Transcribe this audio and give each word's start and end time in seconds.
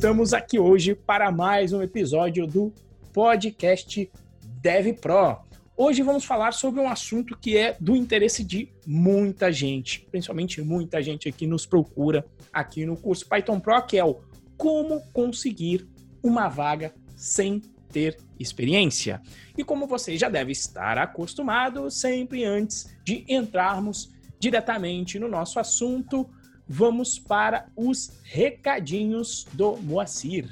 estamos 0.00 0.32
aqui 0.32 0.58
hoje 0.58 0.94
para 0.94 1.30
mais 1.30 1.74
um 1.74 1.82
episódio 1.82 2.46
do 2.46 2.72
podcast 3.12 4.10
Dev 4.42 4.94
Pro. 4.94 5.40
Hoje 5.76 6.00
vamos 6.00 6.24
falar 6.24 6.52
sobre 6.52 6.80
um 6.80 6.88
assunto 6.88 7.36
que 7.36 7.54
é 7.58 7.76
do 7.78 7.94
interesse 7.94 8.42
de 8.42 8.72
muita 8.86 9.52
gente, 9.52 10.00
principalmente 10.10 10.62
muita 10.62 11.02
gente 11.02 11.28
aqui 11.28 11.46
nos 11.46 11.66
procura 11.66 12.24
aqui 12.50 12.86
no 12.86 12.96
curso 12.96 13.28
Python 13.28 13.60
Pro, 13.60 13.82
que 13.82 13.98
é 13.98 14.04
o 14.04 14.22
como 14.56 15.02
conseguir 15.12 15.86
uma 16.22 16.48
vaga 16.48 16.94
sem 17.14 17.60
ter 17.92 18.16
experiência. 18.38 19.20
E 19.54 19.62
como 19.62 19.86
você 19.86 20.16
já 20.16 20.30
deve 20.30 20.50
estar 20.50 20.96
acostumado, 20.96 21.90
sempre 21.90 22.42
antes 22.42 22.88
de 23.04 23.26
entrarmos 23.28 24.10
diretamente 24.38 25.18
no 25.18 25.28
nosso 25.28 25.60
assunto, 25.60 26.26
vamos 26.72 27.18
para 27.18 27.66
os 27.74 28.20
recadinhos 28.22 29.44
do 29.54 29.76
Moacir. 29.78 30.48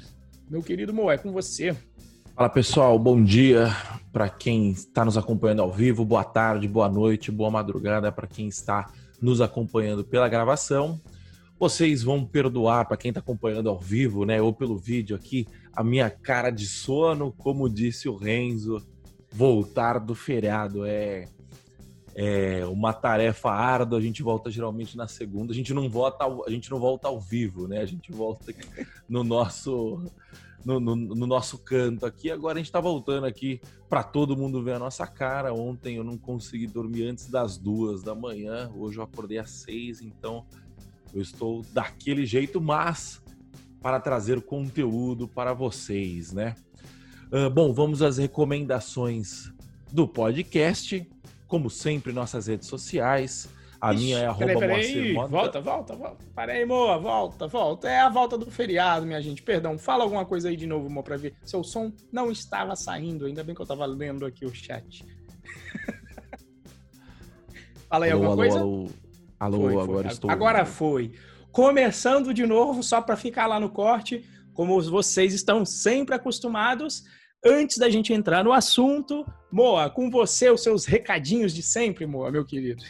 Meu 0.49 0.61
querido 0.61 0.93
Moé, 0.93 1.17
com 1.17 1.31
você. 1.31 1.73
Fala 2.35 2.49
pessoal, 2.49 2.99
bom 2.99 3.23
dia 3.23 3.69
para 4.11 4.27
quem 4.27 4.69
está 4.71 5.05
nos 5.05 5.17
acompanhando 5.17 5.61
ao 5.61 5.71
vivo, 5.71 6.03
boa 6.03 6.25
tarde, 6.25 6.67
boa 6.67 6.89
noite, 6.89 7.31
boa 7.31 7.49
madrugada 7.49 8.11
para 8.11 8.27
quem 8.27 8.49
está 8.49 8.91
nos 9.21 9.39
acompanhando 9.39 10.03
pela 10.03 10.27
gravação. 10.27 10.99
Vocês 11.57 12.03
vão 12.03 12.25
perdoar 12.25 12.85
para 12.85 12.97
quem 12.97 13.09
está 13.09 13.21
acompanhando 13.21 13.69
ao 13.69 13.79
vivo, 13.79 14.25
né, 14.25 14.41
ou 14.41 14.51
pelo 14.51 14.77
vídeo 14.77 15.15
aqui, 15.15 15.47
a 15.71 15.81
minha 15.85 16.09
cara 16.09 16.49
de 16.49 16.65
sono, 16.65 17.31
como 17.31 17.69
disse 17.69 18.09
o 18.09 18.17
Renzo, 18.17 18.85
voltar 19.31 19.99
do 19.99 20.13
feriado 20.13 20.85
é 20.85 21.29
é 22.21 22.65
uma 22.65 22.91
tarefa 22.91 23.49
árdua, 23.49 23.97
a 23.97 24.01
gente 24.01 24.21
volta 24.21 24.51
geralmente 24.51 24.97
na 24.97 25.07
segunda, 25.07 25.53
a 25.53 25.55
gente 25.55 25.73
não 25.73 25.89
volta 25.89 26.25
ao, 26.25 26.45
a 26.45 26.49
gente 26.49 26.69
não 26.69 26.77
volta 26.77 27.07
ao 27.07 27.17
vivo, 27.17 27.65
né? 27.65 27.79
A 27.79 27.85
gente 27.85 28.11
volta 28.11 28.53
no 29.07 29.23
nosso 29.23 30.03
no, 30.65 30.81
no, 30.81 30.97
no 30.97 31.25
nosso 31.25 31.57
canto 31.59 32.05
aqui. 32.05 32.29
Agora 32.29 32.55
a 32.55 32.57
gente 32.57 32.65
está 32.65 32.81
voltando 32.81 33.25
aqui 33.25 33.61
para 33.87 34.03
todo 34.03 34.35
mundo 34.35 34.61
ver 34.61 34.73
a 34.73 34.79
nossa 34.79 35.07
cara. 35.07 35.53
Ontem 35.53 35.95
eu 35.95 36.03
não 36.03 36.17
consegui 36.17 36.67
dormir 36.67 37.07
antes 37.07 37.27
das 37.29 37.57
duas 37.57 38.03
da 38.03 38.13
manhã. 38.13 38.69
Hoje 38.75 38.97
eu 38.97 39.03
acordei 39.03 39.37
às 39.37 39.51
seis, 39.51 40.01
então 40.01 40.45
eu 41.13 41.21
estou 41.21 41.61
daquele 41.71 42.25
jeito, 42.25 42.59
mas 42.59 43.21
para 43.81 43.97
trazer 43.97 44.41
conteúdo 44.41 45.25
para 45.25 45.53
vocês, 45.53 46.33
né? 46.33 46.53
Uh, 47.31 47.49
bom, 47.49 47.71
vamos 47.71 48.01
às 48.01 48.17
recomendações 48.17 49.53
do 49.89 50.05
podcast. 50.05 51.07
Como 51.49 51.67
sempre, 51.67 52.13
nossas 52.13 52.45
redes 52.45 52.67
sociais. 52.67 53.49
A 53.81 53.91
Ixi, 53.91 54.03
minha 54.03 54.19
é 54.19 54.25
arroba 54.27 54.59
peraí, 54.59 54.93
peraí. 54.93 55.13
Volta, 55.13 55.59
volta, 55.59 55.95
volta. 55.95 56.25
Para 56.35 56.53
aí, 56.53 56.63
Moa, 56.63 56.99
volta, 56.99 57.47
volta. 57.47 57.89
É 57.89 57.99
a 57.99 58.07
volta 58.07 58.37
do 58.37 58.51
feriado, 58.51 59.05
minha 59.05 59.19
gente. 59.19 59.41
Perdão, 59.41 59.79
fala 59.79 60.03
alguma 60.03 60.23
coisa 60.25 60.49
aí 60.49 60.55
de 60.55 60.67
novo, 60.67 60.87
Moa, 60.91 61.01
para 61.01 61.17
ver. 61.17 61.33
Seu 61.43 61.63
som 61.63 61.91
não 62.11 62.29
estava 62.29 62.75
saindo, 62.75 63.25
ainda 63.25 63.43
bem 63.43 63.55
que 63.55 63.61
eu 63.61 63.63
estava 63.63 63.83
lendo 63.87 64.27
aqui 64.27 64.45
o 64.45 64.53
chat. 64.53 65.03
fala 67.89 68.05
aí 68.05 68.11
alô, 68.11 68.25
alguma 68.25 68.43
alô, 68.43 68.51
coisa? 68.51 68.59
Alô, 68.59 68.89
alô, 69.39 69.57
foi, 69.57 69.81
agora 69.81 70.03
foi. 70.03 70.11
estou. 70.11 70.29
Agora 70.29 70.65
foi. 70.65 71.11
Começando 71.51 72.31
de 72.31 72.45
novo, 72.45 72.83
só 72.83 73.01
para 73.01 73.17
ficar 73.17 73.47
lá 73.47 73.59
no 73.59 73.71
corte, 73.71 74.23
como 74.53 74.79
vocês 74.81 75.33
estão 75.33 75.65
sempre 75.65 76.13
acostumados. 76.13 77.05
Antes 77.43 77.77
da 77.77 77.89
gente 77.89 78.11
entrar 78.11 78.43
no 78.43 78.51
assunto, 78.51 79.25
Moa, 79.49 79.89
com 79.89 80.09
você, 80.09 80.49
os 80.49 80.61
seus 80.61 80.85
recadinhos 80.85 81.53
de 81.53 81.63
sempre, 81.63 82.05
Moa, 82.05 82.29
meu 82.29 82.45
querido. 82.45 82.83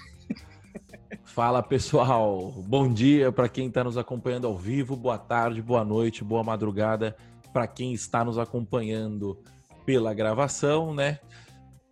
Fala 1.24 1.62
pessoal, 1.62 2.52
bom 2.66 2.92
dia 2.92 3.32
para 3.32 3.48
quem 3.48 3.68
está 3.68 3.84
nos 3.84 3.96
acompanhando 3.96 4.48
ao 4.48 4.58
vivo, 4.58 4.96
boa 4.96 5.20
tarde, 5.20 5.62
boa 5.62 5.86
noite, 5.86 6.24
boa 6.24 6.44
madrugada 6.44 7.16
para 7.54 7.68
quem 7.68 7.94
está 7.94 8.26
nos 8.26 8.40
acompanhando 8.40 9.40
pela 9.86 10.16
gravação, 10.16 10.96
né? 10.96 11.20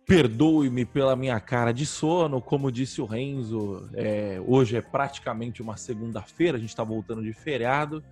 Perdoe-me 0.04 0.84
pela 0.84 1.14
minha 1.14 1.38
cara 1.38 1.70
de 1.70 1.86
sono, 1.86 2.40
como 2.40 2.72
disse 2.72 3.00
o 3.00 3.06
Renzo, 3.06 3.88
é, 3.94 4.42
hoje 4.44 4.76
é 4.76 4.80
praticamente 4.80 5.62
uma 5.62 5.76
segunda-feira, 5.76 6.56
a 6.56 6.60
gente 6.60 6.70
está 6.70 6.82
voltando 6.82 7.22
de 7.22 7.32
feriado. 7.32 8.02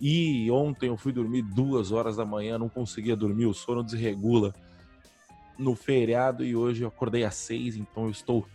E 0.00 0.50
ontem 0.50 0.88
eu 0.88 0.96
fui 0.96 1.12
dormir 1.12 1.42
duas 1.42 1.92
horas 1.92 2.16
da 2.16 2.24
manhã, 2.24 2.58
não 2.58 2.68
conseguia 2.68 3.16
dormir, 3.16 3.46
o 3.46 3.54
sono 3.54 3.82
desregula 3.82 4.52
no 5.58 5.74
feriado 5.74 6.44
e 6.44 6.56
hoje 6.56 6.82
eu 6.82 6.88
acordei 6.88 7.24
às 7.24 7.36
seis, 7.36 7.76
então 7.76 8.04
eu 8.04 8.10
estou 8.10 8.46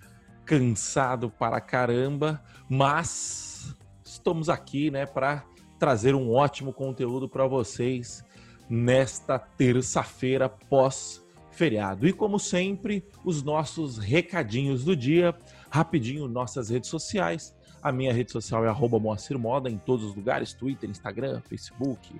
cansado 0.45 1.29
para 1.29 1.61
caramba, 1.61 2.44
mas 2.67 3.75
estamos 4.03 4.49
aqui, 4.49 4.91
né, 4.91 5.05
para 5.05 5.45
trazer 5.78 6.13
um 6.13 6.31
ótimo 6.31 6.73
conteúdo 6.73 7.29
para 7.29 7.47
vocês 7.47 8.23
nesta 8.69 9.39
terça-feira 9.39 10.49
pós 10.49 11.23
feriado. 11.51 12.07
E 12.07 12.13
como 12.13 12.39
sempre, 12.39 13.03
os 13.23 13.44
nossos 13.44 13.97
recadinhos 13.97 14.83
do 14.83 14.95
dia, 14.95 15.35
rapidinho, 15.69 16.28
nossas 16.28 16.69
redes 16.69 16.89
sociais. 16.89 17.55
A 17.81 17.91
minha 17.91 18.13
rede 18.13 18.31
social 18.31 18.66
é 18.66 18.67
arroba 18.67 19.00
Moacir 19.00 19.38
Moda 19.38 19.69
em 19.69 19.78
todos 19.78 20.06
os 20.06 20.16
lugares, 20.16 20.53
Twitter, 20.53 20.90
Instagram, 20.90 21.41
Facebook, 21.41 22.16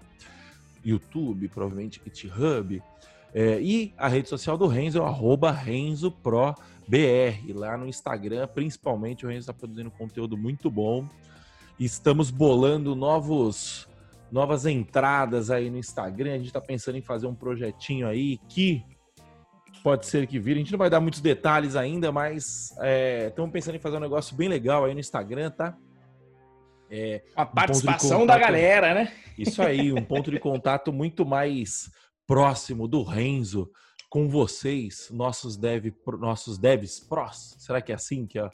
YouTube, 0.84 1.48
provavelmente 1.50 2.02
GitHub. 2.04 2.82
É, 3.34 3.62
e 3.62 3.94
a 3.98 4.08
rede 4.08 4.30
social 4.30 4.58
do 4.58 4.68
Renzo 4.68 4.98
é 4.98 5.02
o 5.02 5.52
RenzoProBR. 5.52 6.56
Lá 7.54 7.78
no 7.78 7.88
Instagram, 7.88 8.48
principalmente, 8.48 9.26
o 9.26 9.30
Renzo 9.30 9.42
está 9.42 9.54
produzindo 9.54 9.92
conteúdo 9.92 10.38
muito 10.38 10.72
bom. 10.72 11.08
Estamos 11.80 12.32
bolando 12.32 12.96
novos 12.96 13.88
novas 14.32 14.66
entradas 14.66 15.50
aí 15.50 15.70
no 15.70 15.78
Instagram. 15.78 16.34
A 16.34 16.38
gente 16.38 16.48
está 16.48 16.62
pensando 16.62 16.98
em 16.98 17.02
fazer 17.02 17.28
um 17.28 17.34
projetinho 17.34 18.08
aí 18.08 18.38
que 18.48 18.84
pode 19.84 20.06
ser 20.06 20.28
que 20.28 20.40
vire. 20.40 20.60
A 20.60 20.64
gente 20.64 20.72
não 20.72 20.80
vai 20.80 20.90
dar 20.90 21.00
muitos 21.00 21.22
detalhes 21.22 21.76
ainda, 21.76 22.12
mas 22.12 22.72
estamos 23.28 23.50
é, 23.50 23.52
pensando 23.52 23.76
em 23.76 23.80
fazer 23.80 23.98
um 23.98 24.02
negócio 24.02 24.36
bem 24.36 24.48
legal 24.48 24.86
aí 24.86 24.94
no 24.94 25.00
Instagram, 25.00 25.52
tá? 25.52 25.78
É, 26.90 27.22
a 27.36 27.46
participação 27.46 28.24
um 28.24 28.26
da 28.26 28.38
galera, 28.38 28.94
né? 28.94 29.14
Isso 29.38 29.62
aí, 29.62 29.94
um 29.94 30.04
ponto 30.04 30.32
de 30.32 30.40
contato 30.40 30.92
muito 30.92 31.26
mais 31.26 31.92
próximo 32.26 32.88
do 32.88 33.04
Renzo 33.04 33.72
com 34.10 34.28
vocês, 34.28 35.10
nossos, 35.12 35.56
dev, 35.56 35.94
nossos 36.20 36.58
devs 36.58 37.00
pros. 37.00 37.56
Será 37.60 37.82
que 37.82 37.92
é 37.92 37.96
assim 37.96 38.26
que, 38.26 38.40
a, 38.40 38.50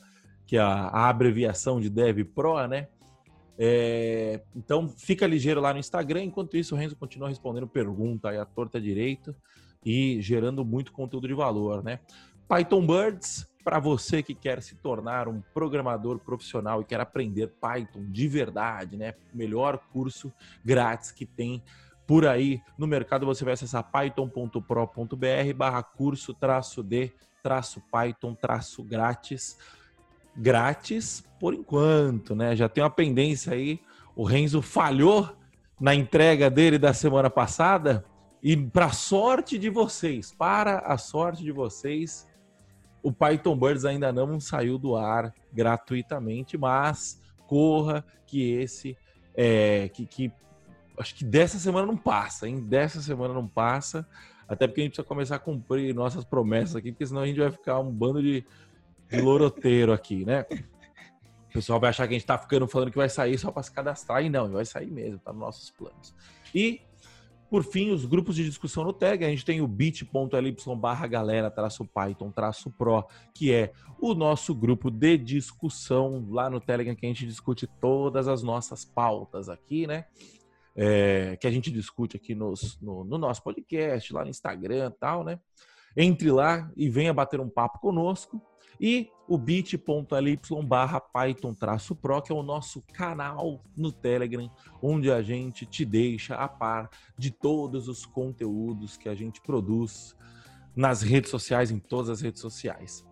que 0.45 0.57
a, 0.57 0.67
a 0.67 1.09
abreviação 1.09 1.79
de 1.79 1.89
dev 1.89 2.25
pro, 2.25 2.67
né? 2.67 2.87
É, 3.57 4.41
então 4.53 4.89
fica 4.89 5.25
ligeiro 5.25 5.61
lá 5.61 5.71
no 5.71 5.79
Instagram. 5.79 6.23
Enquanto 6.23 6.57
isso, 6.57 6.75
o 6.75 6.77
Renzo 6.77 6.97
continua 6.97 7.29
respondendo 7.29 7.67
pergunta 7.67 8.29
aí 8.29 8.37
à 8.37 8.45
torta 8.45 8.81
direito 8.81 9.33
e 9.85 10.19
gerando 10.19 10.65
muito 10.65 10.91
conteúdo 10.91 11.27
de 11.27 11.33
valor, 11.33 11.83
né? 11.83 11.99
Python 12.47 12.85
Birds, 12.85 13.47
para 13.63 13.79
você 13.79 14.23
que 14.23 14.33
quer 14.33 14.61
se 14.61 14.75
tornar 14.75 15.27
um 15.27 15.41
programador 15.53 16.19
profissional 16.19 16.81
e 16.81 16.85
quer 16.85 16.99
aprender 16.99 17.53
Python 17.61 18.05
de 18.09 18.27
verdade, 18.27 18.97
né? 18.97 19.13
Melhor 19.33 19.77
curso 19.91 20.33
grátis 20.63 21.11
que 21.11 21.25
tem 21.25 21.63
por 22.07 22.27
aí 22.27 22.61
no 22.77 22.85
mercado, 22.85 23.25
você 23.25 23.43
vai 23.43 23.53
acessar 23.53 23.83
python.pro.br 23.91 25.53
barra 25.55 25.81
curso 25.81 26.33
traço 26.33 26.83
de 26.83 27.11
traço 27.41 27.81
Python 27.91 28.35
traço 28.35 28.83
grátis. 28.83 29.57
Grátis 30.37 31.23
por 31.39 31.53
enquanto, 31.53 32.35
né? 32.35 32.55
Já 32.55 32.67
tem 32.67 32.83
uma 32.83 32.89
pendência 32.89 33.53
aí. 33.53 33.79
O 34.15 34.23
Renzo 34.23 34.61
falhou 34.61 35.35
na 35.79 35.95
entrega 35.95 36.49
dele 36.49 36.77
da 36.77 36.93
semana 36.93 37.29
passada 37.29 38.05
e 38.41 38.55
para 38.55 38.91
sorte 38.91 39.57
de 39.57 39.69
vocês, 39.69 40.31
para 40.31 40.79
a 40.79 40.97
sorte 40.97 41.43
de 41.43 41.51
vocês, 41.51 42.27
o 43.01 43.11
Python 43.11 43.57
Birds 43.57 43.85
ainda 43.85 44.11
não 44.11 44.39
saiu 44.39 44.77
do 44.77 44.95
ar 44.95 45.33
gratuitamente, 45.53 46.57
mas 46.57 47.21
corra 47.47 48.05
que 48.25 48.51
esse 48.51 48.97
é, 49.35 49.89
que, 49.89 50.05
que 50.05 50.31
acho 50.97 51.15
que 51.15 51.25
dessa 51.25 51.59
semana 51.59 51.85
não 51.85 51.97
passa, 51.97 52.47
hein? 52.47 52.61
Dessa 52.61 53.01
semana 53.01 53.33
não 53.33 53.47
passa, 53.47 54.07
até 54.47 54.67
porque 54.67 54.81
a 54.81 54.83
gente 54.83 54.93
precisa 54.93 55.07
começar 55.07 55.35
a 55.35 55.39
cumprir 55.39 55.93
nossas 55.93 56.23
promessas 56.23 56.75
aqui, 56.75 56.91
porque 56.91 57.05
senão 57.05 57.21
a 57.21 57.27
gente 57.27 57.39
vai 57.39 57.51
ficar 57.51 57.79
um 57.79 57.91
bando 57.91 58.21
de, 58.21 58.45
de 59.09 59.21
loroteiro 59.21 59.91
aqui, 59.91 60.25
né? 60.25 60.45
O 61.49 61.53
pessoal 61.53 61.79
vai 61.79 61.89
achar 61.89 62.07
que 62.07 62.13
a 62.13 62.17
gente 62.17 62.27
tá 62.27 62.37
ficando 62.37 62.67
falando 62.67 62.91
que 62.91 62.97
vai 62.97 63.09
sair 63.09 63.37
só 63.37 63.51
para 63.51 63.63
se 63.63 63.71
cadastrar, 63.71 64.23
e 64.23 64.29
não, 64.29 64.49
vai 64.51 64.65
sair 64.65 64.91
mesmo, 64.91 65.19
tá 65.19 65.31
nos 65.31 65.41
nossos 65.41 65.69
planos. 65.69 66.13
E 66.53 66.81
por 67.49 67.63
fim, 67.63 67.91
os 67.91 68.05
grupos 68.05 68.35
de 68.35 68.43
discussão 68.43 68.83
no 68.83 68.91
Tag, 68.91 69.23
a 69.23 69.29
gente 69.29 69.45
tem 69.45 69.61
o 69.61 69.67
bit.ly 69.67 70.55
barra 70.77 71.07
galera 71.07 71.51
traço 71.51 71.85
Python 71.85 72.31
traço 72.31 72.71
Pro, 72.71 73.05
que 73.33 73.53
é 73.53 73.71
o 73.99 74.13
nosso 74.13 74.53
grupo 74.53 74.89
de 74.89 75.17
discussão 75.17 76.25
lá 76.29 76.49
no 76.49 76.59
Telegram, 76.59 76.95
que 76.95 77.05
a 77.05 77.09
gente 77.09 77.25
discute 77.25 77.67
todas 77.79 78.27
as 78.27 78.41
nossas 78.41 78.83
pautas 78.83 79.47
aqui, 79.49 79.85
né? 79.85 80.05
É, 80.75 81.37
que 81.37 81.47
a 81.47 81.51
gente 81.51 81.71
discute 81.71 82.17
aqui 82.17 82.35
nos, 82.35 82.77
no, 82.81 83.05
no, 83.05 83.17
nosso 83.17 83.41
podcast, 83.41 84.11
lá 84.11 84.23
no 84.23 84.29
Instagram 84.29 84.91
e 84.93 84.99
tal, 84.99 85.23
né? 85.23 85.39
Entre 85.95 86.29
lá 86.29 86.69
e 86.75 86.89
venha 86.89 87.13
bater 87.13 87.39
um 87.39 87.49
papo 87.49 87.79
conosco. 87.79 88.41
E 88.79 89.09
o 89.27 89.37
bit.ly 89.37 90.39
barra 90.63 90.99
python-pro, 90.99 92.21
que 92.21 92.31
é 92.31 92.35
o 92.35 92.43
nosso 92.43 92.81
canal 92.93 93.63
no 93.75 93.91
Telegram, 93.91 94.51
onde 94.81 95.11
a 95.11 95.21
gente 95.21 95.65
te 95.65 95.83
deixa 95.83 96.35
a 96.35 96.47
par 96.47 96.89
de 97.17 97.31
todos 97.31 97.87
os 97.87 98.05
conteúdos 98.05 98.97
que 98.97 99.09
a 99.09 99.15
gente 99.15 99.41
produz 99.41 100.15
nas 100.75 101.01
redes 101.01 101.31
sociais, 101.31 101.71
em 101.71 101.79
todas 101.79 102.09
as 102.09 102.21
redes 102.21 102.41
sociais. 102.41 103.05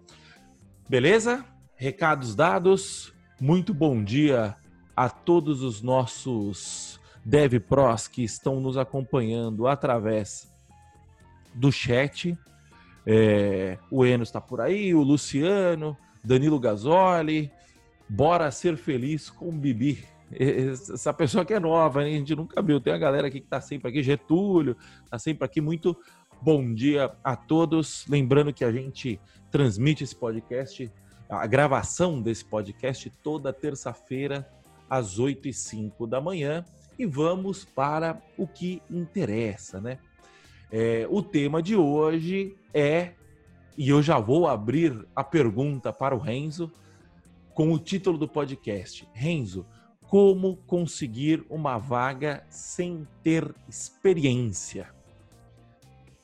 Beleza? 0.88 1.46
Recados 1.76 2.36
dados. 2.36 3.14
Muito 3.40 3.74
bom 3.74 4.04
dia 4.04 4.56
a 4.96 5.10
todos 5.10 5.64
os 5.64 5.82
nossos 5.82 7.00
Dev 7.26 7.60
Pros 7.60 8.08
que 8.08 8.24
estão 8.24 8.60
nos 8.60 8.78
acompanhando 8.78 9.66
através 9.66 10.52
do 11.54 11.72
chat. 11.72 12.38
É, 13.06 13.78
o 13.92 14.06
Eno 14.06 14.24
está 14.24 14.40
por 14.40 14.62
aí, 14.62 14.94
o 14.94 15.02
Luciano, 15.02 15.98
Danilo 16.24 16.60
Gasoli. 16.60 17.52
Bora 18.08 18.52
ser 18.52 18.78
feliz 18.78 19.30
com 19.30 19.50
o 19.50 19.52
Bibi. 19.52 20.06
Essa 20.32 21.14
pessoa 21.14 21.46
que 21.46 21.54
é 21.54 21.60
nova, 21.60 22.02
a 22.02 22.06
gente 22.06 22.36
nunca 22.36 22.62
viu. 22.62 22.80
Tem 22.80 22.94
a 22.94 22.98
galera 22.98 23.28
aqui 23.28 23.40
que 23.40 23.46
está 23.46 23.62
sempre 23.62 23.90
aqui, 23.90 24.02
Getúlio, 24.02 24.76
está 25.04 25.20
sempre 25.20 25.46
aqui. 25.46 25.62
Muito 25.62 25.96
bom 26.42 26.74
dia 26.74 27.12
a 27.24 27.36
todos. 27.36 28.06
Lembrando 28.08 28.54
que 28.54 28.66
a 28.66 28.72
gente 28.72 29.20
transmite 29.52 30.04
esse 30.04 30.16
podcast, 30.16 30.92
a 31.30 31.46
gravação 31.46 32.22
desse 32.22 32.46
podcast 32.46 33.10
toda 33.22 33.54
terça-feira, 33.54 34.48
às 34.90 35.20
8 35.20 35.48
e 35.48 35.54
05 35.54 36.08
da 36.08 36.20
manhã. 36.20 36.66
E 36.98 37.06
vamos 37.06 37.66
para 37.66 38.22
o 38.38 38.48
que 38.48 38.82
interessa, 38.90 39.82
né? 39.82 39.98
É, 40.76 41.06
o 41.08 41.22
tema 41.22 41.62
de 41.62 41.76
hoje 41.76 42.56
é, 42.74 43.12
e 43.78 43.90
eu 43.90 44.02
já 44.02 44.18
vou 44.18 44.48
abrir 44.48 45.08
a 45.16 45.24
pergunta 45.24 45.94
para 45.94 46.16
o 46.16 46.18
Renzo, 46.18 46.72
com 47.54 47.72
o 47.72 47.78
título 47.78 48.18
do 48.18 48.28
podcast: 48.28 49.08
Renzo, 49.14 49.68
como 50.02 50.58
conseguir 50.66 51.46
uma 51.48 51.78
vaga 51.78 52.44
sem 52.50 53.08
ter 53.22 53.54
experiência? 53.70 54.90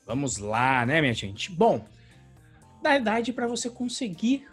Vamos 0.04 0.38
lá, 0.38 0.84
né, 0.84 1.00
minha 1.00 1.14
gente? 1.14 1.52
Bom, 1.52 1.84
na 2.82 2.90
verdade, 2.90 3.32
para 3.32 3.46
você 3.46 3.70
conseguir 3.70 4.48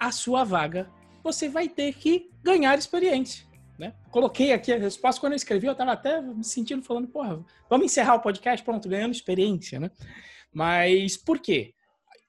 a 0.00 0.10
sua 0.10 0.42
vaga, 0.42 0.90
você 1.22 1.48
vai 1.48 1.68
ter 1.68 1.94
que 1.94 2.28
ganhar 2.42 2.76
experiência. 2.76 3.46
Né? 3.78 3.94
Coloquei 4.10 4.52
aqui 4.52 4.72
a 4.72 4.78
resposta 4.78 5.20
quando 5.20 5.34
eu 5.34 5.36
escrevi, 5.36 5.68
eu 5.68 5.72
estava 5.72 5.92
até 5.92 6.20
me 6.20 6.42
sentindo 6.42 6.82
falando, 6.82 7.06
porra, 7.06 7.44
vamos 7.70 7.86
encerrar 7.86 8.16
o 8.16 8.20
podcast, 8.20 8.64
pronto, 8.64 8.88
ganhando 8.88 9.12
experiência, 9.12 9.78
né? 9.78 9.90
Mas 10.52 11.16
por 11.16 11.38
quê? 11.38 11.74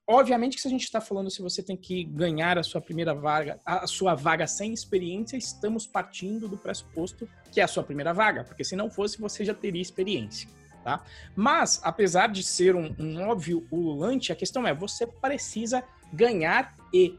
Obviamente 0.08 0.56
que 0.56 0.62
se 0.62 0.68
a 0.68 0.72
gente 0.72 0.84
está 0.84 1.02
falando 1.02 1.30
se 1.30 1.42
você 1.42 1.64
tem 1.64 1.76
que 1.76 2.04
ganhar 2.04 2.58
a 2.58 2.64
sua 2.64 2.82
primeira 2.82 3.14
vaga, 3.14 3.60
a 3.66 3.88
sua 3.88 4.14
vaga 4.14 4.46
sem 4.46 4.74
experiência, 4.74 5.38
estamos 5.38 5.88
partindo 5.88 6.48
do 6.48 6.58
pressuposto 6.58 7.28
que 7.52 7.60
é 7.60 7.64
a 7.64 7.68
sua 7.68 7.84
primeira 7.84 8.14
vaga, 8.14 8.44
porque 8.44 8.64
se 8.64 8.76
não 8.76 8.90
fosse, 8.90 9.20
você 9.20 9.44
já 9.44 9.54
teria 9.54 9.82
experiência. 9.82 10.50
Tá? 10.84 11.04
Mas, 11.36 11.80
apesar 11.84 12.28
de 12.28 12.42
ser 12.42 12.76
um, 12.76 12.96
um 12.98 13.28
óbvio 13.28 13.68
ululante, 13.72 14.32
a 14.32 14.36
questão 14.36 14.66
é, 14.66 14.74
você 14.74 15.06
precisa 15.06 15.84
ganhar 16.14 16.76
e 16.94 17.18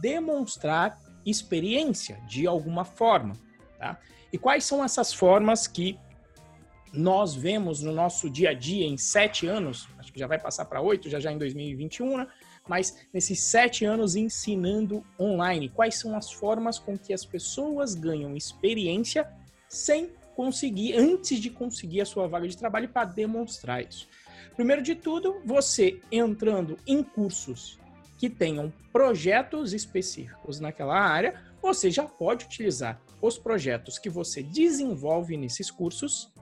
demonstrar 0.00 0.98
experiência 1.24 2.20
de 2.26 2.46
alguma 2.46 2.84
forma. 2.84 3.34
Tá? 3.78 3.98
E 4.32 4.38
quais 4.38 4.64
são 4.64 4.84
essas 4.84 5.12
formas 5.12 5.66
que 5.66 5.98
nós 6.92 7.34
vemos 7.34 7.82
no 7.82 7.92
nosso 7.92 8.30
dia 8.30 8.50
a 8.50 8.54
dia 8.54 8.86
em 8.86 8.96
sete 8.96 9.46
anos, 9.46 9.88
acho 9.98 10.12
que 10.12 10.18
já 10.18 10.26
vai 10.26 10.38
passar 10.38 10.64
para 10.64 10.80
oito, 10.80 11.10
já 11.10 11.20
já 11.20 11.30
em 11.30 11.38
2021, 11.38 12.16
né? 12.16 12.26
mas 12.68 13.06
nesses 13.12 13.40
sete 13.40 13.84
anos 13.84 14.16
ensinando 14.16 15.04
online, 15.18 15.68
quais 15.68 15.96
são 15.96 16.16
as 16.16 16.32
formas 16.32 16.78
com 16.78 16.96
que 16.98 17.12
as 17.12 17.24
pessoas 17.24 17.94
ganham 17.94 18.36
experiência 18.36 19.28
sem 19.68 20.10
conseguir, 20.34 20.94
antes 20.94 21.38
de 21.38 21.50
conseguir 21.50 22.00
a 22.00 22.06
sua 22.06 22.26
vaga 22.26 22.46
de 22.46 22.56
trabalho, 22.56 22.88
para 22.88 23.06
demonstrar 23.06 23.82
isso. 23.82 24.08
Primeiro 24.54 24.82
de 24.82 24.94
tudo, 24.94 25.40
você 25.44 26.00
entrando 26.10 26.78
em 26.86 27.02
cursos 27.02 27.78
que 28.18 28.28
tenham 28.28 28.72
projetos 28.92 29.72
específicos 29.72 30.60
naquela 30.60 30.98
área, 30.98 31.42
você 31.60 31.90
já 31.90 32.04
pode 32.04 32.46
utilizar 32.46 33.00
os 33.20 33.38
projetos 33.38 33.98
que 33.98 34.10
você 34.10 34.42
desenvolve 34.42 35.36
nesses 35.36 35.70
cursos, 35.70 36.32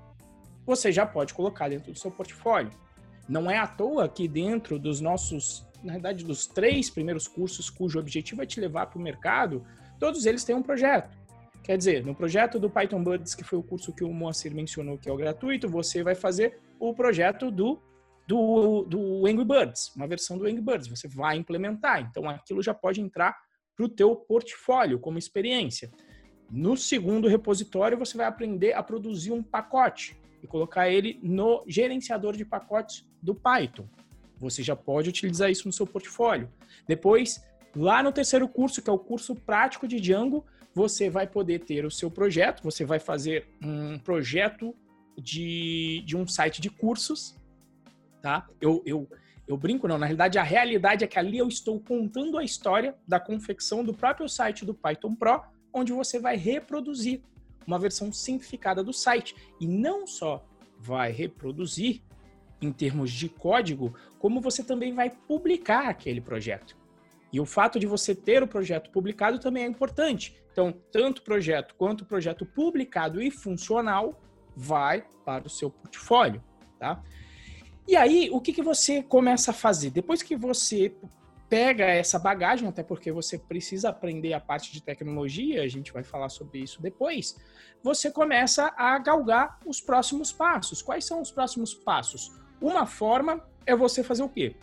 você 0.67 0.91
já 0.91 1.07
pode 1.07 1.35
colocar 1.35 1.69
dentro 1.69 1.93
do 1.93 1.99
seu 1.99 2.11
portfólio. 2.11 2.73
Não 3.29 3.51
é 3.51 3.59
à 3.59 3.67
toa 3.67 4.09
que 4.09 4.27
dentro 4.27 4.79
dos 4.79 5.01
nossos, 5.01 5.67
na 5.83 5.95
verdade, 5.95 6.25
dos 6.25 6.47
três 6.47 6.91
primeiros 6.91 7.27
cursos 7.27 7.71
cujo 7.71 7.99
objetivo 7.99 8.43
é 8.43 8.47
te 8.47 8.61
levar 8.61 8.87
para 8.87 8.99
o 8.99 9.03
mercado, 9.03 9.65
todos 9.99 10.27
eles 10.27 10.45
têm 10.45 10.55
um 10.55 10.63
projeto. 10.63 11.17
Quer 11.63 11.79
dizer, 11.79 12.05
no 12.05 12.15
projeto 12.15 12.59
do 12.59 12.69
Python 12.69 13.03
Buds, 13.03 13.35
que 13.35 13.43
foi 13.43 13.59
o 13.59 13.63
curso 13.63 13.93
que 13.93 14.05
o 14.05 14.13
Moacir 14.13 14.55
mencionou 14.55 14.99
que 14.99 15.09
é 15.09 15.13
o 15.13 15.17
gratuito, 15.17 15.67
você 15.67 16.03
vai 16.03 16.15
fazer 16.15 16.59
o 16.79 16.93
projeto 16.93 17.51
do, 17.51 17.81
do, 18.29 18.83
do 18.83 19.27
Angry 19.27 19.45
Birds, 19.47 19.91
uma 19.97 20.07
versão 20.07 20.37
do 20.37 20.45
Angry 20.45 20.61
Birds. 20.61 20.89
Você 20.89 21.09
vai 21.09 21.39
implementar. 21.39 22.03
Então, 22.03 22.29
aquilo 22.29 22.63
já 22.63 22.75
pode 22.75 23.01
entrar 23.01 23.35
para 23.75 23.87
o 23.87 23.89
teu 23.89 24.15
portfólio 24.15 24.99
como 24.99 25.19
experiência. 25.19 25.91
No 26.57 26.77
segundo 26.77 27.27
repositório, 27.27 27.99
você 27.99 28.17
vai 28.17 28.27
aprender 28.27 28.75
a 28.75 28.83
produzir 28.83 29.33
um 29.33 29.43
pacote 29.43 30.17
e 30.41 30.47
colocar 30.47 30.89
ele 30.89 31.19
no 31.21 31.65
gerenciador 31.67 32.37
de 32.37 32.45
pacotes 32.45 33.05
do 33.21 33.35
Python. 33.35 33.89
Você 34.39 34.63
já 34.63 34.77
pode 34.77 35.09
utilizar 35.09 35.51
isso 35.51 35.67
no 35.67 35.73
seu 35.73 35.85
portfólio. 35.85 36.49
Depois, 36.87 37.45
lá 37.75 38.05
no 38.05 38.13
terceiro 38.13 38.47
curso, 38.47 38.81
que 38.81 38.89
é 38.89 38.93
o 38.93 38.99
curso 39.01 39.35
prático 39.35 39.89
de 39.89 39.99
Django, 39.99 40.45
você 40.73 41.11
vai 41.11 41.27
poder 41.27 41.59
ter 41.59 41.85
o 41.85 41.91
seu 41.91 42.09
projeto, 42.09 42.63
você 42.63 42.85
vai 42.85 43.01
fazer 43.01 43.49
um 43.61 43.99
projeto 43.99 44.73
de, 45.19 46.05
de 46.07 46.17
um 46.17 46.25
site 46.25 46.61
de 46.61 46.71
cursos, 46.71 47.35
tá? 48.23 48.47
Eu, 48.61 48.81
eu, 48.87 49.09
eu 49.49 49.57
brinco, 49.57 49.89
não, 49.89 49.99
na 49.99 50.07
realidade 50.07 50.39
a 50.39 50.45
realidade 50.45 51.03
é 51.03 51.09
que 51.09 51.19
ali 51.19 51.37
eu 51.37 51.49
estou 51.49 51.81
contando 51.81 52.39
a 52.39 52.45
história 52.45 52.95
da 53.09 53.19
confecção 53.19 53.83
do 53.83 53.93
próprio 53.93 54.29
site 54.29 54.65
do 54.65 54.73
Python 54.73 55.17
Pro, 55.17 55.43
onde 55.75 55.93
você 55.93 56.19
vai 56.19 56.37
reproduzir 56.37 57.21
uma 57.67 57.79
versão 57.79 58.13
simplificada 58.13 58.83
do 58.83 58.93
site. 58.93 59.35
E 59.61 59.67
não 59.67 60.07
só 60.07 60.47
vai 60.79 61.11
reproduzir 61.11 62.01
em 62.63 62.73
termos 62.73 63.11
de 63.11 63.29
código, 63.29 63.95
como 64.19 64.41
você 64.41 64.63
também 64.63 64.95
vai 64.95 65.11
publicar 65.11 65.89
aquele 65.89 66.21
projeto. 66.21 66.77
E 67.33 67.41
o 67.41 67.45
fato 67.45 67.81
de 67.81 67.87
você 67.87 68.15
ter 68.15 68.43
o 68.43 68.49
projeto 68.49 68.91
publicado 68.91 69.39
também 69.39 69.65
é 69.65 69.67
importante. 69.67 70.37
Então, 70.53 70.73
tanto 70.93 71.19
o 71.19 71.23
projeto 71.23 71.75
quanto 71.75 72.03
o 72.03 72.07
projeto 72.07 72.47
publicado 72.47 73.21
e 73.21 73.31
funcional 73.31 74.21
vai 74.57 75.05
para 75.25 75.47
o 75.47 75.51
seu 75.51 75.69
portfólio, 75.69 76.43
tá? 76.79 77.03
E 77.89 77.97
aí, 77.97 78.31
o 78.33 78.41
que, 78.41 78.53
que 78.53 78.63
você 78.63 79.03
começa 79.03 79.51
a 79.51 79.55
fazer? 79.55 79.91
Depois 79.91 80.23
que 80.23 80.37
você 80.37 80.95
pega 81.55 81.85
essa 81.85 82.19
bagagem, 82.19 82.69
até 82.69 82.83
porque 82.83 83.13
você 83.13 83.39
precisa 83.39 83.91
aprender 83.91 84.33
a 84.33 84.41
parte 84.41 84.73
de 84.73 84.83
tecnologia, 84.83 85.63
a 85.63 85.69
gente 85.69 85.93
vai 85.93 86.03
falar 86.03 86.29
sobre 86.29 86.59
isso 86.59 86.83
depois, 86.83 87.37
você 87.81 88.11
começa 88.11 88.75
a 88.77 88.99
galgar 88.99 89.61
os 89.65 89.81
próximos 89.81 90.33
passos. 90.33 90.83
Quais 90.83 91.05
são 91.05 91.21
os 91.21 91.31
próximos 91.31 91.73
passos? 91.73 92.33
Uma 92.61 92.87
forma 92.87 93.41
é 93.65 93.77
você 93.77 94.03
fazer 94.03 94.25
o 94.25 94.29
quê? 94.29 94.57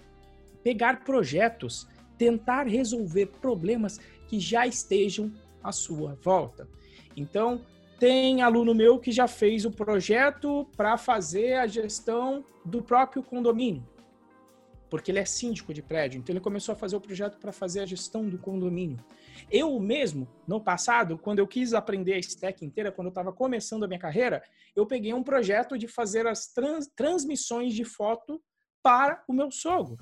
Pegar 0.66 1.06
projetos, 1.06 1.88
tentar 2.18 2.68
resolver 2.68 3.28
problemas 3.40 3.98
que 4.28 4.38
já 4.38 4.68
estejam 4.68 5.32
à 5.64 5.72
sua 5.72 6.18
volta. 6.22 6.68
Então, 7.16 7.62
tem 8.02 8.42
aluno 8.42 8.76
meu 8.76 9.00
que 9.00 9.14
já 9.14 9.30
fez 9.30 9.64
o 9.64 9.72
projeto 9.72 10.68
para 10.76 10.98
fazer 10.98 11.54
a 11.54 11.68
gestão 11.68 12.44
do 12.66 12.82
próprio 12.82 13.24
condomínio, 13.24 13.88
porque 14.92 15.10
ele 15.10 15.20
é 15.20 15.26
síndico 15.26 15.74
de 15.74 15.82
prédio. 15.82 16.20
Então, 16.20 16.34
ele 16.34 16.42
começou 16.42 16.74
a 16.74 16.76
fazer 16.76 16.98
o 16.98 17.02
projeto 17.02 17.40
para 17.40 17.54
fazer 17.54 17.80
a 17.80 17.86
gestão 17.86 18.28
do 18.28 18.38
condomínio. 18.38 19.00
Eu 19.50 19.80
mesmo, 19.80 20.28
no 20.46 20.60
passado, 20.60 21.18
quando 21.18 21.40
eu 21.40 21.48
quis 21.48 21.74
aprender 21.74 22.14
a 22.16 22.20
stack 22.20 22.66
inteira, 22.66 22.92
quando 22.92 23.08
eu 23.08 23.12
estava 23.12 23.32
começando 23.32 23.86
a 23.86 23.88
minha 23.88 24.00
carreira, 24.00 24.44
eu 24.76 24.86
peguei 24.86 25.14
um 25.14 25.24
projeto 25.24 25.78
de 25.78 25.88
fazer 25.88 26.28
as 26.28 26.48
trans 26.48 26.88
transmissões 26.94 27.74
de 27.74 27.86
foto 27.86 28.44
para 28.84 29.24
o 29.30 29.34
meu 29.34 29.50
sogro. 29.50 29.98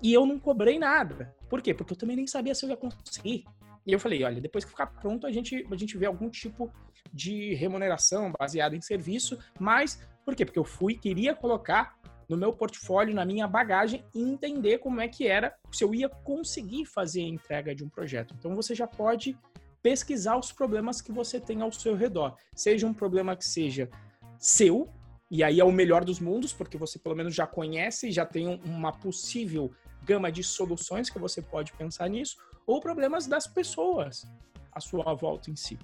E 0.00 0.12
eu 0.12 0.24
não 0.24 0.38
cobrei 0.38 0.78
nada. 0.78 1.34
Por 1.50 1.60
quê? 1.60 1.74
Porque 1.74 1.92
eu 1.92 1.98
também 1.98 2.14
nem 2.14 2.26
sabia 2.28 2.54
se 2.54 2.64
eu 2.64 2.70
ia 2.70 2.76
conseguir. 2.76 3.44
E 3.84 3.92
eu 3.92 3.98
falei, 3.98 4.22
olha, 4.22 4.40
depois 4.40 4.64
que 4.64 4.70
ficar 4.70 4.86
pronto, 4.86 5.26
a 5.26 5.32
gente, 5.32 5.66
a 5.68 5.76
gente 5.76 5.98
vê 5.98 6.06
algum 6.06 6.30
tipo 6.30 6.72
de 7.12 7.52
remuneração 7.54 8.32
baseada 8.38 8.76
em 8.76 8.80
serviço, 8.80 9.36
mas 9.58 10.00
por 10.24 10.36
quê? 10.36 10.44
Porque 10.44 10.58
eu 10.58 10.64
fui, 10.64 10.96
queria 10.96 11.34
colocar 11.34 11.98
no 12.28 12.36
meu 12.36 12.52
portfólio, 12.52 13.14
na 13.14 13.24
minha 13.24 13.46
bagagem 13.46 14.04
e 14.14 14.22
entender 14.22 14.78
como 14.78 15.00
é 15.00 15.08
que 15.08 15.26
era, 15.26 15.54
se 15.70 15.84
eu 15.84 15.94
ia 15.94 16.08
conseguir 16.08 16.84
fazer 16.84 17.22
a 17.22 17.28
entrega 17.28 17.74
de 17.74 17.84
um 17.84 17.88
projeto. 17.88 18.34
Então 18.38 18.54
você 18.54 18.74
já 18.74 18.86
pode 18.86 19.36
pesquisar 19.82 20.38
os 20.38 20.50
problemas 20.50 21.02
que 21.02 21.12
você 21.12 21.38
tem 21.38 21.60
ao 21.60 21.70
seu 21.70 21.94
redor. 21.94 22.34
Seja 22.54 22.86
um 22.86 22.94
problema 22.94 23.36
que 23.36 23.44
seja 23.44 23.90
seu, 24.38 24.88
e 25.30 25.42
aí 25.42 25.60
é 25.60 25.64
o 25.64 25.72
melhor 25.72 26.04
dos 26.04 26.20
mundos, 26.20 26.52
porque 26.52 26.78
você 26.78 26.98
pelo 26.98 27.14
menos 27.14 27.34
já 27.34 27.46
conhece, 27.46 28.10
já 28.10 28.24
tem 28.24 28.60
uma 28.64 28.92
possível 28.92 29.70
gama 30.02 30.30
de 30.30 30.42
soluções 30.42 31.10
que 31.10 31.18
você 31.18 31.42
pode 31.42 31.72
pensar 31.72 32.08
nisso, 32.08 32.36
ou 32.66 32.80
problemas 32.80 33.26
das 33.26 33.46
pessoas 33.46 34.26
à 34.72 34.80
sua 34.80 35.12
volta 35.14 35.50
em 35.50 35.56
si. 35.56 35.78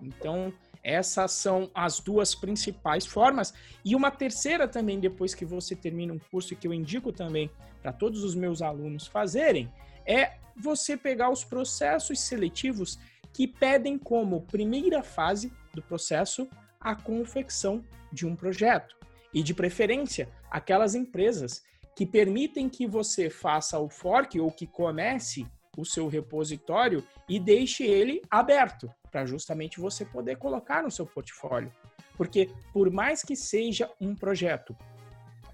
Então, 0.00 0.52
essas 0.82 1.32
são 1.32 1.70
as 1.74 2.00
duas 2.00 2.34
principais 2.34 3.06
formas. 3.06 3.54
E 3.84 3.94
uma 3.94 4.10
terceira 4.10 4.66
também, 4.66 4.98
depois 4.98 5.34
que 5.34 5.44
você 5.44 5.76
termina 5.76 6.12
um 6.12 6.18
curso, 6.18 6.56
que 6.56 6.66
eu 6.66 6.74
indico 6.74 7.12
também 7.12 7.50
para 7.80 7.92
todos 7.92 8.24
os 8.24 8.34
meus 8.34 8.60
alunos 8.62 9.06
fazerem, 9.06 9.72
é 10.06 10.32
você 10.56 10.96
pegar 10.96 11.30
os 11.30 11.44
processos 11.44 12.20
seletivos 12.20 12.98
que 13.32 13.46
pedem 13.46 13.96
como 13.96 14.42
primeira 14.42 15.02
fase 15.02 15.52
do 15.72 15.82
processo 15.82 16.48
a 16.80 16.94
confecção 16.94 17.84
de 18.12 18.26
um 18.26 18.34
projeto. 18.34 18.96
E 19.32 19.42
de 19.42 19.54
preferência, 19.54 20.28
aquelas 20.50 20.94
empresas 20.94 21.62
que 21.96 22.04
permitem 22.04 22.68
que 22.68 22.86
você 22.86 23.30
faça 23.30 23.78
o 23.78 23.88
fork 23.88 24.38
ou 24.38 24.50
que 24.50 24.66
comece 24.66 25.46
o 25.76 25.84
seu 25.84 26.08
repositório 26.08 27.04
e 27.28 27.38
deixe 27.38 27.84
ele 27.84 28.22
aberto 28.30 28.92
para 29.10 29.26
justamente 29.26 29.80
você 29.80 30.04
poder 30.04 30.36
colocar 30.36 30.82
no 30.82 30.90
seu 30.90 31.06
portfólio. 31.06 31.72
Porque 32.16 32.50
por 32.72 32.90
mais 32.90 33.22
que 33.22 33.34
seja 33.34 33.90
um 34.00 34.14
projeto 34.14 34.76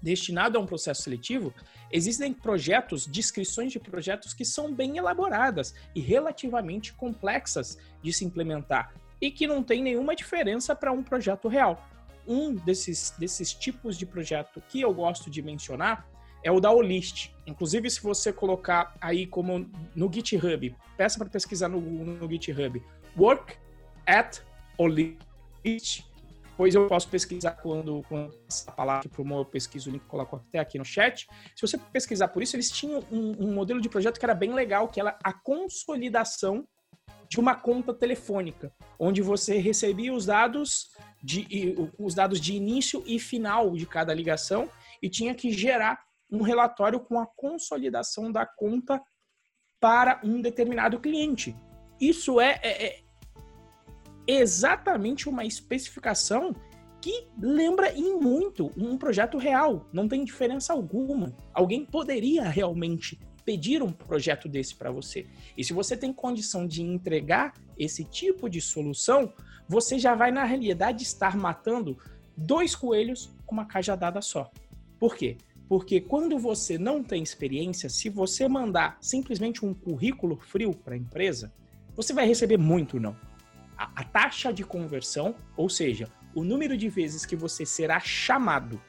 destinado 0.01 0.57
a 0.57 0.61
um 0.61 0.65
processo 0.65 1.03
seletivo, 1.03 1.53
existem 1.91 2.33
projetos, 2.33 3.05
descrições 3.05 3.71
de 3.71 3.79
projetos 3.79 4.33
que 4.33 4.45
são 4.45 4.73
bem 4.73 4.97
elaboradas 4.97 5.73
e 5.93 5.99
relativamente 5.99 6.93
complexas 6.93 7.77
de 8.01 8.13
se 8.13 8.25
implementar 8.25 8.93
e 9.21 9.29
que 9.29 9.47
não 9.47 9.61
tem 9.61 9.83
nenhuma 9.83 10.15
diferença 10.15 10.75
para 10.75 10.91
um 10.91 11.03
projeto 11.03 11.47
real. 11.47 11.85
Um 12.25 12.53
desses, 12.53 13.13
desses 13.17 13.53
tipos 13.53 13.97
de 13.97 14.05
projeto 14.05 14.61
que 14.69 14.79
eu 14.79 14.93
gosto 14.93 15.29
de 15.29 15.41
mencionar 15.41 16.07
é 16.43 16.51
o 16.51 16.59
da 16.59 16.71
Olist. 16.71 17.31
Inclusive, 17.45 17.89
se 17.89 18.01
você 18.01 18.31
colocar 18.31 18.95
aí 19.01 19.25
como 19.25 19.69
no 19.95 20.11
GitHub, 20.11 20.75
peça 20.97 21.17
para 21.17 21.29
pesquisar 21.29 21.67
no, 21.67 21.79
no 21.79 22.29
GitHub, 22.29 22.81
Work 23.17 23.57
at 24.05 24.39
Olist, 24.77 26.03
pois 26.55 26.75
eu 26.75 26.87
posso 26.87 27.07
pesquisar 27.07 27.51
quando, 27.51 28.03
quando 28.07 28.33
essa 28.47 28.71
palavra 28.71 29.09
para 29.09 29.23
eu 29.23 29.45
pesquiso 29.45 29.89
o 29.89 29.93
link, 29.93 30.03
coloco 30.05 30.35
até 30.35 30.59
aqui 30.59 30.77
no 30.77 30.85
chat. 30.85 31.27
Se 31.55 31.61
você 31.61 31.77
pesquisar 31.77 32.27
por 32.27 32.43
isso, 32.43 32.55
eles 32.55 32.69
tinham 32.69 33.03
um, 33.11 33.45
um 33.45 33.53
modelo 33.53 33.79
de 33.79 33.89
projeto 33.89 34.19
que 34.19 34.25
era 34.25 34.35
bem 34.35 34.53
legal, 34.53 34.87
que 34.87 34.99
era 34.99 35.17
a 35.23 35.33
consolidação 35.33 36.67
de 37.29 37.39
uma 37.39 37.55
conta 37.55 37.93
telefônica, 37.93 38.73
onde 38.97 39.21
você 39.21 39.57
recebia 39.57 40.13
os 40.13 40.25
dados 40.25 40.89
de, 41.23 41.75
os 41.97 42.15
dados 42.15 42.41
de 42.41 42.53
início 42.53 43.03
e 43.05 43.19
final 43.19 43.71
de 43.71 43.85
cada 43.85 44.13
ligação 44.13 44.69
e 45.01 45.09
tinha 45.09 45.35
que 45.35 45.51
gerar 45.51 46.08
um 46.31 46.41
relatório 46.41 46.99
com 46.99 47.19
a 47.19 47.25
consolidação 47.25 48.31
da 48.31 48.45
conta 48.45 49.01
para 49.79 50.19
um 50.23 50.41
determinado 50.41 50.99
cliente. 50.99 51.55
Isso 51.99 52.39
é, 52.39 52.59
é, 52.63 52.85
é 52.97 53.03
exatamente 54.27 55.27
uma 55.27 55.45
especificação 55.45 56.53
que 57.01 57.27
lembra 57.41 57.91
em 57.91 58.19
muito 58.19 58.71
um 58.77 58.97
projeto 58.97 59.37
real. 59.37 59.87
Não 59.91 60.07
tem 60.07 60.23
diferença 60.23 60.73
alguma. 60.73 61.35
Alguém 61.53 61.85
poderia 61.85 62.43
realmente 62.43 63.17
pedir 63.45 63.81
um 63.81 63.91
projeto 63.91 64.47
desse 64.47 64.75
para 64.75 64.91
você. 64.91 65.25
E 65.57 65.63
se 65.63 65.73
você 65.73 65.97
tem 65.97 66.13
condição 66.13 66.67
de 66.67 66.83
entregar 66.83 67.53
esse 67.77 68.03
tipo 68.03 68.49
de 68.49 68.61
solução, 68.61 69.33
você 69.67 69.97
já 69.97 70.13
vai, 70.13 70.31
na 70.31 70.43
realidade, 70.43 71.03
estar 71.03 71.35
matando 71.37 71.97
dois 72.35 72.75
coelhos 72.75 73.31
com 73.45 73.55
uma 73.55 73.65
cajadada 73.65 74.21
só. 74.21 74.51
Por 74.99 75.15
quê? 75.15 75.37
Porque 75.69 76.01
quando 76.01 76.39
você 76.39 76.79
não 76.79 77.03
tem 77.03 77.21
experiência, 77.21 77.89
se 77.89 78.09
você 78.09 78.47
mandar 78.47 78.97
simplesmente 78.99 79.63
um 79.63 79.71
currículo 79.71 80.35
frio 80.35 80.73
para 80.73 80.95
a 80.95 80.97
empresa, 80.97 81.53
você 81.95 82.11
vai 82.11 82.25
receber 82.25 82.57
muito 82.57 82.99
não. 82.99 83.15
A, 83.77 84.01
a 84.01 84.03
taxa 84.03 84.51
de 84.51 84.63
conversão, 84.63 85.35
ou 85.55 85.69
seja, 85.69 86.09
o 86.33 86.43
número 86.43 86.75
de 86.75 86.89
vezes 86.89 87.23
que 87.23 87.35
você 87.35 87.67
será 87.67 87.99
chamado 87.99 88.81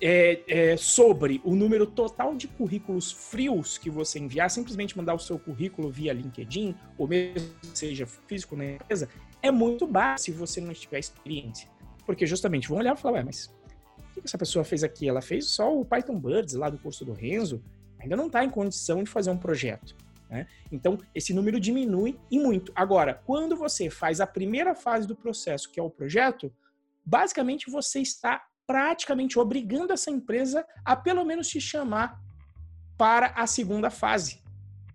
é, 0.00 0.42
é, 0.48 0.76
sobre 0.76 1.40
o 1.44 1.54
número 1.54 1.86
total 1.86 2.34
de 2.34 2.48
currículos 2.48 3.12
frios 3.12 3.78
que 3.78 3.88
você 3.88 4.18
enviar, 4.18 4.50
simplesmente 4.50 4.96
mandar 4.96 5.14
o 5.14 5.18
seu 5.18 5.38
currículo 5.38 5.88
via 5.88 6.12
LinkedIn, 6.12 6.74
ou 6.98 7.06
mesmo 7.06 7.48
seja 7.72 8.04
físico 8.04 8.56
na 8.56 8.64
empresa, 8.64 9.08
é 9.40 9.52
muito 9.52 9.86
baixo 9.86 10.24
se 10.24 10.32
você 10.32 10.60
não 10.60 10.74
tiver 10.74 10.98
experiência. 10.98 11.68
Porque 12.04 12.26
justamente 12.26 12.68
vão 12.68 12.78
olhar 12.78 12.96
e 12.96 12.98
falar, 12.98 13.18
ué, 13.18 13.22
mas 13.22 13.48
o 14.16 14.20
que 14.20 14.26
essa 14.26 14.38
pessoa 14.38 14.64
fez 14.64 14.84
aqui? 14.84 15.08
Ela 15.08 15.22
fez 15.22 15.46
só 15.46 15.74
o 15.74 15.84
Python 15.84 16.18
Birds 16.18 16.54
lá 16.54 16.68
do 16.68 16.78
curso 16.78 17.04
do 17.04 17.12
Renzo, 17.12 17.62
ainda 17.98 18.16
não 18.16 18.26
está 18.26 18.44
em 18.44 18.50
condição 18.50 19.02
de 19.02 19.10
fazer 19.10 19.30
um 19.30 19.38
projeto. 19.38 19.94
Né? 20.28 20.46
Então, 20.70 20.98
esse 21.14 21.34
número 21.34 21.60
diminui 21.60 22.18
e 22.30 22.38
muito. 22.38 22.72
Agora, 22.74 23.20
quando 23.26 23.56
você 23.56 23.90
faz 23.90 24.20
a 24.20 24.26
primeira 24.26 24.74
fase 24.74 25.06
do 25.06 25.14
processo, 25.14 25.70
que 25.70 25.78
é 25.78 25.82
o 25.82 25.90
projeto, 25.90 26.52
basicamente 27.04 27.70
você 27.70 28.00
está 28.00 28.42
praticamente 28.66 29.38
obrigando 29.38 29.92
essa 29.92 30.10
empresa 30.10 30.64
a 30.84 30.96
pelo 30.96 31.24
menos 31.24 31.48
te 31.48 31.60
chamar 31.60 32.20
para 32.96 33.28
a 33.28 33.46
segunda 33.46 33.90
fase 33.90 34.40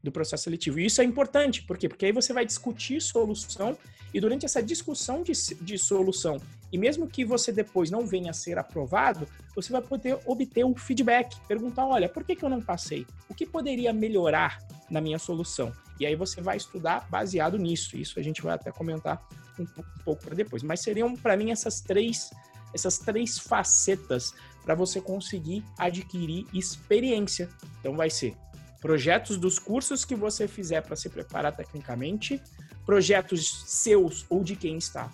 do 0.03 0.11
processo 0.11 0.45
seletivo. 0.45 0.79
E 0.79 0.85
isso 0.85 1.01
é 1.01 1.03
importante, 1.03 1.63
por 1.63 1.77
quê? 1.77 1.87
Porque 1.89 2.05
aí 2.05 2.11
você 2.11 2.33
vai 2.33 2.45
discutir 2.45 3.01
solução 3.01 3.77
e 4.13 4.19
durante 4.19 4.45
essa 4.45 4.63
discussão 4.63 5.21
de, 5.21 5.33
de 5.61 5.77
solução, 5.77 6.41
e 6.71 6.77
mesmo 6.77 7.07
que 7.07 7.23
você 7.23 7.51
depois 7.51 7.89
não 7.89 8.05
venha 8.05 8.31
a 8.31 8.33
ser 8.33 8.57
aprovado, 8.57 9.27
você 9.55 9.71
vai 9.71 9.81
poder 9.81 10.19
obter 10.25 10.65
o 10.65 10.75
feedback, 10.75 11.39
perguntar, 11.47 11.85
olha, 11.85 12.09
por 12.09 12.23
que, 12.23 12.35
que 12.35 12.43
eu 12.43 12.49
não 12.49 12.61
passei? 12.61 13.05
O 13.29 13.33
que 13.33 13.45
poderia 13.45 13.93
melhorar 13.93 14.59
na 14.89 14.99
minha 14.99 15.17
solução? 15.17 15.71
E 15.99 16.05
aí 16.05 16.15
você 16.15 16.41
vai 16.41 16.57
estudar 16.57 17.07
baseado 17.09 17.57
nisso. 17.57 17.97
Isso 17.97 18.19
a 18.19 18.23
gente 18.23 18.41
vai 18.41 18.53
até 18.53 18.71
comentar 18.71 19.25
um, 19.57 19.63
um 19.63 20.03
pouco 20.03 20.23
para 20.23 20.35
depois. 20.35 20.61
Mas 20.61 20.81
seriam, 20.81 21.15
para 21.15 21.37
mim, 21.37 21.51
essas 21.51 21.81
três 21.81 22.29
essas 22.73 22.99
três 22.99 23.39
facetas 23.39 24.33
para 24.63 24.75
você 24.75 24.99
conseguir 24.99 25.63
adquirir 25.77 26.45
experiência. 26.53 27.49
Então 27.79 27.95
vai 27.95 28.09
ser 28.09 28.35
projetos 28.81 29.37
dos 29.37 29.57
cursos 29.57 30.05
que 30.05 30.15
você 30.15 30.47
fizer 30.47 30.81
para 30.81 30.95
se 30.95 31.09
preparar 31.09 31.55
tecnicamente, 31.55 32.41
projetos 32.85 33.63
seus 33.65 34.25
ou 34.29 34.43
de 34.43 34.55
quem 34.55 34.77
está 34.77 35.09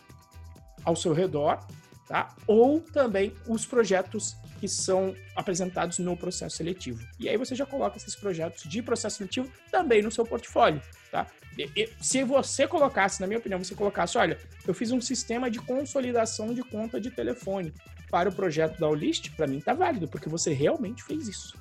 ao 0.84 0.96
seu 0.96 1.13
redor, 1.13 1.60
tá? 2.08 2.36
Ou 2.48 2.80
também 2.80 3.34
os 3.48 3.66
projetos 3.66 4.36
que 4.60 4.68
são 4.68 5.13
apresentados 5.36 6.00
no 6.00 6.16
processo 6.16 6.56
seletivo. 6.56 7.06
E 7.20 7.28
aí 7.28 7.38
você 7.38 7.54
já 7.54 7.66
coloca 7.66 7.98
esses 7.98 8.16
projetos 8.16 8.63
de 8.63 8.82
processo 8.82 9.18
seletivo 9.18 9.52
também 9.70 10.02
no 10.02 10.10
seu 10.10 10.25
portfólio, 10.25 10.82
tá? 11.12 11.28
E, 11.58 11.90
se 12.00 12.24
você 12.24 12.68
colocasse, 12.68 13.20
na 13.22 13.28
minha 13.28 13.40
opinião, 13.40 13.63
você 13.63 13.75
colocasse, 13.75 14.18
olha, 14.18 14.40
eu 14.66 14.74
fiz 14.74 14.92
um 14.92 15.02
sistema 15.02 15.52
de 15.52 15.60
consolidação 15.60 16.54
de 16.54 16.63
conta 16.63 17.00
de 17.00 17.12
telefone 17.12 17.74
para 18.10 18.30
o 18.30 18.34
projeto 18.34 18.80
da 18.80 18.88
Olist, 18.88 19.32
para 19.32 19.48
mim 19.48 19.60
tá 19.60 19.74
válido, 19.74 20.08
porque 20.08 20.30
você 20.30 20.54
realmente 20.54 21.04
fez 21.04 21.28
isso, 21.28 21.58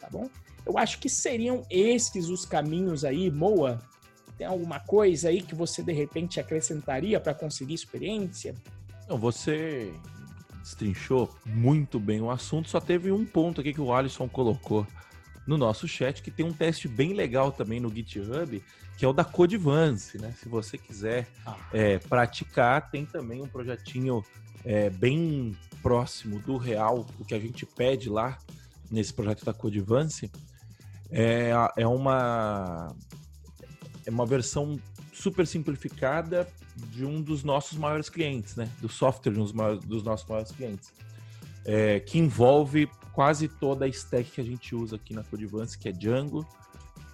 tá 0.00 0.08
bom? 0.10 0.28
Eu 0.66 0.76
acho 0.76 0.98
que 0.98 1.08
seriam 1.08 1.64
esses 1.70 2.28
os 2.28 2.44
caminhos 2.44 3.04
aí, 3.04 3.30
Moa. 3.30 3.78
Tem 4.40 4.46
alguma 4.46 4.80
coisa 4.80 5.28
aí 5.28 5.42
que 5.42 5.54
você 5.54 5.82
de 5.82 5.92
repente 5.92 6.40
acrescentaria 6.40 7.20
para 7.20 7.34
conseguir 7.34 7.74
experiência? 7.74 8.54
Não, 9.06 9.18
você 9.18 9.92
destrinchou 10.62 11.28
muito 11.44 12.00
bem 12.00 12.22
o 12.22 12.30
assunto, 12.30 12.70
só 12.70 12.80
teve 12.80 13.12
um 13.12 13.26
ponto 13.26 13.60
aqui 13.60 13.74
que 13.74 13.82
o 13.82 13.92
Alisson 13.92 14.26
colocou 14.26 14.86
no 15.46 15.58
nosso 15.58 15.86
chat, 15.86 16.22
que 16.22 16.30
tem 16.30 16.46
um 16.46 16.54
teste 16.54 16.88
bem 16.88 17.12
legal 17.12 17.52
também 17.52 17.80
no 17.80 17.94
GitHub, 17.94 18.64
que 18.96 19.04
é 19.04 19.08
o 19.08 19.12
da 19.12 19.24
Codivance, 19.24 20.16
né? 20.16 20.32
Se 20.38 20.48
você 20.48 20.78
quiser 20.78 21.28
ah. 21.44 21.58
é, 21.70 21.98
praticar, 21.98 22.90
tem 22.90 23.04
também 23.04 23.42
um 23.42 23.46
projetinho 23.46 24.24
é, 24.64 24.88
bem 24.88 25.54
próximo 25.82 26.38
do 26.38 26.56
real, 26.56 27.06
o 27.18 27.26
que 27.26 27.34
a 27.34 27.38
gente 27.38 27.66
pede 27.66 28.08
lá 28.08 28.38
nesse 28.90 29.12
projeto 29.12 29.44
da 29.44 29.52
Codivance. 29.52 30.30
É, 31.10 31.50
é 31.76 31.86
uma 31.86 32.96
é 34.10 34.12
uma 34.12 34.26
versão 34.26 34.78
super 35.12 35.46
simplificada 35.46 36.48
de 36.92 37.04
um 37.04 37.22
dos 37.22 37.44
nossos 37.44 37.78
maiores 37.78 38.08
clientes, 38.10 38.56
né? 38.56 38.68
Do 38.80 38.88
software 38.88 39.32
de 39.32 39.38
um 39.38 39.44
dos, 39.44 39.52
maiores, 39.52 39.80
dos 39.84 40.02
nossos 40.02 40.28
maiores 40.28 40.50
clientes. 40.50 40.92
É, 41.64 42.00
que 42.00 42.18
envolve 42.18 42.88
quase 43.12 43.48
toda 43.48 43.84
a 43.84 43.88
stack 43.88 44.30
que 44.30 44.40
a 44.40 44.44
gente 44.44 44.74
usa 44.74 44.96
aqui 44.96 45.14
na 45.14 45.22
Codivance, 45.22 45.78
que 45.78 45.88
é 45.88 45.92
Django. 45.92 46.46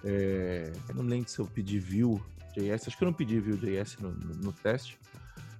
É, 0.03 0.71
eu 0.89 0.95
não 0.95 1.03
lembro 1.03 1.29
se 1.29 1.39
eu 1.39 1.45
pedi 1.45 1.79
Vue.js, 1.79 2.87
acho 2.87 2.97
que 2.97 3.03
eu 3.03 3.07
não 3.07 3.13
pedi 3.13 3.39
Vue.js 3.39 3.97
no, 3.99 4.11
no, 4.11 4.35
no, 4.35 4.51
teste, 4.53 4.97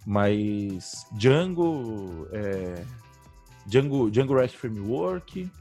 mas 0.05 1.05
Django, 1.11 2.27
é, 2.31 2.85
Django, 3.65 4.09
Django 4.09 4.35
REST 4.35 4.55
Framework, 4.55 5.51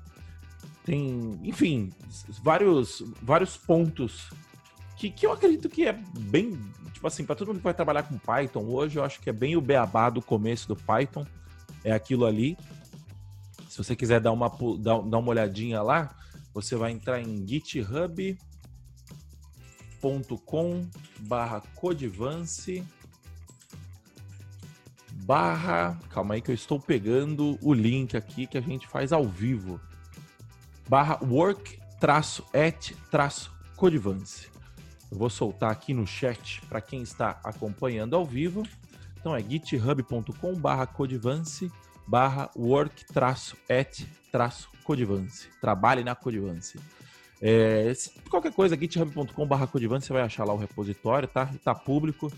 tem, 0.84 1.40
enfim, 1.42 1.92
vários, 2.42 3.02
vários 3.20 3.56
pontos 3.56 4.30
que, 4.96 5.10
que 5.10 5.26
eu 5.26 5.32
acredito 5.32 5.68
que 5.68 5.86
é 5.86 5.92
bem, 5.92 6.58
tipo 6.92 7.06
assim, 7.06 7.24
para 7.24 7.36
todo 7.36 7.48
mundo 7.48 7.58
que 7.58 7.64
vai 7.64 7.74
trabalhar 7.74 8.02
com 8.04 8.18
Python 8.18 8.64
hoje, 8.64 8.98
eu 8.98 9.04
acho 9.04 9.20
que 9.20 9.30
é 9.30 9.32
bem 9.32 9.56
o 9.56 9.60
beabá 9.60 10.08
do 10.10 10.22
começo 10.22 10.66
do 10.68 10.76
Python, 10.76 11.26
é 11.84 11.92
aquilo 11.92 12.24
ali. 12.24 12.56
Se 13.68 13.78
você 13.78 13.94
quiser 13.94 14.20
dar 14.20 14.32
uma, 14.32 14.48
dar, 14.78 15.02
dar 15.02 15.18
uma 15.18 15.28
olhadinha 15.28 15.82
lá, 15.82 16.14
você 16.54 16.74
vai 16.76 16.92
entrar 16.92 17.20
em 17.20 17.46
github.com 17.46 18.38
barra 21.20 21.60
codivance 21.74 22.82
barra. 25.26 25.98
Calma 26.10 26.34
aí 26.34 26.40
que 26.40 26.50
eu 26.50 26.54
estou 26.54 26.78
pegando 26.78 27.58
o 27.60 27.74
link 27.74 28.16
aqui 28.16 28.46
que 28.46 28.56
a 28.56 28.60
gente 28.60 28.86
faz 28.86 29.12
ao 29.12 29.26
vivo. 29.26 29.80
Barra 30.88 31.18
work 31.22 31.78
traço 31.98 32.44
at 32.54 32.92
traço 33.10 33.52
codivance. 33.74 34.48
Eu 35.16 35.18
vou 35.18 35.30
soltar 35.30 35.70
aqui 35.70 35.94
no 35.94 36.06
chat 36.06 36.60
para 36.68 36.78
quem 36.78 37.00
está 37.00 37.40
acompanhando 37.42 38.14
ao 38.14 38.22
vivo. 38.22 38.62
Então 39.18 39.34
é 39.34 39.40
github.com 39.40 40.54
codivance 40.92 41.72
work 42.54 43.02
at 43.70 44.02
codivance. 44.84 45.48
Trabalhe 45.58 46.04
na 46.04 46.14
codivance. 46.14 46.78
É, 47.40 47.90
qualquer 48.28 48.52
coisa, 48.52 48.76
github.com 48.76 49.46
barra 49.46 49.66
codivance, 49.66 50.06
você 50.06 50.12
vai 50.12 50.20
achar 50.20 50.44
lá 50.44 50.52
o 50.52 50.58
repositório, 50.58 51.26
tá? 51.26 51.50
Tá 51.64 51.74
público. 51.74 52.30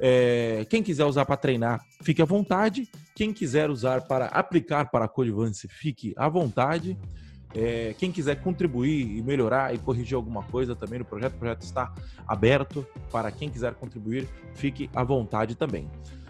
É, 0.00 0.66
quem 0.68 0.82
quiser 0.82 1.04
usar 1.04 1.24
para 1.24 1.36
treinar, 1.36 1.80
fique 2.02 2.20
à 2.20 2.24
vontade. 2.24 2.88
Quem 3.14 3.32
quiser 3.32 3.70
usar 3.70 4.00
para 4.00 4.26
aplicar 4.26 4.90
para 4.90 5.04
a 5.04 5.08
Codivance, 5.08 5.68
fique 5.68 6.12
à 6.16 6.28
vontade. 6.28 6.98
É, 7.54 7.94
quem 7.98 8.12
quiser 8.12 8.36
contribuir 8.40 9.16
e 9.16 9.22
melhorar 9.22 9.74
e 9.74 9.78
corrigir 9.78 10.14
alguma 10.14 10.42
coisa 10.42 10.76
também 10.76 10.98
no 10.98 11.04
projeto, 11.04 11.34
o 11.34 11.38
projeto 11.38 11.62
está 11.62 11.92
aberto 12.26 12.86
para 13.10 13.30
quem 13.30 13.50
quiser 13.50 13.74
contribuir, 13.74 14.28
fique 14.54 14.88
à 14.94 15.02
vontade 15.02 15.54
também. 15.54 15.88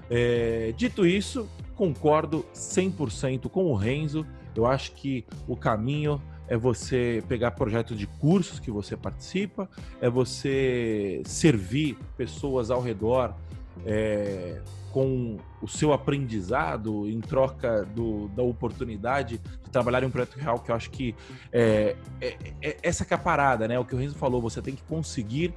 É, 0.09 0.73
dito 0.77 1.07
isso, 1.07 1.49
concordo 1.77 2.45
100% 2.55 3.49
com 3.49 3.67
o 3.67 3.75
Renzo. 3.75 4.27
Eu 4.57 4.67
acho 4.67 4.93
que 4.93 5.25
o 5.47 5.57
caminho 5.57 6.21
é 6.49 6.57
você 6.57 7.23
pegar 7.29 7.53
projetos 7.53 7.97
de 7.97 8.07
cursos 8.07 8.59
que 8.59 8.73
você 8.73 8.97
participa, 8.97 9.71
é 10.01 10.11
você 10.11 11.23
servir 11.25 11.97
pessoas 12.17 12.73
ao 12.73 12.83
redor 12.83 13.37
é, 13.85 14.61
com 14.93 15.39
o 15.63 15.69
seu 15.69 15.93
aprendizado 15.93 17.09
em 17.09 17.21
troca 17.21 17.85
do, 17.85 18.29
da 18.29 18.43
oportunidade 18.43 19.39
de 19.39 19.71
trabalhar 19.71 20.03
em 20.03 20.07
um 20.07 20.11
projeto 20.11 20.37
real, 20.37 20.59
que 20.59 20.71
eu 20.71 20.75
acho 20.75 20.91
que 20.91 21.15
é, 21.53 21.97
é, 22.21 22.37
é 22.63 22.77
essa 22.83 23.05
que 23.05 23.15
é 23.15 23.17
a 23.17 23.21
parada, 23.21 23.69
né? 23.69 23.79
O 23.79 23.85
que 23.85 23.95
o 23.95 23.99
Renzo 23.99 24.17
falou, 24.17 24.41
você 24.41 24.61
tem 24.61 24.75
que 24.75 24.83
conseguir 24.83 25.55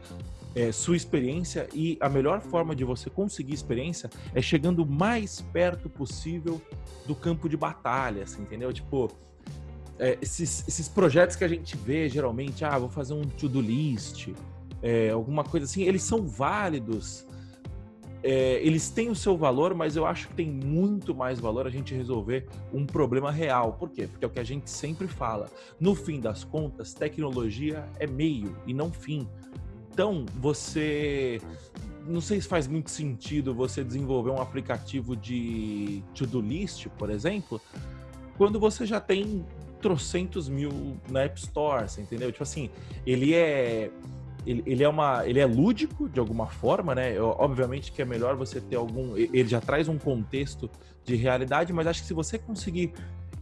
é, 0.55 0.71
sua 0.71 0.95
experiência 0.95 1.67
e 1.73 1.97
a 1.99 2.07
melhor 2.07 2.41
forma 2.41 2.75
de 2.75 2.83
você 2.83 3.09
conseguir 3.09 3.53
experiência 3.53 4.09
é 4.35 4.41
chegando 4.41 4.83
o 4.83 4.85
mais 4.85 5.41
perto 5.41 5.89
possível 5.89 6.61
do 7.07 7.15
campo 7.15 7.49
de 7.49 7.57
batalha, 7.57 8.23
assim, 8.23 8.43
entendeu? 8.43 8.71
Tipo, 8.71 9.11
é, 9.97 10.17
esses, 10.21 10.67
esses 10.67 10.87
projetos 10.87 11.35
que 11.35 11.43
a 11.43 11.47
gente 11.47 11.75
vê 11.75 12.07
geralmente, 12.07 12.63
ah, 12.63 12.77
vou 12.77 12.89
fazer 12.89 13.13
um 13.13 13.23
to-do 13.23 13.61
list, 13.61 14.29
é, 14.81 15.09
alguma 15.09 15.43
coisa 15.43 15.65
assim, 15.65 15.83
eles 15.83 16.03
são 16.03 16.27
válidos 16.27 17.25
é, 18.23 18.61
eles 18.65 18.89
têm 18.89 19.09
o 19.09 19.15
seu 19.15 19.35
valor, 19.35 19.75
mas 19.75 19.97
eu 19.97 20.05
acho 20.05 20.29
que 20.29 20.33
tem 20.33 20.49
muito 20.49 21.13
mais 21.13 21.41
valor 21.41 21.67
a 21.67 21.69
gente 21.69 21.93
resolver 21.93 22.47
um 22.73 22.85
problema 22.85 23.29
real. 23.29 23.73
Por 23.73 23.89
quê? 23.89 24.07
Porque 24.07 24.23
é 24.23 24.27
o 24.27 24.31
que 24.31 24.39
a 24.39 24.45
gente 24.45 24.69
sempre 24.69 25.07
fala. 25.07 25.51
No 25.77 25.93
fim 25.93 26.21
das 26.21 26.43
contas, 26.43 26.93
tecnologia 26.93 27.85
é 27.99 28.07
meio 28.07 28.55
e 28.65 28.73
não 28.73 28.91
fim. 28.91 29.27
Então, 29.91 30.25
você. 30.39 31.41
Não 32.07 32.19
sei 32.19 32.41
se 32.41 32.47
faz 32.47 32.67
muito 32.67 32.89
sentido 32.89 33.53
você 33.53 33.83
desenvolver 33.83 34.31
um 34.31 34.41
aplicativo 34.41 35.15
de 35.15 36.03
to-do 36.13 36.41
list, 36.41 36.87
por 36.97 37.09
exemplo, 37.09 37.61
quando 38.37 38.59
você 38.59 38.85
já 38.85 38.99
tem 38.99 39.45
trocentos 39.81 40.49
mil 40.49 40.97
na 41.09 41.21
App 41.21 41.39
Store, 41.39 41.85
entendeu? 41.97 42.29
Tipo 42.31 42.43
assim, 42.43 42.69
ele 43.05 43.33
é 43.33 43.89
ele, 44.45 44.63
ele, 44.65 44.83
é 44.83 44.89
uma 44.89 45.27
ele 45.27 45.39
é 45.39 45.45
lúdico 45.45 46.09
de 46.09 46.19
alguma 46.19 46.47
forma, 46.47 46.93
né? 46.93 47.19
Obviamente 47.19 47.91
que 47.91 48.01
é 48.01 48.05
melhor 48.05 48.35
você 48.35 48.59
ter 48.59 48.75
algum 48.75 49.15
ele 49.15 49.47
já 49.47 49.61
traz 49.61 49.87
um 49.87 49.97
contexto 49.97 50.69
de 51.03 51.15
realidade, 51.15 51.73
mas 51.73 51.87
acho 51.87 52.01
que 52.01 52.07
se 52.07 52.13
você 52.13 52.37
conseguir 52.37 52.93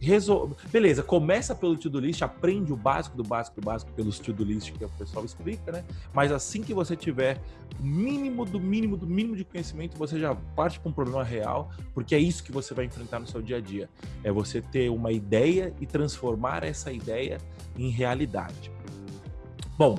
resolver, 0.02 0.56
beleza, 0.70 1.00
começa 1.00 1.54
pelo 1.54 1.76
to-do 1.76 2.00
list, 2.00 2.22
aprende 2.22 2.72
o 2.72 2.76
básico 2.76 3.16
do 3.16 3.22
básico 3.22 3.60
do 3.60 3.64
básico 3.64 3.92
pelos 3.92 4.18
to-do 4.18 4.42
list 4.42 4.72
que 4.72 4.84
o 4.84 4.88
pessoal 4.88 5.24
explica, 5.24 5.70
né? 5.70 5.84
Mas 6.12 6.32
assim 6.32 6.60
que 6.60 6.74
você 6.74 6.96
tiver 6.96 7.40
o 7.78 7.84
mínimo 7.84 8.44
do 8.44 8.58
mínimo 8.58 8.96
do 8.96 9.06
mínimo 9.06 9.36
de 9.36 9.44
conhecimento, 9.44 9.96
você 9.96 10.18
já 10.18 10.34
parte 10.56 10.80
para 10.80 10.90
um 10.90 10.92
problema 10.92 11.22
real, 11.22 11.70
porque 11.94 12.16
é 12.16 12.18
isso 12.18 12.42
que 12.42 12.50
você 12.50 12.74
vai 12.74 12.84
enfrentar 12.84 13.20
no 13.20 13.28
seu 13.28 13.40
dia 13.40 13.58
a 13.58 13.60
dia. 13.60 13.88
É 14.24 14.32
você 14.32 14.60
ter 14.60 14.90
uma 14.90 15.12
ideia 15.12 15.72
e 15.80 15.86
transformar 15.86 16.64
essa 16.64 16.90
ideia 16.90 17.38
em 17.78 17.88
realidade. 17.88 18.72
Bom, 19.78 19.96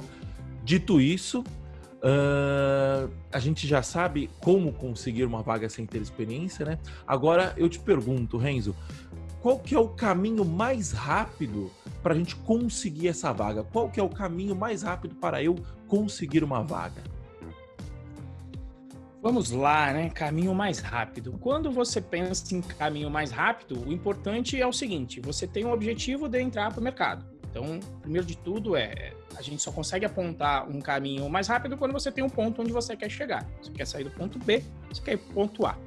Dito 0.64 1.02
isso, 1.02 1.42
uh, 1.42 3.12
a 3.32 3.40
gente 3.40 3.68
já 3.68 3.84
sabe 3.84 4.30
como 4.40 4.72
conseguir 4.72 5.26
uma 5.26 5.42
vaga 5.42 5.68
sem 5.68 5.86
ter 5.86 6.02
experiência, 6.02 6.66
né? 6.66 6.80
Agora 7.06 7.54
eu 7.58 7.68
te 7.68 7.80
pergunto, 7.80 8.38
Renzo, 8.38 8.76
qual 9.42 9.60
que 9.60 9.76
é 9.76 9.80
o 9.80 9.90
caminho 9.90 10.46
mais 10.46 10.94
rápido 10.94 11.70
para 12.02 12.14
a 12.14 12.18
gente 12.18 12.36
conseguir 12.38 13.10
essa 13.10 13.34
vaga? 13.34 13.64
Qual 13.64 13.90
que 13.90 14.00
é 14.00 14.04
o 14.04 14.10
caminho 14.10 14.56
mais 14.56 14.84
rápido 14.84 15.16
para 15.16 15.44
eu 15.44 15.56
conseguir 15.88 16.44
uma 16.44 16.64
vaga? 16.64 17.04
Vamos 19.22 19.52
lá, 19.52 19.94
né? 19.94 20.10
Caminho 20.10 20.54
mais 20.54 20.80
rápido. 20.80 21.38
Quando 21.40 21.72
você 21.72 22.02
pensa 22.02 22.54
em 22.54 22.62
caminho 22.62 23.10
mais 23.10 23.32
rápido, 23.32 23.82
o 23.88 23.92
importante 23.92 24.60
é 24.60 24.68
o 24.68 24.74
seguinte: 24.74 25.22
você 25.22 25.48
tem 25.48 25.66
um 25.66 25.72
objetivo 25.72 26.28
de 26.28 26.42
entrar 26.42 26.72
para 26.72 26.82
o 26.82 26.84
mercado. 26.84 27.33
Então, 27.54 27.80
primeiro 28.02 28.26
de 28.26 28.36
tudo 28.36 28.76
é 28.76 29.14
a 29.38 29.42
gente 29.44 29.62
só 29.62 29.72
consegue 29.72 30.04
apontar 30.06 30.68
um 30.68 30.82
caminho 30.82 31.30
mais 31.30 31.48
rápido 31.48 31.78
quando 31.78 31.92
você 31.92 32.12
tem 32.12 32.24
um 32.24 32.30
ponto 32.30 32.64
onde 32.64 32.72
você 32.72 32.98
quer 32.98 33.12
chegar. 33.12 33.48
Você 33.62 33.72
quer 33.72 33.86
sair 33.86 34.04
do 34.04 34.10
ponto 34.10 34.40
B, 34.40 34.64
você 34.90 35.00
quer 35.00 35.14
ir 35.14 35.18
para 35.18 35.30
o 35.30 35.34
ponto 35.36 35.66
A. 35.68 35.78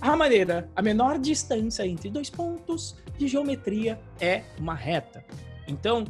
A 0.00 0.14
maneira, 0.14 0.70
a 0.76 0.80
menor 0.80 1.18
distância 1.18 1.84
entre 1.84 2.10
dois 2.10 2.30
pontos 2.30 2.96
de 3.18 3.26
geometria 3.26 3.98
é 4.20 4.44
uma 4.56 4.74
reta. 4.74 5.24
Então, 5.66 6.04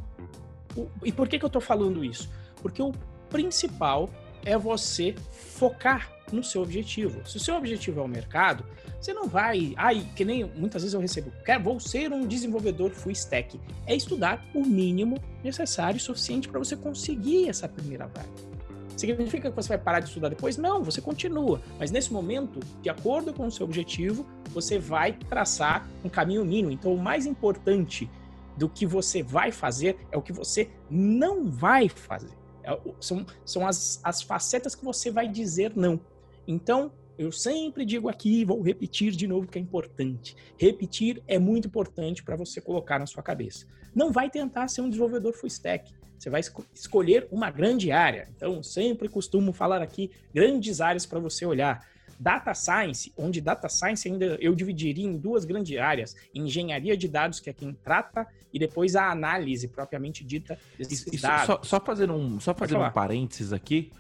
o, 0.76 0.86
e 1.02 1.10
por 1.10 1.28
que, 1.28 1.38
que 1.38 1.44
eu 1.46 1.48
estou 1.48 1.62
falando 1.62 2.04
isso? 2.04 2.30
Porque 2.60 2.82
o 2.82 2.92
principal 3.30 4.10
é 4.44 4.58
você 4.58 5.14
focar 5.30 6.12
no 6.32 6.42
seu 6.42 6.62
objetivo. 6.62 7.20
Se 7.26 7.36
o 7.36 7.40
seu 7.40 7.56
objetivo 7.56 8.00
é 8.00 8.02
o 8.02 8.08
mercado, 8.08 8.64
você 9.00 9.12
não 9.12 9.28
vai. 9.28 9.74
Ai, 9.76 10.06
que 10.14 10.24
nem 10.24 10.44
muitas 10.44 10.82
vezes 10.82 10.94
eu 10.94 11.00
recebo, 11.00 11.32
quero, 11.44 11.62
vou 11.62 11.78
ser 11.80 12.12
um 12.12 12.26
desenvolvedor 12.26 12.90
full 12.90 13.12
stack. 13.12 13.60
É 13.86 13.94
estudar 13.94 14.44
o 14.54 14.64
mínimo 14.64 15.18
necessário 15.42 15.96
e 15.96 16.00
suficiente 16.00 16.48
para 16.48 16.58
você 16.58 16.76
conseguir 16.76 17.48
essa 17.48 17.68
primeira 17.68 18.06
vaga. 18.06 18.56
Significa 18.96 19.50
que 19.50 19.56
você 19.56 19.68
vai 19.68 19.78
parar 19.78 20.00
de 20.00 20.08
estudar 20.08 20.30
depois? 20.30 20.56
Não, 20.56 20.82
você 20.82 21.02
continua. 21.02 21.60
Mas 21.78 21.90
nesse 21.90 22.10
momento, 22.12 22.60
de 22.80 22.88
acordo 22.88 23.32
com 23.32 23.46
o 23.46 23.50
seu 23.50 23.66
objetivo, 23.66 24.26
você 24.50 24.78
vai 24.78 25.12
traçar 25.12 25.86
um 26.02 26.08
caminho 26.08 26.44
mínimo. 26.44 26.72
Então, 26.72 26.94
o 26.94 26.98
mais 26.98 27.26
importante 27.26 28.10
do 28.56 28.68
que 28.68 28.86
você 28.86 29.22
vai 29.22 29.52
fazer 29.52 29.98
é 30.10 30.16
o 30.16 30.22
que 30.22 30.32
você 30.32 30.70
não 30.90 31.50
vai 31.50 31.90
fazer. 31.90 32.32
É, 32.64 32.78
são 32.98 33.26
são 33.44 33.66
as, 33.66 34.00
as 34.02 34.22
facetas 34.22 34.74
que 34.74 34.84
você 34.84 35.10
vai 35.10 35.28
dizer 35.28 35.72
não. 35.76 36.00
Então, 36.46 36.92
eu 37.18 37.32
sempre 37.32 37.84
digo 37.84 38.08
aqui, 38.08 38.44
vou 38.44 38.60
repetir 38.60 39.12
de 39.12 39.26
novo 39.26 39.46
que 39.46 39.58
é 39.58 39.60
importante. 39.60 40.36
Repetir 40.58 41.22
é 41.26 41.38
muito 41.38 41.68
importante 41.68 42.22
para 42.22 42.36
você 42.36 42.60
colocar 42.60 42.98
na 42.98 43.06
sua 43.06 43.22
cabeça. 43.22 43.66
Não 43.94 44.12
vai 44.12 44.28
tentar 44.28 44.68
ser 44.68 44.82
um 44.82 44.88
desenvolvedor 44.88 45.32
full 45.32 45.46
stack. 45.46 45.92
Você 46.18 46.30
vai 46.30 46.40
esco 46.40 46.64
escolher 46.74 47.26
uma 47.30 47.50
grande 47.50 47.90
área. 47.90 48.28
Então, 48.36 48.62
sempre 48.62 49.08
costumo 49.08 49.52
falar 49.52 49.82
aqui 49.82 50.10
grandes 50.32 50.80
áreas 50.80 51.06
para 51.06 51.18
você 51.18 51.44
olhar. 51.46 51.86
Data 52.18 52.54
Science, 52.54 53.12
onde 53.16 53.42
Data 53.42 53.68
Science 53.68 54.08
ainda 54.08 54.38
eu 54.40 54.54
dividiria 54.54 55.06
em 55.06 55.16
duas 55.16 55.44
grandes 55.44 55.78
áreas: 55.78 56.16
engenharia 56.34 56.96
de 56.96 57.08
dados, 57.08 57.40
que 57.40 57.50
é 57.50 57.52
quem 57.52 57.74
trata, 57.74 58.26
e 58.52 58.58
depois 58.58 58.96
a 58.96 59.10
análise 59.10 59.68
propriamente 59.68 60.24
dita 60.24 60.58
desses 60.78 61.06
Isso, 61.06 61.22
dados. 61.22 61.46
Só, 61.46 61.60
só 61.62 61.80
fazendo 61.80 62.14
um, 62.14 62.40
só 62.40 62.54
fazendo 62.54 62.82
um 62.82 62.90
parênteses 62.90 63.52
aqui 63.52 63.90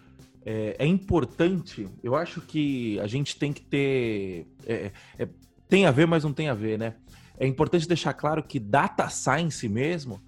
é, 0.48 0.76
é, 0.78 0.86
importante, 0.86 1.88
eu 2.04 2.14
acho 2.14 2.40
que 2.40 3.00
a 3.00 3.08
gente 3.08 3.36
tem 3.36 3.52
que 3.52 3.62
ter. 3.62 4.46
É, 4.64 4.92
é, 5.18 5.28
tem 5.68 5.86
a 5.86 5.90
ver, 5.90 6.06
mas 6.06 6.22
não 6.22 6.32
tem 6.32 6.48
a 6.48 6.54
ver, 6.54 6.78
né? 6.78 6.94
É 7.36 7.46
importante 7.48 7.88
deixar 7.88 8.14
claro 8.14 8.44
que 8.44 8.60
data 8.60 9.08
science 9.08 9.68
mesmo 9.68 10.22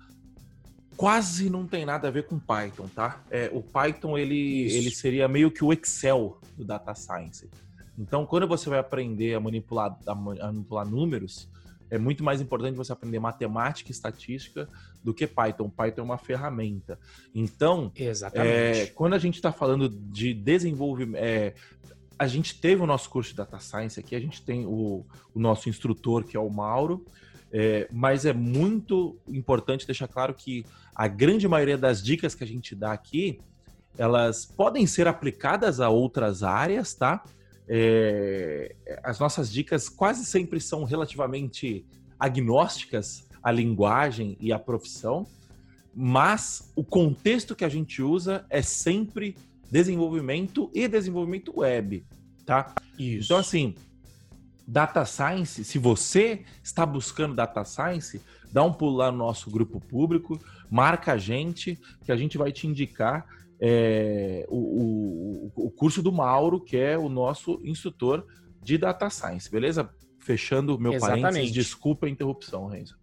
quase 0.97 1.49
não 1.49 1.65
tem 1.65 1.87
nada 1.87 2.09
a 2.09 2.11
ver 2.11 2.27
com 2.27 2.37
Python, 2.37 2.89
tá? 2.89 3.23
É, 3.31 3.49
o 3.53 3.63
Python 3.63 4.19
ele, 4.19 4.63
ele 4.63 4.91
seria 4.91 5.29
meio 5.29 5.53
que 5.53 5.65
o 5.65 5.73
Excel 5.73 6.41
do 6.57 6.65
data 6.65 6.93
science. 6.97 7.49
Então, 7.97 8.27
quando 8.27 8.49
você 8.49 8.69
vai 8.69 8.81
aprender 8.81 9.35
a 9.35 9.41
manipular, 9.41 9.97
a 10.05 10.15
manipular 10.17 10.85
números, 10.85 11.49
é 11.90 11.98
muito 11.98 12.22
mais 12.22 12.40
importante 12.40 12.77
você 12.77 12.92
aprender 12.92 13.18
matemática 13.18 13.90
e 13.90 13.92
estatística 13.92 14.68
do 15.03 15.14
que 15.14 15.27
Python. 15.27 15.68
Python 15.70 16.03
é 16.03 16.05
uma 16.05 16.18
ferramenta. 16.18 16.98
Então, 17.35 17.90
é, 18.46 18.87
quando 18.87 19.14
a 19.14 19.18
gente 19.18 19.37
está 19.37 19.53
falando 19.53 19.88
de 19.88 20.35
desenvolvimento. 20.35 21.22
É, 21.22 21.55
a 22.18 22.27
gente 22.27 22.61
teve 22.61 22.83
o 22.83 22.87
nosso 22.87 23.09
curso 23.09 23.31
de 23.31 23.37
Data 23.37 23.61
Science 23.61 24.01
aqui, 24.01 24.16
a 24.16 24.20
gente 24.20 24.42
tem 24.42 24.66
o, 24.66 25.07
o 25.33 25.38
nosso 25.38 25.68
instrutor, 25.68 26.24
que 26.24 26.37
é 26.37 26.40
o 26.40 26.51
Mauro, 26.51 27.05
É, 27.51 27.88
mas 27.90 28.27
é 28.27 28.33
muito 28.35 29.18
importante 29.27 29.87
deixar 29.87 30.09
claro 30.09 30.35
que 30.35 30.64
a 30.94 31.09
grande 31.09 31.48
maioria 31.48 31.79
das 31.79 32.03
dicas 32.03 32.35
que 32.35 32.44
a 32.44 32.46
gente 32.46 32.74
dá 32.74 32.92
aqui, 32.92 33.40
elas 33.96 34.44
podem 34.44 34.87
ser 34.87 35.09
aplicadas 35.09 35.81
a 35.81 35.88
outras 35.88 36.42
áreas, 36.42 36.92
tá? 36.92 37.24
É, 37.69 38.75
as 39.03 39.19
nossas 39.19 39.53
dicas 39.53 39.89
quase 39.89 40.25
sempre 40.25 40.61
são 40.61 40.85
relativamente 40.85 41.85
agnósticas 42.19 43.29
à 43.43 43.53
linguagem 43.53 44.37
e 44.41 44.53
à 44.53 44.59
profissão, 44.59 45.27
mas 45.95 46.73
o 46.75 46.83
contexto 46.83 47.55
que 47.55 47.65
a 47.65 47.69
gente 47.69 48.03
usa 48.03 48.47
é 48.49 48.63
sempre 48.63 49.37
desenvolvimento 49.71 50.71
e 50.75 50.89
desenvolvimento 50.89 51.61
web, 51.61 52.05
tá? 52.47 52.75
Isso. 52.99 53.27
Então, 53.27 53.39
assim, 53.39 53.75
data 54.67 55.05
science, 55.05 55.65
se 55.65 55.79
você 55.79 56.45
está 56.63 56.85
buscando 56.87 57.35
data 57.35 57.65
science, 57.65 58.21
dá 58.53 58.63
um 58.63 58.73
pulo 58.73 58.97
lá 58.97 59.13
no 59.13 59.19
nosso 59.19 59.51
grupo 59.51 59.81
público, 59.81 60.41
marca 60.71 61.13
a 61.13 61.19
gente, 61.19 61.79
que 62.05 62.13
a 62.13 62.17
gente 62.17 62.39
vai 62.39 62.53
te 62.53 62.67
indicar 62.67 63.27
é, 63.61 64.47
o, 64.49 65.51
o, 65.57 65.66
o 65.66 65.71
curso 65.71 66.03
do 66.03 66.12
Mauro, 66.12 66.61
que 66.61 66.77
é 66.77 66.97
o 66.97 67.09
nosso 67.09 67.61
instrutor 67.64 68.27
de 68.62 68.79
data 68.79 69.09
science, 69.11 69.51
beleza? 69.51 69.88
Fechando 70.18 70.79
meu 70.79 70.92
Exatamente. 70.92 71.23
parênteses, 71.23 71.53
desculpa 71.53 72.07
a 72.07 72.11
interrupção, 72.11 72.66
Renzo. 72.66 72.99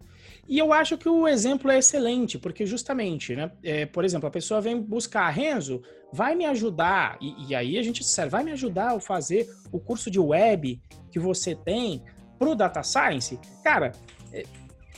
E 0.48 0.58
eu 0.58 0.72
acho 0.72 0.96
que 0.96 1.08
o 1.08 1.26
exemplo 1.26 1.70
é 1.70 1.78
excelente, 1.78 2.38
porque 2.38 2.64
justamente, 2.64 3.34
né? 3.34 3.50
É, 3.64 3.84
por 3.84 4.04
exemplo, 4.04 4.28
a 4.28 4.30
pessoa 4.30 4.60
vem 4.60 4.80
buscar, 4.80 5.28
Renzo, 5.30 5.82
vai 6.12 6.36
me 6.36 6.44
ajudar, 6.44 7.18
e, 7.20 7.48
e 7.48 7.54
aí 7.54 7.76
a 7.76 7.82
gente 7.82 8.00
disser, 8.00 8.30
vai 8.30 8.44
me 8.44 8.52
ajudar 8.52 8.94
a 8.94 9.00
fazer 9.00 9.48
o 9.72 9.80
curso 9.80 10.08
de 10.08 10.20
web 10.20 10.80
que 11.10 11.18
você 11.18 11.54
tem 11.54 12.02
para 12.38 12.48
o 12.48 12.54
Data 12.54 12.82
Science. 12.82 13.40
Cara, 13.64 13.92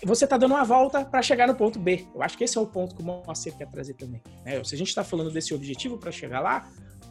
você 0.05 0.25
está 0.25 0.37
dando 0.37 0.55
uma 0.55 0.65
volta 0.65 1.05
para 1.05 1.23
chegar 1.23 1.47
no 1.47 1.55
ponto 1.55 1.79
B. 1.79 2.07
Eu 2.15 2.23
acho 2.23 2.37
que 2.37 2.45
esse 2.45 2.57
é 2.57 2.61
o 2.61 2.67
ponto 2.67 2.95
que 2.95 3.03
o 3.03 3.05
Moacir 3.05 3.57
quer 3.57 3.69
trazer 3.69 3.95
também. 3.95 4.23
Né? 4.45 4.63
Se 4.65 4.75
a 4.75 4.79
gente 4.79 4.89
está 4.89 5.03
falando 5.03 5.31
desse 5.31 5.55
objetivo 5.55 5.99
para 5.99 6.13
chegar 6.13 6.41
lá, 6.41 6.69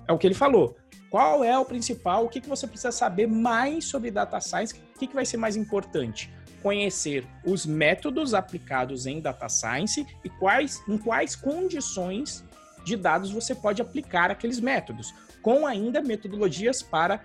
é 0.08 0.14
o 0.14 0.18
que 0.18 0.26
ele 0.26 0.36
falou. 0.36 0.76
Qual 1.10 1.44
é 1.44 1.58
o 1.58 1.66
principal? 1.66 2.26
O 2.26 2.30
que, 2.30 2.42
que 2.42 2.50
você 2.50 2.68
precisa 2.68 2.92
saber 2.92 3.28
mais 3.28 3.86
sobre 3.86 4.12
data 4.12 4.40
science? 4.40 4.74
O 4.96 5.00
que, 5.00 5.08
que 5.08 5.16
vai 5.16 5.26
ser 5.26 5.38
mais 5.38 5.56
importante? 5.56 6.32
conhecer 6.62 7.26
os 7.46 7.66
métodos 7.66 8.34
aplicados 8.34 9.06
em 9.06 9.22
data 9.22 9.48
science 9.48 10.06
e 10.24 10.30
quais, 10.30 10.84
em 10.88 10.98
quais 10.98 11.36
condições 11.36 12.44
de 12.84 12.96
dados 12.96 13.32
você 13.32 13.54
pode 13.54 13.82
aplicar 13.82 14.32
aqueles 14.32 14.60
métodos, 14.60 15.14
com 15.42 15.66
ainda 15.66 16.02
metodologias 16.02 16.82
para 16.82 17.22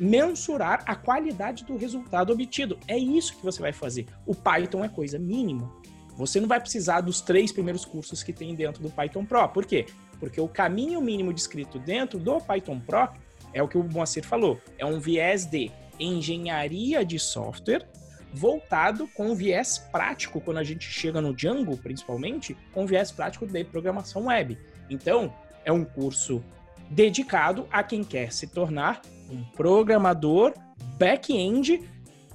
mensurar 0.00 0.82
a 0.86 0.96
qualidade 0.96 1.62
do 1.64 1.76
resultado 1.76 2.32
obtido. 2.32 2.78
É 2.88 2.96
isso 2.96 3.36
que 3.36 3.44
você 3.44 3.60
vai 3.60 3.72
fazer. 3.72 4.06
O 4.24 4.34
Python 4.34 4.82
é 4.82 4.88
coisa 4.88 5.18
mínima. 5.18 5.70
Você 6.16 6.40
não 6.40 6.48
vai 6.48 6.58
precisar 6.58 7.02
dos 7.02 7.20
três 7.20 7.52
primeiros 7.52 7.84
cursos 7.84 8.22
que 8.22 8.32
tem 8.32 8.54
dentro 8.54 8.82
do 8.82 8.88
Python 8.88 9.26
Pro. 9.26 9.46
Por 9.50 9.66
quê? 9.66 9.84
Porque 10.18 10.40
o 10.40 10.48
caminho 10.48 11.02
mínimo 11.02 11.34
descrito 11.34 11.78
dentro 11.78 12.18
do 12.18 12.40
Python 12.40 12.80
Pro 12.80 13.10
é 13.52 13.62
o 13.62 13.68
que 13.68 13.76
o 13.76 13.84
Moacir 13.84 14.24
falou. 14.24 14.58
É 14.78 14.86
um 14.86 14.98
viés 14.98 15.44
de 15.44 15.70
engenharia 15.98 17.04
de 17.04 17.18
software 17.18 17.86
voltado 18.32 19.06
com 19.08 19.34
viés 19.34 19.76
prático, 19.76 20.40
quando 20.40 20.58
a 20.58 20.64
gente 20.64 20.84
chega 20.84 21.20
no 21.20 21.34
Django, 21.34 21.76
principalmente, 21.76 22.56
com 22.72 22.86
viés 22.86 23.10
prático 23.10 23.46
de 23.46 23.64
programação 23.64 24.26
web. 24.26 24.56
Então, 24.88 25.34
é 25.64 25.72
um 25.72 25.84
curso 25.84 26.42
dedicado 26.88 27.66
a 27.70 27.82
quem 27.82 28.02
quer 28.02 28.32
se 28.32 28.46
tornar 28.46 29.02
um 29.30 29.44
programador 29.56 30.52
back-end 30.98 31.88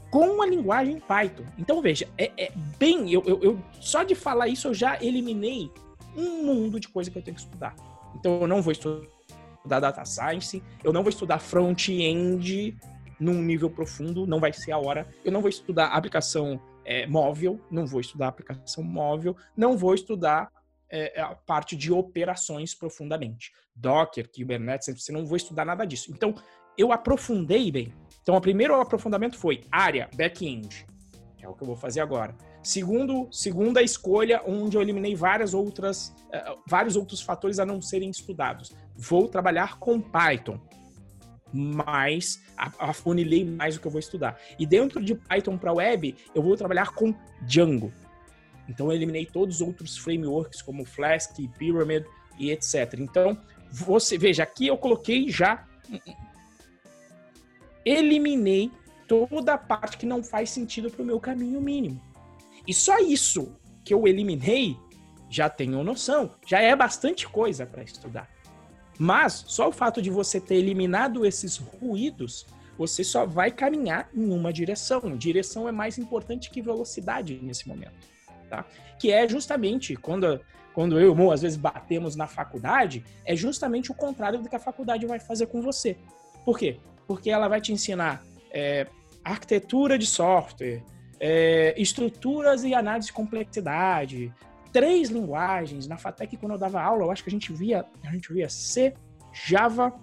com 0.10 0.42
a 0.42 0.46
linguagem 0.46 1.00
Python. 1.00 1.44
Então, 1.58 1.82
veja, 1.82 2.08
é, 2.18 2.32
é 2.38 2.52
bem. 2.78 3.12
Eu, 3.12 3.24
eu, 3.26 3.44
eu, 3.44 3.60
só 3.80 4.04
de 4.04 4.16
falar 4.16 4.48
isso, 4.48 4.68
eu 4.68 4.74
já 4.74 4.98
eliminei 5.02 5.70
um 6.16 6.44
mundo 6.44 6.80
de 6.80 6.88
coisa 6.88 7.12
que 7.12 7.18
eu 7.18 7.22
tenho 7.22 7.36
que 7.36 7.42
estudar. 7.42 7.76
Então, 8.16 8.42
eu 8.42 8.48
não 8.48 8.62
vou 8.62 8.72
estudar 8.72 9.80
data 9.82 10.06
science, 10.06 10.64
eu 10.84 10.94
não 10.94 11.04
vou 11.04 11.10
estudar 11.10 11.40
front-end 11.40 12.78
num 13.20 13.42
nível 13.42 13.70
profundo, 13.70 14.26
não 14.26 14.40
vai 14.40 14.54
ser 14.54 14.72
a 14.72 14.78
hora. 14.78 15.08
Eu 15.24 15.32
não 15.32 15.42
vou 15.42 15.50
estudar 15.50 15.88
aplicação 15.88 16.60
é, 16.86 17.06
móvel, 17.08 17.60
não 17.70 17.86
vou 17.86 18.00
estudar 18.00 18.28
aplicação 18.28 18.84
móvel, 18.84 19.36
não 19.58 19.78
vou 19.78 19.94
estudar 19.94 20.50
é, 20.90 21.20
a 21.20 21.36
parte 21.36 21.76
de 21.76 21.92
operações 21.92 22.74
profundamente. 22.74 23.52
Docker, 23.76 24.30
Kubernetes, 24.32 24.88
você 24.88 25.12
não 25.12 25.26
vou 25.26 25.36
estudar 25.36 25.66
nada 25.66 25.86
disso. 25.86 26.12
Então, 26.12 26.36
eu 26.78 26.92
aprofundei 26.92 27.72
bem. 27.72 27.94
Então, 28.22 28.36
o 28.36 28.42
primeiro 28.42 28.80
aprofundamento 28.80 29.38
foi 29.38 29.64
área, 29.72 30.10
back-end. 30.16 30.86
É 31.42 31.48
o 31.48 31.54
que 31.54 31.62
eu 31.62 31.68
vou 31.68 31.76
fazer 31.76 32.00
agora. 32.00 32.36
Segundo, 32.64 33.28
segunda 33.32 33.84
escolha, 33.84 34.42
onde 34.46 34.76
eu 34.76 34.82
eliminei 34.82 35.16
várias 35.16 35.54
outras, 35.54 36.08
uh, 36.34 36.58
vários 36.68 36.96
outros 36.96 37.22
fatores 37.22 37.60
a 37.60 37.66
não 37.66 37.80
serem 37.80 38.10
estudados. 38.10 38.72
Vou 38.96 39.28
trabalhar 39.28 39.78
com 39.78 40.02
Python 40.02 40.60
mais, 41.54 42.42
afunilei 42.58 43.46
mais 43.46 43.78
o 43.78 43.80
que 43.80 43.88
eu 43.88 43.92
vou 43.92 44.00
estudar. 44.00 44.40
E 44.60 44.66
dentro 44.66 45.02
de 45.02 45.16
Python 45.16 45.58
para 45.58 45.74
web, 45.74 46.16
eu 46.34 46.42
vou 46.42 46.58
trabalhar 46.58 46.92
com 46.92 47.14
Django. 47.42 47.94
Então 48.68 48.88
eu 48.88 48.94
eliminei 48.94 49.26
todos 49.26 49.56
os 49.56 49.62
outros 49.62 49.98
frameworks 49.98 50.62
como 50.62 50.86
Flask, 50.86 51.38
Pyramid 51.58 52.06
e 52.38 52.52
etc. 52.52 52.96
Então, 52.98 53.38
você 53.72 54.18
veja, 54.18 54.44
aqui 54.44 54.68
eu 54.68 54.78
coloquei 54.78 55.30
já 55.30 55.66
eliminei 57.86 58.72
toda 59.08 59.54
a 59.54 59.58
parte 59.58 59.98
que 59.98 60.06
não 60.06 60.24
faz 60.24 60.50
sentido 60.50 60.90
para 60.90 61.04
o 61.04 61.06
meu 61.06 61.20
caminho 61.20 61.62
mínimo. 61.62 62.02
E 62.68 62.74
só 62.74 62.98
isso 63.00 63.54
que 63.84 63.94
eu 63.94 64.08
eliminei, 64.08 64.76
já 65.30 65.48
tenho 65.48 65.84
noção, 65.84 66.32
já 66.46 66.60
é 66.60 66.76
bastante 66.76 67.28
coisa 67.28 67.66
para 67.66 67.84
estudar. 67.84 68.30
Mas 68.98 69.44
só 69.48 69.70
o 69.70 69.72
fato 69.72 70.02
de 70.02 70.10
você 70.10 70.40
ter 70.40 70.56
eliminado 70.56 71.26
esses 71.26 71.58
ruídos, 71.58 72.48
você 72.78 73.04
só 73.04 73.26
vai 73.26 73.52
caminhar 73.52 74.10
em 74.14 74.32
uma 74.32 74.52
direção. 74.52 75.16
Direção 75.18 75.68
é 75.68 75.72
mais 75.72 75.98
importante 75.98 76.50
que 76.50 76.62
velocidade 76.62 77.40
nesse 77.42 77.68
momento, 77.68 77.94
tá? 78.50 78.66
Que 79.00 79.12
é 79.12 79.28
justamente 79.28 79.96
quando 79.96 80.40
quando 80.74 81.00
eu 81.00 81.08
e 81.08 81.10
o 81.10 81.16
Mo 81.16 81.32
às 81.32 81.42
vezes 81.42 81.58
batemos 81.58 82.18
na 82.18 82.28
faculdade, 82.28 83.02
é 83.24 83.34
justamente 83.34 83.92
o 83.92 83.96
contrário 83.96 84.42
do 84.42 84.50
que 84.50 84.58
a 84.58 84.60
faculdade 84.60 85.06
vai 85.06 85.22
fazer 85.22 85.48
com 85.48 85.62
você. 85.62 85.98
Por 86.44 86.60
quê? 86.60 86.78
Porque 87.08 87.30
ela 87.30 87.48
vai 87.48 87.62
te 87.62 87.72
ensinar 87.72 88.24
é, 88.52 88.88
arquitetura 89.24 89.98
de 89.98 90.06
software, 90.06 90.84
é, 91.20 91.74
estruturas 91.78 92.64
e 92.64 92.74
análise 92.74 93.08
de 93.08 93.14
complexidade, 93.14 94.34
três 94.72 95.10
linguagens. 95.10 95.88
Na 95.88 95.98
FATEC, 95.98 96.38
quando 96.38 96.54
eu 96.54 96.58
dava 96.58 96.82
aula, 96.82 97.04
eu 97.04 97.12
acho 97.12 97.24
que 97.24 97.30
a 97.30 97.32
gente 97.32 97.52
via, 97.54 97.86
a 98.04 98.12
gente 98.12 98.32
via 98.32 98.50
C, 98.50 98.94
Java, 99.34 99.94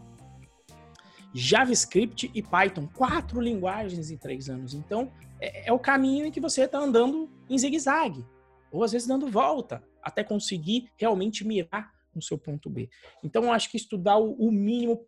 JavaScript 1.35 2.31
e 2.35 2.43
Python. 2.43 2.89
Quatro 2.95 3.41
linguagens 3.41 4.11
em 4.11 4.17
três 4.17 4.49
anos. 4.49 4.75
Então, 4.75 5.11
é, 5.41 5.69
é 5.69 5.73
o 5.73 5.79
caminho 5.79 6.27
em 6.27 6.31
que 6.31 6.41
você 6.41 6.63
está 6.63 6.79
andando 6.79 7.31
em 7.49 7.59
zigue-zague. 7.59 8.25
Ou 8.71 8.83
às 8.83 8.93
vezes 8.93 9.07
dando 9.07 9.29
volta, 9.29 9.83
até 10.03 10.25
conseguir 10.25 10.91
realmente 10.97 11.47
mirar 11.47 11.93
no 12.15 12.23
seu 12.23 12.39
ponto 12.39 12.69
B. 12.69 12.89
Então, 13.23 13.45
eu 13.45 13.53
acho 13.53 13.71
que 13.71 13.77
estudar 13.77 14.19
o, 14.19 14.33
o 14.35 14.51
mínimo 14.51 15.07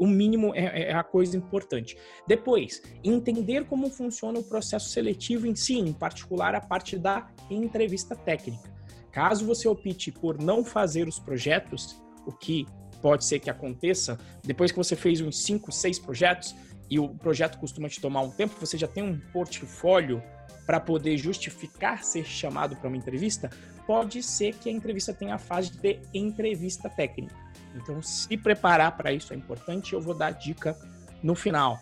o 0.00 0.06
mínimo 0.06 0.54
é, 0.54 0.88
é, 0.88 0.94
a 0.94 1.04
coisa 1.04 1.36
importante. 1.36 1.94
Depois, 2.26 2.82
entender 3.04 3.66
como 3.66 3.90
funciona 3.90 4.38
o 4.38 4.42
processo 4.42 4.88
seletivo 4.88 5.46
em 5.46 5.54
si, 5.54 5.74
em 5.74 5.92
particular 5.92 6.54
a 6.54 6.60
parte 6.60 6.98
da 6.98 7.30
entrevista 7.50 8.16
técnica. 8.16 8.72
Caso 9.12 9.44
você 9.44 9.68
opte 9.68 10.10
por 10.10 10.42
não 10.42 10.64
fazer 10.64 11.06
os 11.06 11.18
projetos, 11.18 12.00
o 12.26 12.32
que 12.32 12.66
pode 13.02 13.26
ser 13.26 13.40
que 13.40 13.50
aconteça, 13.50 14.18
depois 14.42 14.72
que 14.72 14.78
você 14.78 14.96
fez 14.96 15.20
uns 15.20 15.42
5, 15.42 15.70
6 15.70 15.98
projetos, 15.98 16.56
e 16.88 16.98
o 16.98 17.10
projeto 17.10 17.58
costuma 17.58 17.88
te 17.88 18.00
tomar 18.00 18.22
um 18.22 18.30
tempo, 18.30 18.56
você 18.58 18.78
já 18.78 18.88
tem 18.88 19.02
um 19.02 19.20
portfólio 19.32 20.22
para 20.66 20.80
poder 20.80 21.16
justificar 21.18 22.02
ser 22.02 22.24
chamado 22.24 22.74
para 22.76 22.88
uma 22.88 22.96
entrevista, 22.96 23.50
pode 23.86 24.22
ser 24.22 24.54
que 24.54 24.68
a 24.68 24.72
entrevista 24.72 25.12
tenha 25.12 25.34
a 25.34 25.38
fase 25.38 25.72
de 25.76 26.00
entrevista 26.14 26.88
técnica. 26.88 27.34
Então, 27.74 28.02
se 28.02 28.36
preparar 28.36 28.96
para 28.96 29.12
isso 29.12 29.32
é 29.32 29.36
importante, 29.36 29.92
eu 29.92 30.00
vou 30.00 30.14
dar 30.14 30.32
dica 30.32 30.76
no 31.22 31.34
final. 31.34 31.78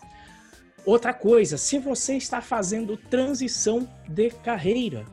Outra 0.85 1.13
coisa, 1.13 1.57
se 1.57 1.77
você 1.77 2.15
está 2.15 2.41
fazendo 2.41 2.95
transição 2.95 3.87
de 4.07 4.29
carreira, 4.29 5.05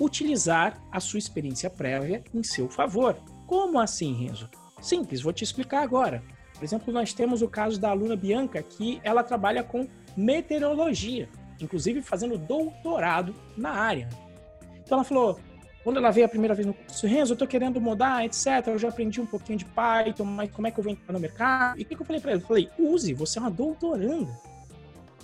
utilizar 0.00 0.80
a 0.90 1.00
sua 1.00 1.18
experiência 1.18 1.70
prévia 1.70 2.22
em 2.34 2.42
seu 2.42 2.68
favor. 2.68 3.16
Como 3.46 3.78
assim, 3.78 4.12
Renzo? 4.14 4.48
Simples, 4.80 5.22
vou 5.22 5.32
te 5.32 5.44
explicar 5.44 5.82
agora. 5.82 6.22
Por 6.54 6.64
exemplo, 6.64 6.92
nós 6.92 7.12
temos 7.12 7.42
o 7.42 7.48
caso 7.48 7.78
da 7.78 7.90
aluna 7.90 8.16
Bianca, 8.16 8.62
que 8.62 9.00
ela 9.02 9.22
trabalha 9.22 9.62
com 9.62 9.86
meteorologia, 10.16 11.28
inclusive 11.60 12.02
fazendo 12.02 12.38
doutorado 12.38 13.34
na 13.56 13.70
área. 13.70 14.08
Então 14.82 14.98
ela 14.98 15.04
falou, 15.04 15.38
quando 15.86 15.98
ela 15.98 16.10
veio 16.10 16.26
a 16.26 16.28
primeira 16.28 16.52
vez 16.52 16.66
no 16.66 16.74
curso, 16.74 17.06
Renzo, 17.06 17.34
eu 17.34 17.36
tô 17.36 17.46
querendo 17.46 17.80
mudar, 17.80 18.24
etc. 18.24 18.46
Eu 18.66 18.76
já 18.76 18.88
aprendi 18.88 19.20
um 19.20 19.24
pouquinho 19.24 19.56
de 19.56 19.64
Python, 19.66 20.24
mas 20.24 20.50
como 20.50 20.66
é 20.66 20.70
que 20.72 20.80
eu 20.80 20.82
vou 20.82 20.92
entrar 20.92 21.12
no 21.12 21.20
mercado? 21.20 21.78
E 21.78 21.84
o 21.84 21.86
que, 21.86 21.94
que 21.94 22.02
eu 22.02 22.04
falei 22.04 22.20
para 22.20 22.32
ela? 22.32 22.40
Eu 22.40 22.44
falei, 22.44 22.68
use, 22.76 23.14
você 23.14 23.38
é 23.38 23.42
uma 23.42 23.52
doutoranda 23.52 24.36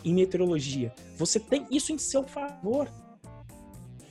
em 0.04 0.14
meteorologia. 0.14 0.94
Você 1.18 1.40
tem 1.40 1.66
isso 1.68 1.92
em 1.92 1.98
seu 1.98 2.22
favor. 2.22 2.88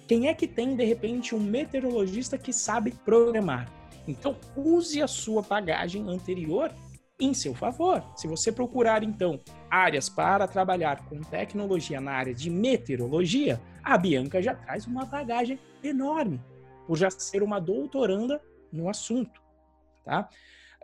Quem 0.05 0.27
é 0.27 0.33
que 0.33 0.45
tem, 0.45 0.75
de 0.75 0.83
repente, 0.83 1.33
um 1.33 1.39
meteorologista 1.39 2.37
que 2.37 2.51
sabe 2.51 2.91
programar? 3.05 3.71
Então, 4.05 4.35
use 4.53 5.01
a 5.01 5.07
sua 5.07 5.41
bagagem 5.41 6.09
anterior 6.09 6.69
em 7.21 7.33
seu 7.33 7.53
favor. 7.53 8.03
Se 8.15 8.27
você 8.27 8.51
procurar, 8.51 9.03
então, 9.03 9.39
áreas 9.69 10.09
para 10.09 10.47
trabalhar 10.47 11.05
com 11.07 11.21
tecnologia 11.21 12.01
na 12.01 12.11
área 12.11 12.33
de 12.33 12.49
meteorologia, 12.49 13.61
a 13.83 13.97
Bianca 13.97 14.41
já 14.41 14.55
traz 14.55 14.85
uma 14.87 15.05
bagagem 15.05 15.59
enorme, 15.83 16.41
por 16.87 16.97
já 16.97 17.09
ser 17.09 17.43
uma 17.43 17.59
doutoranda 17.59 18.41
no 18.73 18.89
assunto. 18.89 19.39
Tá? 20.03 20.27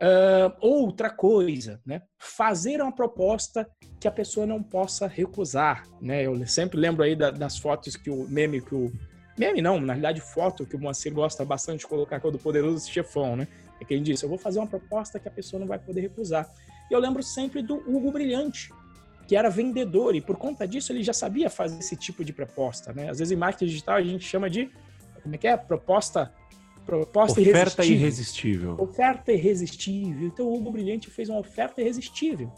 Uh, 0.00 0.54
outra 0.60 1.10
coisa, 1.10 1.80
né? 1.84 2.02
Fazer 2.18 2.80
uma 2.80 2.92
proposta 2.92 3.68
que 3.98 4.06
a 4.06 4.12
pessoa 4.12 4.46
não 4.46 4.62
possa 4.62 5.08
recusar, 5.08 5.82
né? 6.00 6.24
Eu 6.24 6.46
sempre 6.46 6.78
lembro 6.78 7.02
aí 7.02 7.16
da, 7.16 7.32
das 7.32 7.58
fotos 7.58 7.96
que 7.96 8.08
o 8.08 8.28
meme 8.28 8.60
que 8.60 8.76
o 8.76 8.92
meme 9.36 9.60
não, 9.60 9.80
na 9.80 9.94
realidade 9.94 10.20
foto 10.20 10.64
que 10.64 10.76
o 10.76 10.78
Moacir 10.78 11.12
gosta 11.12 11.44
bastante 11.44 11.80
de 11.80 11.88
colocar 11.88 12.20
com 12.20 12.28
o 12.28 12.30
do 12.30 12.38
poderoso 12.38 12.88
chefão, 12.88 13.34
né? 13.34 13.48
É 13.80 13.84
que 13.84 13.94
ele 13.94 14.02
disse, 14.02 14.24
eu 14.24 14.28
vou 14.28 14.38
fazer 14.38 14.58
uma 14.58 14.66
proposta 14.66 15.18
que 15.18 15.28
a 15.28 15.30
pessoa 15.30 15.60
não 15.60 15.66
vai 15.66 15.78
poder 15.78 16.00
recusar. 16.00 16.52
E 16.90 16.94
eu 16.94 16.98
lembro 16.98 17.22
sempre 17.22 17.62
do 17.62 17.76
Hugo 17.76 18.10
Brilhante, 18.10 18.72
que 19.26 19.36
era 19.36 19.50
vendedor 19.50 20.14
e 20.16 20.20
por 20.20 20.36
conta 20.36 20.66
disso 20.66 20.90
ele 20.90 21.02
já 21.02 21.12
sabia 21.12 21.50
fazer 21.50 21.78
esse 21.78 21.94
tipo 21.96 22.24
de 22.24 22.32
proposta, 22.32 22.92
né? 22.92 23.10
Às 23.10 23.18
vezes 23.18 23.30
em 23.30 23.36
marketing 23.36 23.66
digital 23.66 23.96
a 23.96 24.02
gente 24.02 24.24
chama 24.24 24.48
de 24.48 24.70
como 25.22 25.34
é 25.34 25.38
que 25.38 25.46
é? 25.46 25.56
Proposta 25.56 26.32
proposta 26.86 27.38
oferta 27.38 27.84
irresistível. 27.84 27.96
irresistível. 27.96 28.76
Oferta 28.78 29.32
irresistível. 29.32 30.26
Então 30.26 30.46
o 30.46 30.56
Hugo 30.56 30.70
Brilhante 30.70 31.10
fez 31.10 31.28
uma 31.28 31.38
oferta 31.38 31.82
irresistível. 31.82 32.50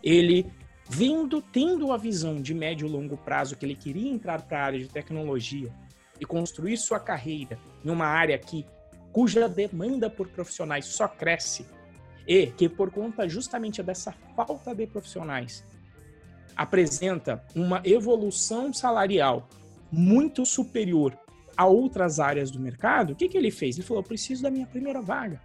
Ele 0.00 0.46
vindo 0.88 1.42
tendo 1.42 1.90
a 1.90 1.96
visão 1.96 2.40
de 2.40 2.54
médio 2.54 2.86
e 2.86 2.90
longo 2.90 3.16
prazo 3.16 3.56
que 3.56 3.66
ele 3.66 3.74
queria 3.74 4.08
entrar 4.08 4.42
para 4.42 4.60
a 4.60 4.64
área 4.64 4.78
de 4.78 4.88
tecnologia 4.88 5.72
e 6.20 6.24
construir 6.24 6.76
sua 6.76 7.00
carreira 7.00 7.58
em 7.84 7.90
uma 7.90 8.06
área 8.06 8.38
que 8.38 8.64
cuja 9.16 9.48
demanda 9.48 10.10
por 10.10 10.28
profissionais 10.28 10.84
só 10.84 11.08
cresce 11.08 11.64
e 12.28 12.48
que 12.48 12.68
por 12.68 12.90
conta 12.90 13.26
justamente 13.26 13.82
dessa 13.82 14.12
falta 14.12 14.74
de 14.74 14.86
profissionais 14.86 15.64
apresenta 16.54 17.42
uma 17.54 17.80
evolução 17.82 18.74
salarial 18.74 19.48
muito 19.90 20.44
superior 20.44 21.18
a 21.56 21.64
outras 21.64 22.20
áreas 22.20 22.50
do 22.50 22.60
mercado, 22.60 23.14
o 23.14 23.16
que, 23.16 23.26
que 23.26 23.38
ele 23.38 23.50
fez? 23.50 23.78
Ele 23.78 23.86
falou: 23.86 24.02
preciso 24.02 24.42
da 24.42 24.50
minha 24.50 24.66
primeira 24.66 25.00
vaga. 25.00 25.40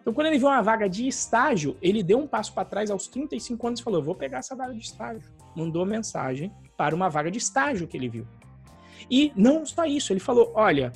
Então, 0.00 0.14
quando 0.14 0.28
ele 0.28 0.38
viu 0.38 0.46
uma 0.46 0.62
vaga 0.62 0.88
de 0.88 1.08
estágio, 1.08 1.76
ele 1.82 2.00
deu 2.00 2.18
um 2.18 2.28
passo 2.28 2.54
para 2.54 2.64
trás 2.64 2.92
aos 2.92 3.08
35 3.08 3.66
anos 3.66 3.80
e 3.80 3.82
falou: 3.82 4.04
vou 4.04 4.14
pegar 4.14 4.38
essa 4.38 4.54
vaga 4.54 4.72
de 4.72 4.84
estágio. 4.84 5.32
Mandou 5.56 5.84
mensagem 5.84 6.52
para 6.76 6.94
uma 6.94 7.08
vaga 7.08 7.28
de 7.28 7.38
estágio 7.38 7.88
que 7.88 7.96
ele 7.96 8.08
viu. 8.08 8.24
E 9.10 9.32
não 9.34 9.66
só 9.66 9.84
isso, 9.84 10.12
ele 10.12 10.20
falou: 10.20 10.52
olha, 10.54 10.92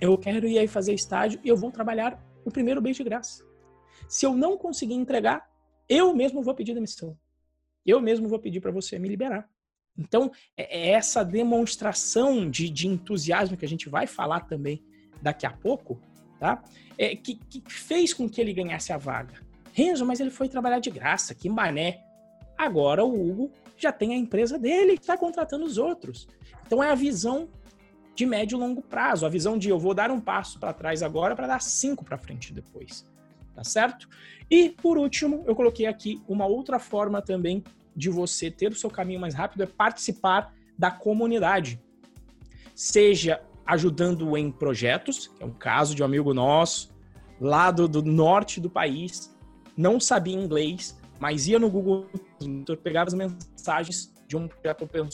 eu 0.00 0.16
quero 0.18 0.46
ir 0.46 0.58
aí 0.58 0.68
fazer 0.68 0.94
estágio 0.94 1.40
e 1.42 1.48
eu 1.48 1.56
vou 1.56 1.70
trabalhar 1.70 2.22
o 2.44 2.50
primeiro 2.50 2.82
mês 2.82 2.96
de 2.96 3.04
graça. 3.04 3.44
Se 4.08 4.26
eu 4.26 4.36
não 4.36 4.56
conseguir 4.56 4.94
entregar, 4.94 5.48
eu 5.88 6.14
mesmo 6.14 6.42
vou 6.42 6.54
pedir 6.54 6.74
demissão. 6.74 7.16
Eu 7.84 8.00
mesmo 8.00 8.28
vou 8.28 8.38
pedir 8.38 8.60
para 8.60 8.70
você 8.70 8.98
me 8.98 9.08
liberar. 9.08 9.48
Então, 9.96 10.30
é, 10.56 10.88
é 10.88 10.90
essa 10.90 11.24
demonstração 11.24 12.48
de, 12.50 12.68
de, 12.68 12.86
entusiasmo 12.86 13.56
que 13.56 13.64
a 13.64 13.68
gente 13.68 13.88
vai 13.88 14.06
falar 14.06 14.40
também 14.40 14.84
daqui 15.22 15.46
a 15.46 15.50
pouco, 15.50 16.00
tá? 16.38 16.62
É, 16.98 17.16
que, 17.16 17.36
que 17.36 17.62
fez 17.72 18.12
com 18.12 18.28
que 18.28 18.40
ele 18.40 18.52
ganhasse 18.52 18.92
a 18.92 18.98
vaga. 18.98 19.40
Renzo, 19.72 20.04
mas 20.04 20.20
ele 20.20 20.30
foi 20.30 20.48
trabalhar 20.48 20.78
de 20.78 20.90
graça, 20.90 21.34
que 21.34 21.48
mané. 21.48 22.02
Agora 22.56 23.04
o 23.04 23.28
Hugo 23.28 23.52
já 23.76 23.92
tem 23.92 24.12
a 24.12 24.16
empresa 24.16 24.58
dele 24.58 24.94
que 24.94 25.02
está 25.02 25.16
contratando 25.16 25.64
os 25.64 25.78
outros. 25.78 26.28
Então 26.66 26.82
é 26.82 26.90
a 26.90 26.94
visão 26.94 27.48
de 28.16 28.24
médio 28.24 28.56
e 28.56 28.58
longo 28.58 28.80
prazo, 28.80 29.26
a 29.26 29.28
visão 29.28 29.58
de 29.58 29.68
eu 29.68 29.78
vou 29.78 29.92
dar 29.92 30.10
um 30.10 30.18
passo 30.18 30.58
para 30.58 30.72
trás 30.72 31.02
agora 31.02 31.36
para 31.36 31.46
dar 31.46 31.60
cinco 31.60 32.02
para 32.02 32.16
frente 32.16 32.52
depois, 32.52 33.04
tá 33.54 33.62
certo? 33.62 34.08
E 34.50 34.70
por 34.70 34.96
último, 34.96 35.44
eu 35.46 35.54
coloquei 35.54 35.86
aqui 35.86 36.22
uma 36.26 36.46
outra 36.46 36.78
forma 36.78 37.20
também 37.20 37.62
de 37.94 38.08
você 38.08 38.50
ter 38.50 38.72
o 38.72 38.74
seu 38.74 38.90
caminho 38.90 39.20
mais 39.20 39.34
rápido 39.34 39.62
é 39.62 39.66
participar 39.66 40.54
da 40.78 40.90
comunidade. 40.90 41.80
Seja 42.74 43.42
ajudando 43.66 44.36
em 44.36 44.50
projetos, 44.50 45.28
que 45.28 45.42
é 45.42 45.46
um 45.46 45.52
caso 45.52 45.94
de 45.94 46.02
um 46.02 46.06
amigo 46.06 46.32
nosso, 46.32 46.94
lá 47.38 47.70
do, 47.70 47.86
do 47.86 48.02
norte 48.02 48.60
do 48.60 48.70
país, 48.70 49.34
não 49.76 50.00
sabia 50.00 50.34
inglês, 50.34 50.98
mas 51.18 51.46
ia 51.48 51.58
no 51.58 51.68
Google, 51.68 52.06
pegava 52.82 53.08
as 53.08 53.14
mensagens 53.14 54.12
de 54.26 54.36
um 54.36 54.48
projeto 54.48 54.84
open 54.84 55.08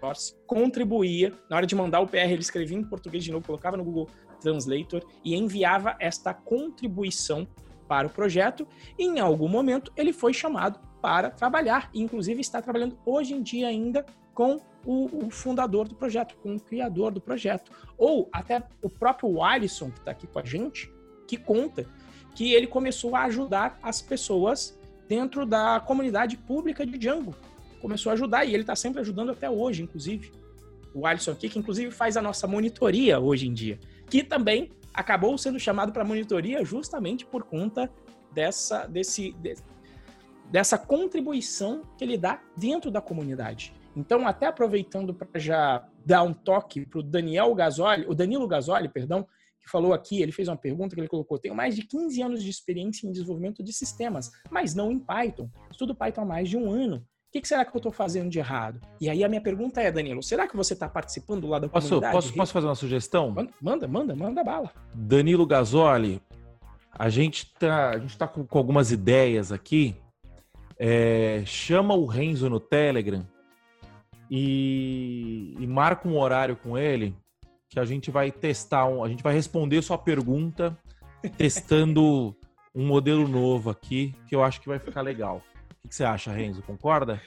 source, 0.00 0.34
contribuía, 0.46 1.32
na 1.50 1.56
hora 1.56 1.66
de 1.66 1.74
mandar 1.74 2.00
o 2.00 2.06
PR, 2.06 2.30
ele 2.30 2.40
escrevia 2.40 2.76
em 2.76 2.84
português 2.84 3.24
de 3.24 3.32
novo, 3.32 3.46
colocava 3.46 3.76
no 3.76 3.84
Google 3.84 4.08
Translator 4.40 5.02
e 5.24 5.34
enviava 5.34 5.96
esta 5.98 6.32
contribuição 6.32 7.46
para 7.86 8.06
o 8.06 8.10
projeto. 8.10 8.66
E 8.98 9.04
em 9.04 9.18
algum 9.18 9.48
momento 9.48 9.92
ele 9.96 10.12
foi 10.12 10.32
chamado 10.32 10.78
para 11.00 11.30
trabalhar, 11.30 11.90
e 11.94 12.00
inclusive 12.00 12.40
está 12.40 12.60
trabalhando 12.60 12.98
hoje 13.06 13.34
em 13.34 13.42
dia 13.42 13.68
ainda 13.68 14.04
com 14.34 14.60
o, 14.84 15.26
o, 15.26 15.30
fundador 15.30 15.88
do 15.88 15.94
projeto, 15.94 16.36
com 16.36 16.54
o 16.54 16.60
criador 16.60 17.12
do 17.12 17.20
projeto. 17.20 17.72
Ou 17.96 18.28
até 18.32 18.62
o 18.82 18.88
próprio 18.88 19.42
Alisson, 19.42 19.90
que 19.90 19.98
está 19.98 20.12
aqui 20.12 20.26
com 20.26 20.38
a 20.38 20.44
gente, 20.44 20.92
que 21.26 21.36
conta 21.36 21.86
que 22.34 22.52
ele 22.52 22.66
começou 22.66 23.16
a 23.16 23.24
ajudar 23.24 23.78
as 23.82 24.00
pessoas 24.00 24.78
dentro 25.08 25.44
da 25.44 25.80
comunidade 25.80 26.36
pública 26.36 26.86
de 26.86 26.96
Django. 26.96 27.34
Começou 27.80 28.10
a 28.10 28.12
ajudar 28.14 28.44
e 28.44 28.54
ele 28.54 28.62
está 28.62 28.76
sempre 28.76 29.00
ajudando 29.00 29.30
até 29.30 29.48
hoje, 29.48 29.82
inclusive. 29.82 30.32
O 30.94 31.06
Alisson 31.06 31.32
aqui, 31.32 31.48
que 31.48 31.58
inclusive 31.58 31.90
faz 31.90 32.16
a 32.16 32.22
nossa 32.22 32.46
monitoria 32.46 33.20
hoje 33.20 33.46
em 33.46 33.52
dia, 33.52 33.78
que 34.08 34.24
também 34.24 34.70
acabou 34.92 35.36
sendo 35.38 35.60
chamado 35.60 35.92
para 35.92 36.04
monitoria 36.04 36.64
justamente 36.64 37.24
por 37.24 37.44
conta 37.44 37.90
dessa, 38.32 38.86
desse, 38.86 39.34
dessa 40.50 40.78
contribuição 40.78 41.82
que 41.96 42.04
ele 42.04 42.16
dá 42.16 42.40
dentro 42.56 42.90
da 42.90 43.00
comunidade. 43.00 43.72
Então, 43.94 44.26
até 44.26 44.46
aproveitando 44.46 45.12
para 45.12 45.40
já 45.40 45.86
dar 46.04 46.22
um 46.22 46.32
toque 46.32 46.86
para 46.86 47.00
o 47.00 47.02
Daniel 47.02 47.54
Gasoli, 47.54 48.06
o 48.08 48.14
Danilo 48.14 48.46
Gasoli, 48.46 48.88
perdão, 48.88 49.26
que 49.60 49.68
falou 49.68 49.92
aqui, 49.92 50.22
ele 50.22 50.32
fez 50.32 50.48
uma 50.48 50.56
pergunta 50.56 50.94
que 50.94 51.00
ele 51.00 51.08
colocou: 51.08 51.38
tenho 51.38 51.54
mais 51.54 51.74
de 51.74 51.82
15 51.82 52.22
anos 52.22 52.42
de 52.42 52.50
experiência 52.50 53.06
em 53.06 53.12
desenvolvimento 53.12 53.62
de 53.62 53.72
sistemas, 53.72 54.30
mas 54.50 54.74
não 54.74 54.90
em 54.90 54.98
Python. 54.98 55.50
Estudo 55.70 55.94
Python 55.94 56.22
há 56.22 56.24
mais 56.24 56.48
de 56.48 56.56
um 56.56 56.70
ano. 56.70 57.04
O 57.28 57.30
que, 57.30 57.42
que 57.42 57.48
será 57.48 57.62
que 57.62 57.76
eu 57.76 57.78
estou 57.78 57.92
fazendo 57.92 58.30
de 58.30 58.38
errado? 58.38 58.80
E 58.98 59.10
aí 59.10 59.22
a 59.22 59.28
minha 59.28 59.40
pergunta 59.40 59.82
é, 59.82 59.92
Danilo, 59.92 60.22
será 60.22 60.48
que 60.48 60.56
você 60.56 60.72
está 60.72 60.88
participando 60.88 61.46
lá 61.46 61.58
da 61.58 61.68
posso, 61.68 61.88
comunidade? 61.88 62.14
Posso, 62.14 62.32
posso 62.32 62.52
fazer 62.54 62.66
uma 62.66 62.74
sugestão? 62.74 63.30
Manda, 63.60 63.86
manda, 63.86 64.16
manda 64.16 64.42
bala. 64.42 64.72
Danilo 64.94 65.46
Gasoli, 65.46 66.22
a 66.90 67.10
gente 67.10 67.44
está 67.44 67.90
a 67.90 67.98
gente 67.98 68.16
tá 68.16 68.26
com, 68.26 68.46
com 68.46 68.56
algumas 68.56 68.90
ideias 68.90 69.52
aqui 69.52 69.94
é, 70.78 71.42
chama 71.44 71.94
o 71.94 72.06
Renzo 72.06 72.48
no 72.48 72.60
Telegram 72.60 73.26
e, 74.30 75.54
e, 75.58 75.66
marca 75.66 76.08
um 76.08 76.18
horário 76.18 76.56
com 76.56 76.78
ele 76.78 77.14
que 77.68 77.80
a 77.80 77.84
gente 77.84 78.10
vai 78.10 78.30
testar, 78.30 78.86
um, 78.86 79.02
a 79.02 79.08
gente 79.08 79.22
vai 79.22 79.34
responder 79.34 79.82
sua 79.82 79.98
pergunta 79.98 80.78
testando 81.36 82.34
um 82.74 82.86
modelo 82.86 83.26
novo 83.26 83.70
aqui 83.70 84.14
que 84.26 84.34
eu 84.34 84.42
acho 84.42 84.60
que 84.60 84.68
vai 84.68 84.78
ficar 84.78 85.02
legal. 85.02 85.42
O 85.88 85.90
que 85.90 85.94
você 85.94 86.04
acha, 86.04 86.30
Renzo? 86.30 86.60
Concorda? 86.60 87.18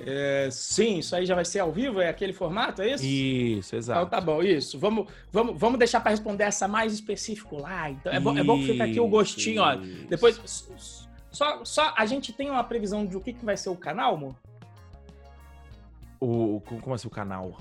É, 0.00 0.48
sim, 0.50 1.00
isso 1.00 1.14
aí 1.14 1.26
já 1.26 1.34
vai 1.34 1.44
ser 1.44 1.58
ao 1.58 1.70
vivo, 1.70 2.00
é 2.00 2.08
aquele 2.08 2.32
formato, 2.32 2.80
é 2.80 2.94
isso? 2.94 3.04
Isso, 3.04 3.76
exato. 3.76 4.00
Então 4.00 4.08
tá 4.08 4.18
bom, 4.18 4.42
isso. 4.42 4.78
Vamos, 4.78 5.06
vamos, 5.30 5.60
vamos 5.60 5.78
deixar 5.78 6.00
para 6.00 6.10
responder 6.10 6.44
essa 6.44 6.66
mais 6.66 6.94
específico 6.94 7.60
lá. 7.60 7.90
Então 7.90 8.10
é, 8.10 8.18
bom, 8.18 8.38
é 8.38 8.42
bom 8.42 8.58
que 8.58 8.68
fica 8.68 8.84
aqui 8.84 8.98
o 8.98 9.06
gostinho, 9.06 9.60
ó. 9.60 9.76
Depois 10.08 10.40
só, 11.30 11.62
só 11.66 11.92
a 11.98 12.06
gente 12.06 12.32
tem 12.32 12.48
uma 12.48 12.64
previsão 12.64 13.04
de 13.04 13.14
o 13.14 13.20
que, 13.20 13.34
que 13.34 13.44
vai 13.44 13.58
ser 13.58 13.68
o 13.68 13.76
canal, 13.76 14.14
amor? 14.14 14.36
O, 16.18 16.62
como 16.80 16.94
assim 16.94 17.08
o 17.08 17.10
canal? 17.10 17.58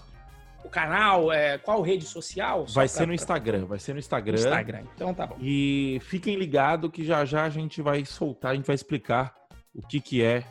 O 0.64 0.70
canal, 0.70 1.30
é, 1.30 1.58
qual 1.58 1.82
rede 1.82 2.06
social? 2.06 2.66
Vai 2.68 2.88
ser 2.88 3.06
no 3.06 3.14
Instagram, 3.14 3.66
vai 3.66 3.80
ser 3.80 3.92
no 3.92 4.00
Instagram. 4.00 4.38
Instagram, 4.38 4.84
então 4.96 5.14
tá 5.14 5.28
bom. 5.28 5.36
E 5.42 6.00
fiquem 6.04 6.38
ligados 6.38 6.90
que 6.90 7.04
já 7.04 7.26
já 7.26 7.44
a 7.44 7.50
gente 7.50 7.82
vai 7.82 8.06
soltar, 8.06 8.54
a 8.54 8.56
gente 8.56 8.66
vai 8.66 8.76
explicar 8.76 9.45
o 9.76 9.82
que 9.86 10.00
que 10.00 10.24
é, 10.24 10.44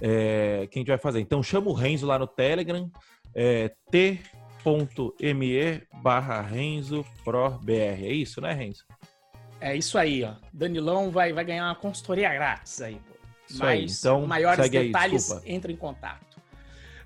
é 0.00 0.66
que 0.70 0.78
a 0.78 0.80
gente 0.80 0.88
vai 0.88 0.98
fazer. 0.98 1.20
Então 1.20 1.42
chama 1.42 1.68
o 1.68 1.72
Renzo 1.72 2.06
lá 2.06 2.18
no 2.18 2.26
Telegram, 2.26 2.90
é, 3.34 3.70
t.me 3.90 5.82
barra 6.02 6.40
Renzo. 6.40 7.04
É 7.68 8.12
isso, 8.12 8.40
né, 8.40 8.52
Renzo? 8.52 8.84
É 9.60 9.76
isso 9.76 9.98
aí, 9.98 10.24
ó. 10.24 10.34
Danilão 10.52 11.10
vai, 11.10 11.32
vai 11.32 11.44
ganhar 11.44 11.66
uma 11.66 11.74
consultoria 11.74 12.32
grátis 12.32 12.80
aí, 12.80 12.94
pô. 12.94 13.14
Isso 13.48 13.58
Mas 13.58 13.68
aí. 13.68 13.84
Então, 13.84 14.26
maiores 14.26 14.70
detalhes, 14.70 15.30
aí, 15.30 15.40
entre 15.44 15.72
em 15.72 15.76
contato. 15.76 16.38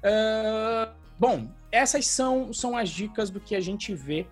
Uh, 0.05 0.95
bom, 1.19 1.49
essas 1.73 2.07
são, 2.07 2.53
são 2.53 2.77
as 2.77 2.91
dicas 2.91 3.31
do 3.31 3.41
que 3.41 3.57
a 3.57 3.61
gente 3.61 3.95
vê 3.95 4.27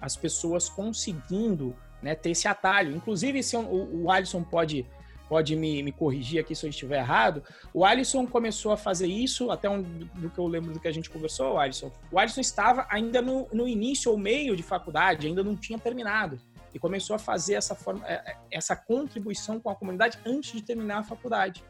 as 0.00 0.16
pessoas 0.16 0.68
conseguindo 0.68 1.76
né, 2.00 2.14
ter 2.14 2.30
esse 2.30 2.48
atalho. 2.48 2.96
Inclusive, 2.96 3.42
se 3.42 3.56
o, 3.56 4.04
o 4.04 4.10
Alisson 4.10 4.42
pode 4.42 4.86
pode 5.30 5.54
me, 5.54 5.80
me 5.80 5.92
corrigir 5.92 6.40
aqui 6.40 6.56
se 6.56 6.66
eu 6.66 6.70
estiver 6.70 6.98
errado. 6.98 7.40
O 7.72 7.84
Alisson 7.84 8.26
começou 8.26 8.72
a 8.72 8.76
fazer 8.76 9.06
isso, 9.06 9.48
até 9.52 9.70
um, 9.70 9.80
do 9.80 10.28
que 10.28 10.36
eu 10.36 10.46
lembro 10.48 10.72
do 10.72 10.80
que 10.80 10.88
a 10.88 10.92
gente 10.92 11.08
conversou, 11.08 11.52
o 11.52 11.58
Alisson. 11.58 11.92
O 12.10 12.18
Alisson 12.18 12.40
estava 12.40 12.84
ainda 12.90 13.22
no, 13.22 13.46
no 13.52 13.68
início 13.68 14.10
ou 14.10 14.18
meio 14.18 14.56
de 14.56 14.62
faculdade, 14.64 15.28
ainda 15.28 15.44
não 15.44 15.54
tinha 15.54 15.78
terminado. 15.78 16.40
E 16.74 16.80
começou 16.80 17.14
a 17.14 17.18
fazer 17.18 17.54
essa, 17.54 17.76
forma, 17.76 18.04
é, 18.08 18.14
é, 18.14 18.36
essa 18.50 18.74
contribuição 18.74 19.60
com 19.60 19.70
a 19.70 19.76
comunidade 19.76 20.18
antes 20.26 20.50
de 20.50 20.62
terminar 20.62 20.98
a 20.98 21.04
faculdade. 21.04 21.62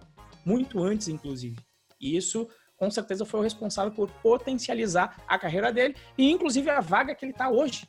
Muito 0.42 0.82
antes, 0.82 1.08
inclusive. 1.08 1.58
E 2.00 2.16
isso 2.16 2.48
com 2.78 2.90
certeza 2.90 3.26
foi 3.26 3.40
o 3.40 3.42
responsável 3.42 3.92
por 3.92 4.10
potencializar 4.22 5.22
a 5.28 5.38
carreira 5.38 5.70
dele 5.70 5.94
e 6.16 6.30
inclusive 6.30 6.70
a 6.70 6.80
vaga 6.80 7.14
que 7.14 7.26
ele 7.26 7.32
está 7.32 7.50
hoje. 7.50 7.86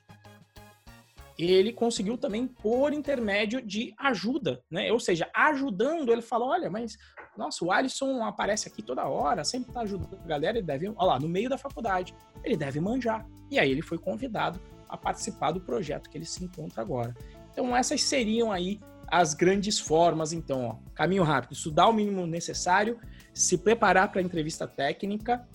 Ele 1.43 1.73
conseguiu 1.73 2.17
também 2.17 2.47
por 2.47 2.93
intermédio 2.93 3.61
de 3.61 3.93
ajuda, 3.97 4.61
né? 4.69 4.91
Ou 4.91 4.99
seja, 4.99 5.29
ajudando, 5.33 6.11
ele 6.11 6.21
falou: 6.21 6.49
olha, 6.49 6.69
mas 6.69 6.97
nossa, 7.37 7.63
o 7.63 7.71
Alisson 7.71 8.23
aparece 8.23 8.67
aqui 8.67 8.81
toda 8.81 9.07
hora, 9.07 9.43
sempre 9.43 9.69
está 9.69 9.81
ajudando 9.81 10.19
a 10.21 10.27
galera, 10.27 10.57
ele 10.57 10.65
deve, 10.65 10.89
olha 10.89 11.03
lá, 11.03 11.19
no 11.19 11.29
meio 11.29 11.49
da 11.49 11.57
faculdade, 11.57 12.13
ele 12.43 12.57
deve 12.57 12.79
manjar. 12.79 13.25
E 13.49 13.57
aí 13.57 13.71
ele 13.71 13.81
foi 13.81 13.97
convidado 13.97 14.59
a 14.87 14.97
participar 14.97 15.51
do 15.51 15.61
projeto 15.61 16.09
que 16.09 16.17
ele 16.17 16.25
se 16.25 16.43
encontra 16.43 16.81
agora. 16.81 17.15
Então 17.51 17.75
essas 17.75 18.03
seriam 18.03 18.51
aí 18.51 18.79
as 19.07 19.33
grandes 19.33 19.77
formas, 19.77 20.31
então, 20.31 20.65
ó, 20.65 20.75
caminho 20.95 21.23
rápido, 21.23 21.51
estudar 21.51 21.87
o 21.87 21.93
mínimo 21.93 22.25
necessário, 22.25 22.97
se 23.33 23.57
preparar 23.57 24.09
para 24.09 24.21
a 24.21 24.23
entrevista 24.23 24.65
técnica, 24.65 25.45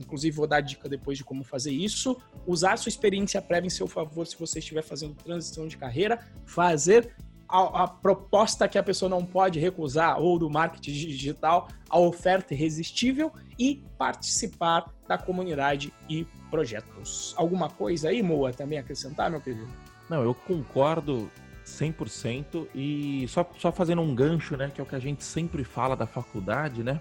inclusive 0.00 0.36
vou 0.36 0.46
dar 0.46 0.60
dica 0.60 0.88
depois 0.88 1.16
de 1.16 1.24
como 1.24 1.44
fazer 1.44 1.70
isso, 1.70 2.20
usar 2.46 2.76
sua 2.76 2.88
experiência 2.88 3.40
prévia 3.40 3.66
em 3.66 3.70
seu 3.70 3.86
favor 3.86 4.26
se 4.26 4.38
você 4.38 4.58
estiver 4.58 4.82
fazendo 4.82 5.14
transição 5.14 5.66
de 5.68 5.76
carreira, 5.76 6.18
fazer 6.44 7.14
a, 7.48 7.84
a, 7.84 7.88
proposta 7.88 8.68
que 8.68 8.78
a 8.78 8.82
pessoa 8.82 9.08
não 9.08 9.24
pode 9.24 9.58
recusar, 9.58 10.20
ou 10.20 10.38
do 10.38 10.48
marketing 10.48 10.92
digital, 10.92 11.68
a 11.88 11.98
oferta 11.98 12.54
irresistível 12.54 13.32
e 13.58 13.84
participar 13.98 14.92
da 15.08 15.18
comunidade 15.18 15.92
e 16.08 16.26
projetos. 16.48 17.34
Alguma 17.36 17.68
coisa 17.68 18.08
aí, 18.08 18.22
Moa, 18.22 18.52
também 18.52 18.78
acrescentar, 18.78 19.30
meu 19.30 19.40
querido? 19.40 19.68
Não, 20.08 20.22
eu 20.22 20.32
concordo 20.32 21.30
100% 21.66 22.68
e 22.74 23.26
só, 23.28 23.48
só 23.58 23.72
fazendo 23.72 24.00
um 24.00 24.14
gancho, 24.14 24.56
né, 24.56 24.70
que 24.72 24.80
é 24.80 24.84
o 24.84 24.86
que 24.86 24.94
a 24.94 25.00
gente 25.00 25.24
sempre 25.24 25.64
fala 25.64 25.96
da 25.96 26.06
faculdade, 26.06 26.82
né? 26.82 27.00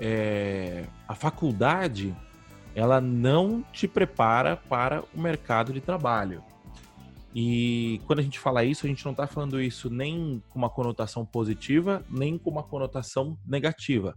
É, 0.00 0.86
a 1.06 1.14
faculdade 1.14 2.14
ela 2.74 3.00
não 3.00 3.62
te 3.72 3.86
prepara 3.86 4.56
para 4.56 5.02
o 5.14 5.20
mercado 5.20 5.72
de 5.72 5.80
trabalho. 5.80 6.42
E 7.34 8.00
quando 8.06 8.18
a 8.18 8.22
gente 8.22 8.38
fala 8.38 8.64
isso, 8.64 8.86
a 8.86 8.88
gente 8.88 9.04
não 9.04 9.12
está 9.12 9.26
falando 9.26 9.60
isso 9.60 9.88
nem 9.88 10.42
com 10.48 10.58
uma 10.58 10.70
conotação 10.70 11.24
positiva, 11.24 12.04
nem 12.10 12.36
com 12.36 12.50
uma 12.50 12.62
conotação 12.62 13.38
negativa. 13.46 14.16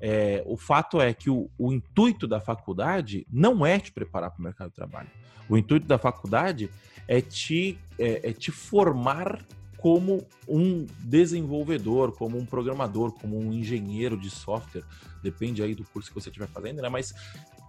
É, 0.00 0.42
o 0.46 0.56
fato 0.56 1.00
é 1.00 1.12
que 1.12 1.28
o, 1.30 1.50
o, 1.58 1.72
intuito 1.72 2.26
da 2.26 2.40
faculdade 2.40 3.26
não 3.30 3.64
é 3.64 3.78
te 3.78 3.92
preparar 3.92 4.30
para 4.30 4.40
o 4.40 4.42
mercado 4.42 4.70
de 4.70 4.76
trabalho. 4.76 5.08
O 5.48 5.56
intuito 5.56 5.86
da 5.86 5.98
faculdade 5.98 6.70
é 7.06 7.20
te, 7.20 7.78
é, 7.98 8.30
é 8.30 8.32
te 8.32 8.50
formar 8.50 9.44
como 9.80 10.26
um 10.46 10.86
desenvolvedor, 10.98 12.12
como 12.12 12.36
um 12.36 12.44
programador, 12.44 13.12
como 13.12 13.38
um 13.38 13.52
engenheiro 13.52 14.16
de 14.16 14.28
software, 14.28 14.84
depende 15.22 15.62
aí 15.62 15.74
do 15.74 15.84
curso 15.84 16.10
que 16.10 16.14
você 16.14 16.28
estiver 16.28 16.48
fazendo, 16.48 16.82
né? 16.82 16.88
Mas 16.88 17.14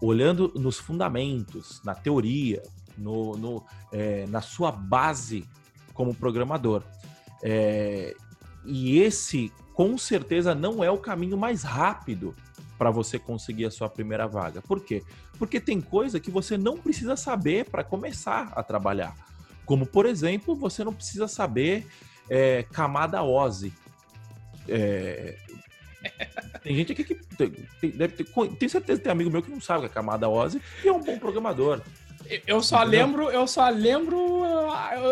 olhando 0.01 0.51
nos 0.55 0.77
fundamentos, 0.77 1.81
na 1.85 1.95
teoria, 1.95 2.61
no, 2.97 3.37
no 3.37 3.63
é, 3.93 4.25
na 4.27 4.41
sua 4.41 4.71
base 4.71 5.45
como 5.93 6.13
programador. 6.13 6.83
É, 7.41 8.13
e 8.65 8.99
esse, 8.99 9.51
com 9.73 9.97
certeza, 9.97 10.53
não 10.53 10.83
é 10.83 10.91
o 10.91 10.97
caminho 10.97 11.37
mais 11.37 11.63
rápido 11.63 12.35
para 12.77 12.91
você 12.91 13.17
conseguir 13.17 13.65
a 13.65 13.71
sua 13.71 13.87
primeira 13.87 14.27
vaga. 14.27 14.61
Por 14.61 14.83
quê? 14.83 15.01
Porque 15.37 15.61
tem 15.61 15.79
coisa 15.79 16.19
que 16.19 16.31
você 16.31 16.57
não 16.57 16.77
precisa 16.77 17.15
saber 17.15 17.69
para 17.69 17.83
começar 17.83 18.51
a 18.55 18.61
trabalhar. 18.63 19.15
Como, 19.71 19.85
por 19.85 20.05
exemplo, 20.05 20.53
você 20.53 20.83
não 20.83 20.91
precisa 20.91 21.29
saber 21.29 21.87
é, 22.29 22.65
camada 22.73 23.23
OSI. 23.23 23.71
É, 24.67 25.37
tem 26.61 26.75
gente 26.75 26.91
aqui 26.91 27.05
que 27.05 27.15
tem, 27.15 27.91
deve 27.91 28.21
ter, 28.21 28.25
tem 28.57 28.67
certeza 28.67 28.99
que 28.99 29.03
tem 29.05 29.13
amigo 29.13 29.31
meu 29.31 29.41
que 29.41 29.49
não 29.49 29.61
sabe 29.61 29.79
o 29.79 29.81
que 29.83 29.85
é 29.85 29.93
camada 29.93 30.27
OSI 30.27 30.61
e 30.83 30.89
é 30.89 30.91
um 30.91 31.01
bom 31.01 31.17
programador. 31.17 31.79
Eu 32.45 32.61
só 32.61 32.81
Entendeu? 32.81 33.05
lembro, 33.05 33.31
eu 33.31 33.47
só 33.47 33.69
lembro, 33.69 34.43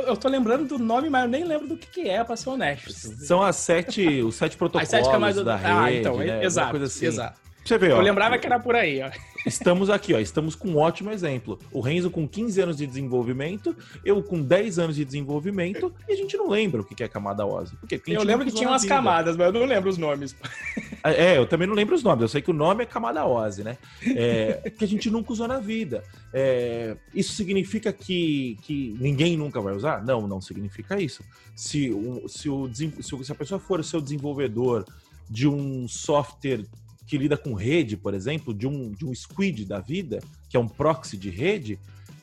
eu, 0.05 0.17
tô 0.17 0.27
lembrando 0.27 0.67
do 0.67 0.77
nome, 0.77 1.09
mas 1.09 1.23
eu 1.23 1.29
nem 1.29 1.45
lembro 1.45 1.69
do 1.69 1.77
que, 1.77 1.87
que 1.87 2.09
é, 2.09 2.21
para 2.21 2.35
ser 2.35 2.49
honesto. 2.49 2.91
São 2.91 3.41
as 3.41 3.55
sete, 3.55 4.21
os 4.21 4.35
sete 4.35 4.57
protocolos 4.57 4.93
as 4.93 4.99
sete 4.99 5.09
camadas 5.09 5.45
da 5.45 5.55
rede, 5.55 5.71
ah, 5.73 5.93
então, 5.93 6.17
né? 6.17 6.43
exato, 6.43 6.75
assim. 6.83 7.05
exato. 7.05 7.39
Você 7.69 7.77
vê, 7.77 7.91
ó, 7.91 7.97
eu 7.97 8.01
lembrava 8.01 8.36
que 8.39 8.47
era 8.47 8.60
por 8.60 8.75
aí, 8.75 8.99
ó. 8.99 9.12
Estamos 9.45 9.91
aqui, 9.91 10.12
ó. 10.15 10.19
Estamos 10.19 10.55
com 10.55 10.69
um 10.69 10.77
ótimo 10.77 11.12
exemplo. 11.12 11.60
O 11.71 11.82
Renzo 11.82 12.10
com 12.10 12.27
15 12.27 12.62
anos 12.62 12.77
de 12.77 12.88
desenvolvimento, 12.88 13.77
eu 14.03 14.23
com 14.23 14.41
10 14.41 14.79
anos 14.79 14.95
de 14.95 15.05
desenvolvimento, 15.05 15.93
e 16.08 16.13
a 16.13 16.15
gente 16.15 16.36
não 16.36 16.49
lembra 16.49 16.82
o 16.82 16.84
que 16.84 17.03
é 17.03 17.08
camada 17.08 17.45
OSI. 17.45 17.75
Porque 17.75 18.01
eu 18.08 18.23
lembro 18.23 18.43
que 18.43 18.51
tinha 18.51 18.67
umas 18.67 18.82
vida. 18.82 18.95
camadas, 18.95 19.38
mas 19.38 19.53
eu 19.53 19.53
não 19.53 19.67
lembro 19.67 19.88
os 19.88 19.99
nomes. 19.99 20.36
É, 21.01 21.38
eu 21.38 21.47
também 21.47 21.65
não 21.65 21.73
lembro 21.73 21.95
os 21.95 22.03
nomes. 22.03 22.23
Eu 22.23 22.27
sei 22.27 22.41
que 22.41 22.51
o 22.51 22.53
nome 22.53 22.84
é 22.84 22.86
camada 22.86 23.25
OSI, 23.25 23.63
né? 23.63 23.77
É, 24.17 24.69
que 24.77 24.84
a 24.84 24.88
gente 24.88 25.10
nunca 25.10 25.32
usou 25.32 25.47
na 25.47 25.58
vida. 25.58 26.03
É, 26.34 26.97
isso 27.15 27.32
significa 27.36 27.93
que, 27.93 28.58
que 28.63 28.97
ninguém 28.99 29.38
nunca 29.38 29.62
vai 29.62 29.73
usar? 29.73 30.03
Não, 30.03 30.27
não 30.27 30.41
significa 30.41 31.01
isso. 31.01 31.23
Se, 31.55 31.89
o, 31.89 32.27
se, 32.27 32.49
o, 32.49 32.69
se 32.73 33.32
a 33.32 33.36
pessoa 33.36 33.62
for 33.62 33.79
o 33.79 33.84
seu 33.84 34.01
desenvolvedor 34.01 34.84
de 35.29 35.47
um 35.47 35.88
software 35.88 36.65
que 37.09 37.17
lida 37.17 37.35
com 37.35 37.55
rede, 37.55 37.97
por 37.97 38.13
exemplo, 38.13 38.53
de 38.53 38.67
um, 38.67 38.91
de 38.91 39.03
um 39.03 39.13
squid 39.15 39.65
da 39.65 39.79
vida, 39.79 40.19
que 40.47 40.55
é 40.55 40.59
um 40.59 40.67
proxy 40.67 41.17
de 41.17 41.31
rede, 41.31 41.79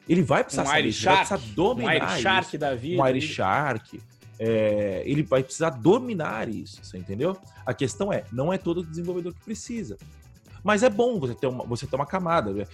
ele 0.08 0.22
vai 0.22 0.44
precisar 0.44 0.62
um 0.62 0.66
saber, 0.66 0.92
Shark, 0.92 1.28
vai 1.28 1.38
precisar 1.38 1.54
dominar 1.56 2.14
um 2.14 2.22
Shark 2.22 2.46
isso. 2.46 2.58
da 2.58 2.74
vida. 2.76 3.02
Um 3.02 3.08
Irish 3.08 3.34
Shark. 3.34 4.00
É, 4.38 5.02
ele 5.04 5.24
vai 5.24 5.42
precisar 5.42 5.70
dominar 5.70 6.48
isso, 6.48 6.84
você 6.84 6.98
entendeu? 6.98 7.36
A 7.64 7.74
questão 7.74 8.12
é, 8.12 8.22
não 8.30 8.52
é 8.52 8.58
todo 8.58 8.84
desenvolvedor 8.84 9.34
que 9.34 9.40
precisa. 9.40 9.96
Mas 10.62 10.84
é 10.84 10.90
bom 10.90 11.18
você 11.18 11.34
ter 11.34 11.48
uma, 11.48 11.64
você 11.64 11.84
ter 11.84 11.96
uma 11.96 12.06
camada. 12.06 12.52
Né? 12.52 12.66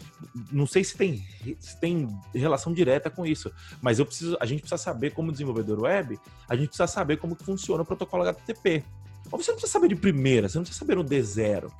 Não 0.50 0.66
sei 0.66 0.84
se 0.84 0.94
tem, 0.94 1.24
se 1.58 1.80
tem 1.80 2.08
relação 2.34 2.74
direta 2.74 3.08
com 3.08 3.24
isso, 3.24 3.50
mas 3.80 3.98
eu 3.98 4.04
preciso, 4.04 4.36
a 4.38 4.44
gente 4.44 4.60
precisa 4.60 4.82
saber, 4.82 5.12
como 5.12 5.32
desenvolvedor 5.32 5.80
web, 5.80 6.18
a 6.46 6.56
gente 6.56 6.68
precisa 6.68 6.86
saber 6.86 7.16
como 7.16 7.34
que 7.34 7.44
funciona 7.44 7.82
o 7.82 7.86
protocolo 7.86 8.24
HTTP. 8.24 8.84
Mas 9.30 9.44
você 9.44 9.50
não 9.50 9.56
precisa 9.56 9.72
saber 9.72 9.88
de 9.88 9.96
primeira, 9.96 10.46
você 10.48 10.58
não 10.58 10.64
precisa 10.64 10.78
saber 10.78 10.96
no 10.96 11.04
D0. 11.04 11.70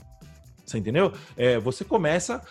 Você 0.65 0.79
entendeu? 0.79 1.13
É, 1.37 1.59
você 1.59 1.85
começa. 1.85 2.43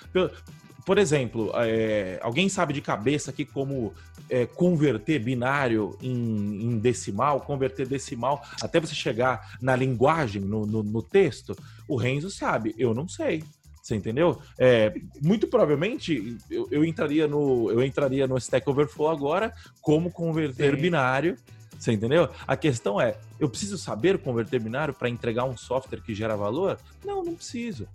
Por 0.85 0.97
exemplo, 0.97 1.51
é, 1.55 2.19
alguém 2.21 2.49
sabe 2.49 2.73
de 2.73 2.81
cabeça 2.81 3.31
aqui 3.31 3.45
como 3.45 3.93
é, 4.29 4.45
converter 4.45 5.19
binário 5.19 5.97
em, 6.01 6.63
em, 6.63 6.79
decimal, 6.79 7.41
converter 7.41 7.87
decimal, 7.87 8.41
até 8.61 8.79
você 8.79 8.95
chegar 8.95 9.57
na 9.61 9.75
linguagem, 9.75 10.41
no, 10.41 10.65
no, 10.65 10.81
no 10.81 11.03
texto? 11.03 11.55
O 11.87 11.95
Renzo 11.95 12.31
sabe, 12.31 12.73
eu 12.77 12.93
não 12.93 13.07
sei. 13.07 13.43
Você 13.81 13.95
entendeu? 13.95 14.39
É, 14.57 14.93
muito 15.21 15.47
provavelmente 15.47 16.37
eu, 16.49 16.67
eu, 16.71 16.85
entraria 16.85 17.27
no 17.27 17.71
eu 17.71 17.83
entraria 17.83 18.27
no 18.27 18.37
Stack 18.37 18.69
Overflow 18.69 19.09
agora 19.09 19.51
como 19.81 20.11
converter 20.11 20.75
Sim. 20.75 20.81
binário. 20.81 21.35
Você 21.81 21.91
entendeu? 21.91 22.29
A 22.45 22.55
questão 22.55 23.01
é, 23.01 23.17
eu 23.39 23.49
preciso 23.49 23.75
saber 23.75 24.19
converter 24.19 24.61
binário 24.61 24.93
para 24.93 25.09
entregar 25.09 25.45
um 25.45 25.57
software 25.57 25.99
que 25.99 26.13
gera 26.13 26.35
valor? 26.35 26.77
Não, 27.03 27.23
não 27.23 27.33
preciso. 27.33 27.87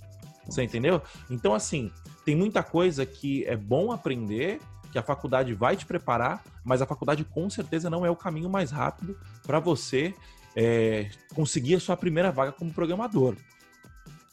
Você 0.45 0.65
entendeu? 0.65 1.01
Então, 1.31 1.55
assim, 1.55 1.93
tem 2.25 2.35
muita 2.35 2.65
coisa 2.65 3.07
que 3.07 3.45
é 3.45 3.57
bom 3.57 3.93
aprender, 3.93 4.61
que 4.91 4.99
a 4.99 5.05
faculdade 5.05 5.55
vai 5.55 5.77
te 5.77 5.87
preparar, 5.87 6.43
mas 6.65 6.83
a 6.83 6.87
faculdade 6.87 7.23
com 7.23 7.49
certeza 7.49 7.89
não 7.89 8.05
é 8.05 8.11
o 8.11 8.17
caminho 8.17 8.51
mais 8.51 8.73
rápido 8.73 9.17
para 9.47 9.61
você 9.61 10.13
é, 10.57 11.09
conseguir 11.33 11.77
a 11.77 11.81
sua 11.81 11.97
primeira 11.97 12.33
vaga 12.33 12.51
como 12.51 12.73
programador. 12.73 13.37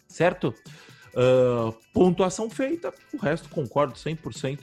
Certo? 0.07 0.51
Uh, 1.09 1.71
pontuação 1.93 2.49
feita, 2.49 2.91
o 3.13 3.17
resto 3.17 3.49
concordo 3.49 3.93
100% 3.93 4.61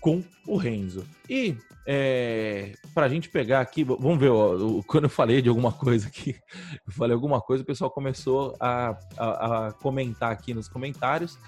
com 0.00 0.24
o 0.44 0.56
Renzo. 0.56 1.06
E 1.30 1.56
é, 1.86 2.72
para 2.94 3.06
a 3.06 3.08
gente 3.08 3.28
pegar 3.28 3.60
aqui, 3.60 3.84
vamos 3.84 4.18
ver, 4.18 4.30
ó, 4.30 4.82
quando 4.86 5.04
eu 5.04 5.10
falei 5.10 5.42
de 5.42 5.48
alguma 5.48 5.72
coisa 5.72 6.08
aqui, 6.08 6.34
eu 6.86 6.92
falei 6.92 7.14
alguma 7.14 7.40
coisa, 7.40 7.62
o 7.62 7.66
pessoal 7.66 7.90
começou 7.90 8.56
a, 8.58 8.96
a, 9.16 9.66
a 9.66 9.72
comentar 9.72 10.32
aqui 10.32 10.54
nos 10.54 10.68
comentários. 10.68 11.38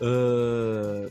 Uh, 0.00 1.10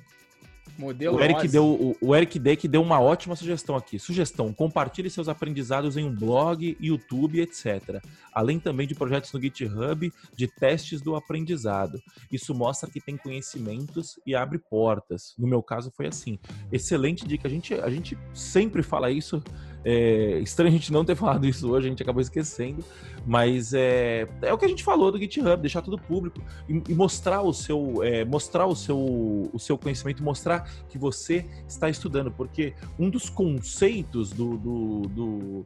Modelo 0.77 1.17
o 1.17 1.21
Eric, 1.21 1.47
deu, 1.47 1.65
o, 1.65 1.97
o 2.01 2.15
Eric 2.15 2.37
Deck 2.39 2.67
deu 2.67 2.81
uma 2.81 2.99
ótima 2.99 3.35
sugestão 3.35 3.75
aqui. 3.75 3.97
Sugestão: 3.97 4.53
compartilhe 4.53 5.09
seus 5.09 5.27
aprendizados 5.27 5.97
em 5.97 6.05
um 6.05 6.13
blog, 6.13 6.77
YouTube, 6.79 7.41
etc. 7.41 8.01
Além 8.33 8.59
também 8.59 8.87
de 8.87 8.95
projetos 8.95 9.31
no 9.33 9.41
GitHub 9.41 10.11
de 10.35 10.47
testes 10.47 11.01
do 11.01 11.15
aprendizado. 11.15 12.01
Isso 12.31 12.53
mostra 12.53 12.89
que 12.89 13.01
tem 13.01 13.17
conhecimentos 13.17 14.19
e 14.25 14.35
abre 14.35 14.57
portas. 14.59 15.33
No 15.37 15.47
meu 15.47 15.63
caso 15.63 15.91
foi 15.91 16.07
assim. 16.07 16.37
Excelente 16.71 17.27
dica. 17.27 17.47
A 17.47 17.51
gente, 17.51 17.73
a 17.73 17.89
gente 17.89 18.17
sempre 18.33 18.83
fala 18.83 19.11
isso 19.11 19.41
É 19.83 20.39
estranho 20.39 20.69
a 20.69 20.71
gente 20.71 20.91
não 20.91 21.05
ter 21.05 21.15
falado 21.17 21.45
isso 21.45 21.69
hoje, 21.69 21.87
a 21.87 21.89
gente 21.89 22.03
acabou 22.03 22.21
esquecendo, 22.21 22.83
mas 23.25 23.73
é, 23.73 24.27
é 24.41 24.53
o 24.53 24.57
que 24.57 24.65
a 24.65 24.67
gente 24.67 24.83
falou 24.83 25.11
do 25.11 25.19
GitHub, 25.19 25.61
deixar 25.61 25.81
tudo 25.81 25.97
público 25.97 26.41
e, 26.67 26.81
e 26.89 26.95
mostrar 26.95 27.41
o 27.41 27.53
seu 27.53 28.03
é, 28.03 28.25
mostrar 28.25 28.65
o 28.65 28.75
seu, 28.75 29.49
o 29.53 29.59
seu 29.59 29.77
conhecimento, 29.77 30.23
mostrar 30.23 30.69
que 30.89 30.97
você 30.97 31.45
está 31.67 31.89
estudando, 31.89 32.31
porque 32.31 32.73
um 32.99 33.09
dos 33.09 33.29
conceitos 33.29 34.31
do, 34.31 34.57
do, 34.57 35.01
do 35.07 35.65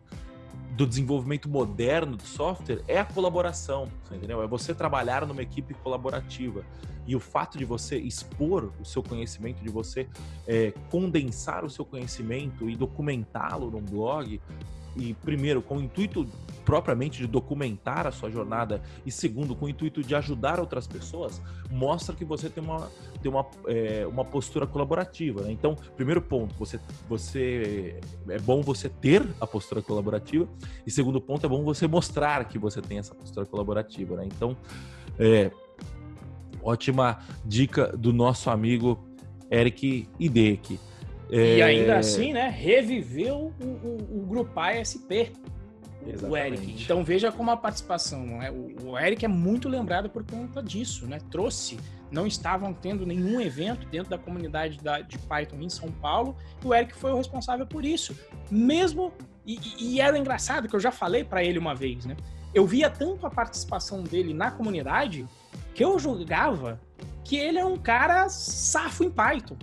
do 0.71 0.87
desenvolvimento 0.87 1.49
moderno 1.49 2.15
do 2.15 2.23
software 2.23 2.81
é 2.87 2.97
a 2.99 3.05
colaboração, 3.05 3.89
entendeu? 4.11 4.41
É 4.41 4.47
você 4.47 4.73
trabalhar 4.73 5.25
numa 5.25 5.41
equipe 5.41 5.73
colaborativa. 5.73 6.63
E 7.05 7.15
o 7.15 7.19
fato 7.19 7.57
de 7.57 7.65
você 7.65 7.97
expor 7.97 8.71
o 8.79 8.85
seu 8.85 9.03
conhecimento, 9.03 9.61
de 9.61 9.69
você 9.69 10.07
é, 10.47 10.71
condensar 10.89 11.65
o 11.65 11.69
seu 11.69 11.83
conhecimento 11.83 12.69
e 12.69 12.75
documentá-lo 12.75 13.69
num 13.69 13.81
blog, 13.81 14.39
e 14.95 15.13
primeiro 15.13 15.61
com 15.61 15.77
o 15.77 15.81
intuito 15.81 16.27
propriamente 16.65 17.19
de 17.19 17.27
documentar 17.27 18.05
a 18.05 18.11
sua 18.11 18.29
jornada 18.29 18.81
e 19.05 19.11
segundo 19.11 19.55
com 19.55 19.65
o 19.65 19.69
intuito 19.69 20.03
de 20.03 20.13
ajudar 20.15 20.59
outras 20.59 20.87
pessoas 20.87 21.41
mostra 21.69 22.15
que 22.15 22.25
você 22.25 22.49
tem 22.49 22.63
uma 22.63 22.89
tem 23.21 23.31
uma, 23.31 23.45
é, 23.67 24.05
uma 24.07 24.23
postura 24.23 24.67
colaborativa 24.67 25.41
né? 25.41 25.51
então 25.51 25.75
primeiro 25.95 26.21
ponto 26.21 26.53
você 26.55 26.79
você 27.09 27.99
é 28.29 28.39
bom 28.39 28.61
você 28.61 28.89
ter 28.89 29.25
a 29.39 29.47
postura 29.47 29.81
colaborativa 29.81 30.47
e 30.85 30.91
segundo 30.91 31.19
ponto 31.19 31.45
é 31.45 31.49
bom 31.49 31.63
você 31.63 31.87
mostrar 31.87 32.45
que 32.45 32.59
você 32.59 32.81
tem 32.81 32.99
essa 32.99 33.15
postura 33.15 33.45
colaborativa 33.45 34.15
né? 34.17 34.25
então 34.25 34.55
é, 35.17 35.51
ótima 36.61 37.19
dica 37.45 37.95
do 37.97 38.13
nosso 38.13 38.49
amigo 38.49 39.03
Eric 39.49 40.07
Idek 40.19 40.79
é... 41.31 41.57
E 41.57 41.61
ainda 41.61 41.97
assim, 41.97 42.33
né, 42.33 42.49
reviveu 42.49 43.53
o, 43.59 43.65
o, 43.65 44.19
o 44.19 44.25
Grupo 44.25 44.59
ASP, 44.59 45.31
Exatamente. 46.05 46.25
o 46.25 46.37
Eric. 46.37 46.83
Então 46.83 47.03
veja 47.03 47.31
como 47.31 47.51
a 47.51 47.57
participação, 47.57 48.25
né? 48.25 48.51
o, 48.51 48.89
o 48.89 48.99
Eric 48.99 49.23
é 49.23 49.27
muito 49.27 49.69
lembrado 49.69 50.09
por 50.09 50.25
conta 50.25 50.61
disso, 50.61 51.07
né? 51.07 51.19
Trouxe, 51.29 51.79
não 52.11 52.27
estavam 52.27 52.73
tendo 52.73 53.05
nenhum 53.05 53.39
evento 53.39 53.87
dentro 53.87 54.09
da 54.09 54.17
comunidade 54.17 54.77
da, 54.79 54.99
de 55.01 55.17
Python 55.19 55.57
em 55.61 55.69
São 55.69 55.91
Paulo, 55.91 56.35
e 56.63 56.67
o 56.67 56.73
Eric 56.73 56.93
foi 56.95 57.11
o 57.11 57.17
responsável 57.17 57.65
por 57.65 57.85
isso. 57.85 58.17
Mesmo, 58.49 59.13
e, 59.45 59.59
e 59.79 60.01
era 60.01 60.17
engraçado 60.17 60.67
que 60.67 60.75
eu 60.75 60.79
já 60.79 60.91
falei 60.91 61.23
para 61.23 61.43
ele 61.43 61.59
uma 61.59 61.75
vez, 61.75 62.05
né? 62.05 62.17
Eu 62.53 62.65
via 62.65 62.89
tanto 62.89 63.25
a 63.25 63.29
participação 63.29 64.03
dele 64.03 64.33
na 64.33 64.51
comunidade 64.51 65.25
que 65.73 65.83
eu 65.83 65.97
julgava 65.97 66.81
que 67.23 67.37
ele 67.37 67.57
é 67.57 67.65
um 67.65 67.77
cara 67.77 68.27
safo 68.27 69.05
em 69.05 69.09
Python. 69.09 69.55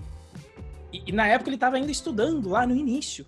E, 0.93 1.03
e 1.07 1.13
na 1.13 1.27
época 1.27 1.51
ele 1.51 1.57
estava 1.57 1.77
ainda 1.77 1.91
estudando 1.91 2.49
lá 2.49 2.67
no 2.67 2.75
início 2.75 3.25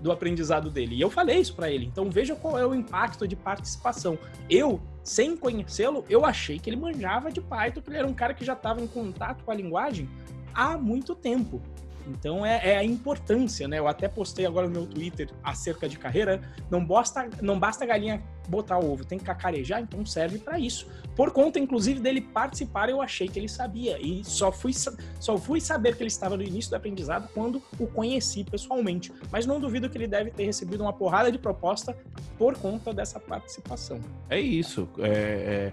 do 0.00 0.12
aprendizado 0.12 0.70
dele. 0.70 0.94
E 0.94 1.00
eu 1.00 1.10
falei 1.10 1.38
isso 1.38 1.54
para 1.54 1.70
ele. 1.70 1.86
Então 1.86 2.10
veja 2.10 2.34
qual 2.34 2.58
é 2.58 2.66
o 2.66 2.74
impacto 2.74 3.26
de 3.26 3.34
participação. 3.34 4.18
Eu, 4.48 4.80
sem 5.02 5.36
conhecê-lo, 5.36 6.04
eu 6.08 6.24
achei 6.24 6.58
que 6.58 6.68
ele 6.68 6.76
manjava 6.76 7.30
de 7.30 7.40
Python, 7.40 7.80
que 7.80 7.90
ele 7.90 7.98
era 7.98 8.06
um 8.06 8.14
cara 8.14 8.34
que 8.34 8.44
já 8.44 8.52
estava 8.52 8.80
em 8.80 8.86
contato 8.86 9.44
com 9.44 9.50
a 9.50 9.54
linguagem 9.54 10.08
há 10.54 10.76
muito 10.76 11.14
tempo. 11.14 11.60
Então 12.06 12.44
é, 12.44 12.72
é, 12.72 12.76
a 12.76 12.84
importância, 12.84 13.66
né? 13.66 13.78
Eu 13.78 13.88
até 13.88 14.08
postei 14.08 14.46
agora 14.46 14.66
no 14.66 14.72
meu 14.72 14.86
Twitter 14.86 15.28
acerca 15.42 15.88
de 15.88 15.98
carreira. 15.98 16.40
Não 16.70 16.84
basta, 16.84 17.28
não 17.42 17.58
basta 17.58 17.84
a 17.84 17.86
galinha 17.86 18.22
botar 18.48 18.78
ovo, 18.78 19.04
tem 19.04 19.18
que 19.18 19.24
cacarejar, 19.24 19.80
então 19.82 20.06
serve 20.06 20.38
para 20.38 20.58
isso. 20.58 20.86
Por 21.16 21.32
conta, 21.32 21.58
inclusive, 21.58 21.98
dele 21.98 22.20
participar, 22.20 22.88
eu 22.88 23.02
achei 23.02 23.26
que 23.26 23.38
ele 23.38 23.48
sabia. 23.48 23.98
E 24.00 24.22
só 24.24 24.52
fui, 24.52 24.72
só 25.18 25.36
fui 25.36 25.60
saber 25.60 25.96
que 25.96 26.02
ele 26.02 26.08
estava 26.08 26.36
no 26.36 26.42
início 26.42 26.70
do 26.70 26.74
aprendizado 26.74 27.28
quando 27.34 27.60
o 27.78 27.86
conheci 27.86 28.44
pessoalmente. 28.44 29.12
Mas 29.30 29.46
não 29.46 29.58
duvido 29.58 29.90
que 29.90 29.98
ele 29.98 30.06
deve 30.06 30.30
ter 30.30 30.44
recebido 30.44 30.82
uma 30.82 30.92
porrada 30.92 31.32
de 31.32 31.38
proposta 31.38 31.96
por 32.38 32.56
conta 32.56 32.92
dessa 32.92 33.18
participação. 33.18 33.98
É 34.28 34.38
isso. 34.38 34.88
É, 34.98 35.72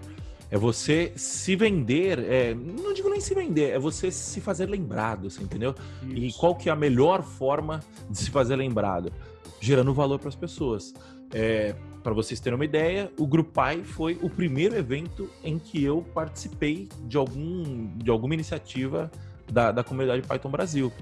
é 0.50 0.58
você 0.58 1.12
se 1.16 1.56
vender, 1.56 2.18
é, 2.18 2.54
não 2.54 2.92
digo 2.92 3.08
nem 3.08 3.20
se 3.20 3.34
vender, 3.34 3.70
é 3.70 3.78
você 3.78 4.10
se 4.10 4.40
fazer 4.40 4.66
lembrado, 4.66 5.28
você 5.30 5.42
entendeu? 5.42 5.74
Isso. 6.02 6.14
E 6.14 6.32
qual 6.32 6.54
que 6.54 6.68
é 6.68 6.72
a 6.72 6.76
melhor 6.76 7.22
forma 7.22 7.80
de 8.08 8.18
se 8.18 8.30
fazer 8.30 8.56
lembrado? 8.56 9.12
Gerando 9.60 9.92
valor 9.92 10.18
para 10.18 10.28
as 10.28 10.36
pessoas. 10.36 10.94
É, 11.32 11.74
para 12.02 12.12
vocês 12.12 12.38
terem 12.38 12.54
uma 12.54 12.64
ideia, 12.64 13.10
o 13.18 13.26
Grupai 13.26 13.82
foi 13.82 14.18
o 14.20 14.28
primeiro 14.28 14.76
evento 14.76 15.28
em 15.42 15.58
que 15.58 15.82
eu 15.82 16.04
participei 16.14 16.88
de, 17.08 17.16
algum, 17.16 17.88
de 17.96 18.10
alguma 18.10 18.34
iniciativa 18.34 19.10
da, 19.50 19.72
da 19.72 19.82
comunidade 19.82 20.22
Python 20.26 20.50
Brasil. 20.50 20.92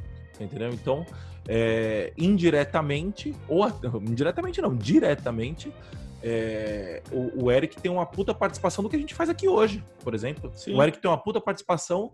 Entendeu? 0.41 0.71
Então, 0.73 1.05
é, 1.49 2.13
indiretamente, 2.17 3.35
ou 3.49 3.67
indiretamente 4.01 4.63
não, 4.63 4.75
diretamente, 4.75 5.73
é, 6.23 7.03
o, 7.11 7.45
o, 7.45 7.51
Eric 7.51 7.81
tem 7.81 7.91
uma 7.91 8.07
puta 8.07 8.33
participação 8.33 8.83
do 8.83 8.89
que 8.89 8.97
a 8.97 8.99
gente 8.99 9.15
faz 9.15 9.29
aqui 9.29 9.49
hoje, 9.49 9.85
por 10.05 10.15
exemplo. 10.15 10.53
Sim. 10.55 10.75
O 10.75 10.83
Eric 10.83 11.01
tem 11.01 11.11
uma 11.11 11.19
puta 11.19 11.41
participação 11.41 12.13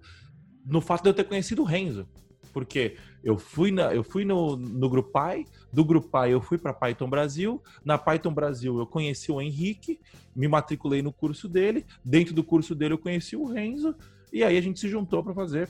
no 0.65 0.81
fato 0.81 1.03
de 1.03 1.11
eu 1.11 1.15
ter 1.15 1.25
conhecido 1.25 1.63
o 1.63 1.65
Renzo. 1.65 2.09
Porque 2.53 2.97
eu 3.23 3.37
fui, 3.37 3.71
na, 3.71 3.95
eu 3.95 4.03
fui 4.03 4.25
no, 4.25 4.57
no 4.57 4.89
Grupai, 4.89 5.45
do 5.71 5.85
Grupai 5.85 6.33
eu 6.33 6.41
fui 6.41 6.57
para 6.57 6.73
Python 6.73 7.09
Brasil, 7.09 7.63
na 7.85 7.99
Python 7.99 8.33
Brasil 8.33 8.79
eu 8.79 8.87
conheci 8.87 9.31
o 9.31 9.41
Henrique, 9.41 10.01
me 10.35 10.49
matriculei 10.49 11.03
no 11.03 11.13
curso 11.13 11.47
dele, 11.47 11.85
dentro 12.03 12.35
do 12.35 12.43
curso 12.43 12.75
dele 12.75 12.95
eu 12.95 12.99
conheci 12.99 13.37
o 13.37 13.45
Renzo, 13.45 13.95
e 14.33 14.43
aí 14.43 14.57
a 14.57 14.61
gente 14.61 14.81
se 14.81 14.89
juntou 14.89 15.23
para 15.23 15.35
fazer, 15.35 15.69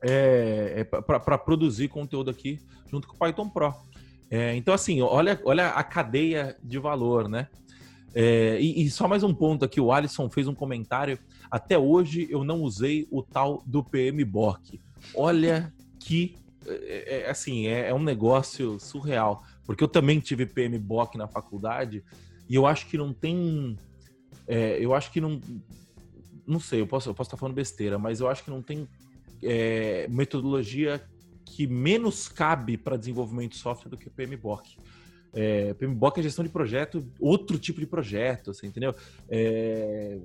é, 0.00 0.80
é 0.80 0.84
para 0.84 1.38
produzir 1.38 1.88
conteúdo 1.88 2.30
aqui 2.30 2.58
junto 2.90 3.06
com 3.06 3.14
o 3.14 3.18
Python 3.18 3.48
Pro. 3.48 3.74
É, 4.30 4.56
então, 4.56 4.74
assim, 4.74 5.00
olha, 5.00 5.40
olha 5.44 5.68
a 5.68 5.84
cadeia 5.84 6.56
de 6.62 6.78
valor, 6.78 7.28
né? 7.28 7.48
É, 8.14 8.60
e, 8.60 8.84
e, 8.84 8.90
só 8.90 9.08
mais 9.08 9.24
um 9.24 9.34
ponto 9.34 9.64
aqui, 9.64 9.80
o 9.80 9.92
Alisson 9.92 10.30
fez 10.30 10.46
um 10.46 10.54
comentário. 10.54 11.18
Até 11.50 11.76
hoje 11.76 12.28
eu 12.30 12.44
não 12.44 12.60
usei 12.60 13.08
o 13.10 13.22
tal 13.22 13.62
do 13.66 13.82
PMBOK. 13.82 14.80
Olha 15.14 15.72
que, 15.98 16.36
é, 16.66 17.22
é, 17.22 17.30
assim, 17.30 17.66
é, 17.66 17.88
é, 17.88 17.94
um 17.94 18.02
negócio 18.02 18.78
surreal. 18.78 19.42
Porque 19.66 19.82
eu 19.82 19.88
também 19.88 20.20
tive 20.20 20.46
PMBOK 20.46 21.18
na 21.18 21.26
faculdade 21.26 22.04
e 22.48 22.54
eu 22.54 22.66
acho 22.66 22.86
que 22.86 22.96
não 22.96 23.12
tem... 23.12 23.76
É, 24.46 24.78
eu 24.80 24.94
acho 24.94 25.10
que 25.10 25.20
não... 25.20 25.40
Não 26.46 26.60
sei, 26.60 26.82
eu 26.82 26.86
posso, 26.86 27.08
eu 27.08 27.14
posso 27.14 27.28
estar 27.28 27.38
falando 27.38 27.54
besteira, 27.54 27.98
mas 27.98 28.20
eu 28.20 28.28
acho 28.28 28.44
que 28.44 28.50
não 28.50 28.60
tem 28.60 28.86
é, 29.42 30.06
metodologia 30.08 31.02
que 31.44 31.66
menos 31.66 32.28
cabe 32.28 32.76
para 32.76 32.96
desenvolvimento 32.96 33.52
de 33.52 33.58
software 33.58 33.90
do 33.90 33.96
que 33.96 34.08
o 34.08 34.10
PMBOK. 34.10 34.76
É, 35.36 35.74
PMBOK 35.74 36.20
é 36.20 36.22
gestão 36.22 36.44
de 36.44 36.50
projeto, 36.50 37.04
outro 37.18 37.58
tipo 37.58 37.80
de 37.80 37.86
projeto, 37.86 38.54
você 38.54 38.68
entendeu? 38.68 38.94
É, 39.28 40.16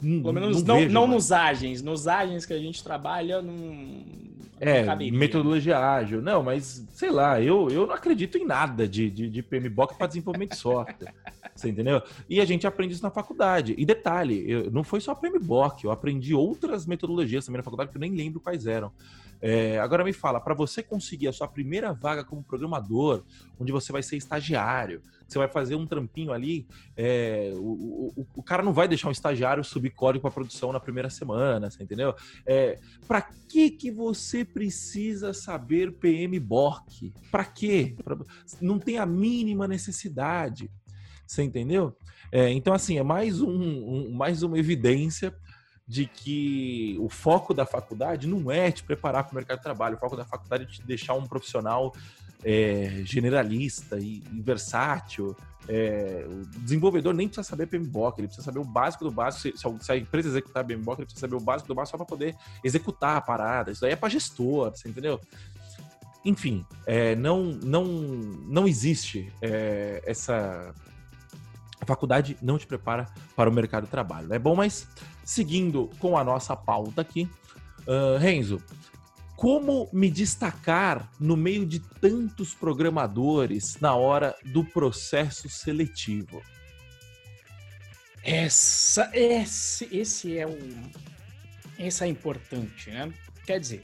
Pelo 0.00 0.32
menos 0.32 0.64
não, 0.64 0.80
não, 0.80 0.88
não 0.88 1.06
nos 1.06 1.30
agens. 1.30 1.80
Nos 1.82 2.08
agens 2.08 2.44
que 2.44 2.52
a 2.52 2.58
gente 2.58 2.82
trabalha, 2.82 3.40
não. 3.40 3.94
É, 4.58 4.84
metodologia 5.10 5.78
ágil. 5.78 6.20
Não, 6.20 6.42
mas 6.42 6.84
sei 6.92 7.10
lá, 7.10 7.40
eu, 7.40 7.70
eu 7.70 7.86
não 7.86 7.94
acredito 7.94 8.36
em 8.36 8.44
nada 8.44 8.88
de, 8.88 9.08
de, 9.08 9.30
de 9.30 9.42
PMBOK 9.42 9.96
para 9.96 10.08
desenvolvimento 10.08 10.50
de 10.50 10.58
software. 10.58 11.14
você 11.54 11.68
entendeu? 11.68 12.02
E 12.28 12.40
a 12.40 12.44
gente 12.44 12.66
aprende 12.66 12.94
isso 12.94 13.02
na 13.02 13.10
faculdade. 13.10 13.74
E 13.78 13.86
detalhe, 13.86 14.50
eu, 14.50 14.70
não 14.70 14.82
foi 14.82 15.00
só 15.00 15.14
PMBOK, 15.14 15.84
eu 15.84 15.92
aprendi 15.92 16.34
outras 16.34 16.86
metodologias 16.86 17.46
também 17.46 17.58
na 17.58 17.62
faculdade 17.62 17.90
que 17.90 17.96
eu 17.96 18.00
nem 18.00 18.14
lembro 18.14 18.40
quais 18.40 18.66
eram. 18.66 18.90
É, 19.42 19.78
agora 19.78 20.04
me 20.04 20.12
fala, 20.12 20.40
para 20.40 20.54
você 20.54 20.82
conseguir 20.82 21.28
a 21.28 21.32
sua 21.32 21.48
primeira 21.48 21.92
vaga 21.92 22.22
como 22.24 22.42
programador, 22.42 23.24
onde 23.58 23.72
você 23.72 23.90
vai 23.90 24.02
ser 24.02 24.16
estagiário, 24.16 25.02
você 25.26 25.38
vai 25.38 25.48
fazer 25.48 25.76
um 25.76 25.86
trampinho 25.86 26.32
ali, 26.32 26.66
é, 26.96 27.52
o, 27.54 28.12
o, 28.16 28.26
o, 28.36 28.42
cara 28.42 28.62
não 28.62 28.72
vai 28.72 28.86
deixar 28.88 29.08
um 29.08 29.12
estagiário 29.12 29.64
subir 29.64 29.90
código 29.90 30.22
para 30.22 30.30
produção 30.30 30.72
na 30.72 30.80
primeira 30.80 31.08
semana, 31.08 31.70
você 31.70 31.82
entendeu? 31.82 32.14
É, 32.44 32.78
para 33.06 33.22
que 33.22 33.70
que 33.70 33.90
você 33.90 34.44
precisa 34.44 35.32
saber 35.32 35.92
PMBOK? 35.92 37.14
Para 37.30 37.44
quê? 37.44 37.94
Pra, 38.04 38.18
não 38.60 38.78
tem 38.78 38.98
a 38.98 39.06
mínima 39.06 39.66
necessidade, 39.66 40.70
você 41.26 41.42
entendeu? 41.42 41.96
É, 42.32 42.50
então 42.50 42.72
assim 42.72 42.98
é 42.98 43.02
mais 43.02 43.40
um, 43.40 43.50
um 43.50 44.12
mais 44.12 44.42
uma 44.42 44.58
evidência 44.58 45.34
de 45.90 46.06
que 46.06 46.96
o 47.00 47.08
foco 47.08 47.52
da 47.52 47.66
faculdade 47.66 48.28
não 48.28 48.48
é 48.48 48.70
te 48.70 48.84
preparar 48.84 49.24
para 49.24 49.32
o 49.32 49.34
mercado 49.34 49.56
de 49.56 49.64
trabalho, 49.64 49.96
o 49.96 49.98
foco 49.98 50.16
da 50.16 50.24
faculdade 50.24 50.62
é 50.62 50.66
te 50.66 50.80
deixar 50.84 51.14
um 51.14 51.26
profissional 51.26 51.92
é, 52.44 53.02
generalista 53.04 53.98
e, 53.98 54.22
e 54.32 54.40
versátil. 54.40 55.36
É, 55.68 56.24
o 56.28 56.46
desenvolvedor 56.60 57.12
nem 57.12 57.26
precisa 57.26 57.42
saber 57.42 57.66
PMBOK, 57.66 58.20
ele 58.20 58.28
precisa 58.28 58.44
saber 58.44 58.60
o 58.60 58.64
básico 58.64 59.02
do 59.02 59.10
básico. 59.10 59.58
Se, 59.58 59.84
se 59.84 59.90
a 59.92 59.96
empresa 59.96 60.28
executar 60.28 60.64
PMBOK, 60.64 61.00
ele 61.00 61.06
precisa 61.06 61.26
saber 61.26 61.34
o 61.34 61.40
básico 61.40 61.66
do 61.66 61.74
básico 61.74 61.98
só 61.98 62.04
para 62.04 62.06
poder 62.06 62.36
executar 62.62 63.16
a 63.16 63.20
parada. 63.20 63.72
Isso 63.72 63.80
daí 63.80 63.90
é 63.90 63.96
para 63.96 64.08
gestor, 64.08 64.70
você 64.70 64.88
entendeu? 64.88 65.20
Enfim, 66.24 66.64
é, 66.86 67.16
não, 67.16 67.46
não, 67.46 67.84
não 67.84 68.68
existe 68.68 69.32
é, 69.42 70.00
essa 70.06 70.72
a 71.80 71.86
faculdade 71.86 72.36
não 72.42 72.58
te 72.58 72.66
prepara 72.66 73.06
para 73.34 73.48
o 73.48 73.52
mercado 73.52 73.84
de 73.84 73.90
trabalho. 73.90 74.32
É 74.32 74.38
bom, 74.38 74.54
mas 74.54 74.86
seguindo 75.30 75.88
com 76.00 76.18
a 76.18 76.24
nossa 76.24 76.56
pauta 76.56 77.02
aqui, 77.02 77.30
uh, 77.86 78.18
Renzo, 78.18 78.60
como 79.36 79.88
me 79.92 80.10
destacar 80.10 81.08
no 81.20 81.36
meio 81.36 81.64
de 81.64 81.78
tantos 81.78 82.52
programadores 82.52 83.78
na 83.80 83.94
hora 83.94 84.34
do 84.46 84.64
processo 84.64 85.48
seletivo? 85.48 86.42
Essa, 88.24 89.08
esse, 89.14 89.88
esse 89.96 90.36
é 90.36 90.46
o, 90.48 90.58
esse 91.78 92.02
é 92.02 92.08
importante, 92.08 92.90
né? 92.90 93.12
Quer 93.46 93.60
dizer, 93.60 93.82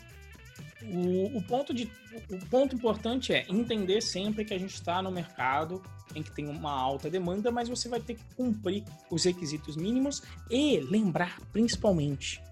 o, 0.82 1.38
o, 1.38 1.42
ponto 1.42 1.72
de, 1.72 1.88
o 2.28 2.44
ponto 2.46 2.74
importante 2.74 3.32
é 3.32 3.46
entender 3.48 4.02
sempre 4.02 4.44
que 4.44 4.52
a 4.52 4.58
gente 4.58 4.74
está 4.74 5.00
no 5.00 5.12
mercado 5.12 5.80
em 6.16 6.22
que 6.22 6.32
tem 6.32 6.48
uma 6.48 6.72
alta 6.72 7.10
demanda, 7.10 7.50
mas 7.50 7.68
você 7.68 7.88
vai 7.88 8.00
ter 8.00 8.14
que 8.14 8.24
cumprir 8.34 8.82
os 9.10 9.24
requisitos 9.24 9.76
mínimos 9.76 10.22
e 10.50 10.80
lembrar 10.80 11.38
principalmente 11.52 12.42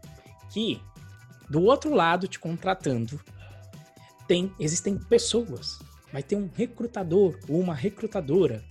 que 0.50 0.80
do 1.48 1.62
outro 1.62 1.94
lado 1.94 2.28
te 2.28 2.38
contratando 2.38 3.20
tem 4.28 4.52
existem 4.60 4.96
pessoas. 4.96 5.78
Vai 6.12 6.22
ter 6.22 6.36
um 6.36 6.48
recrutador 6.54 7.38
ou 7.48 7.58
uma 7.58 7.74
recrutadora, 7.74 8.62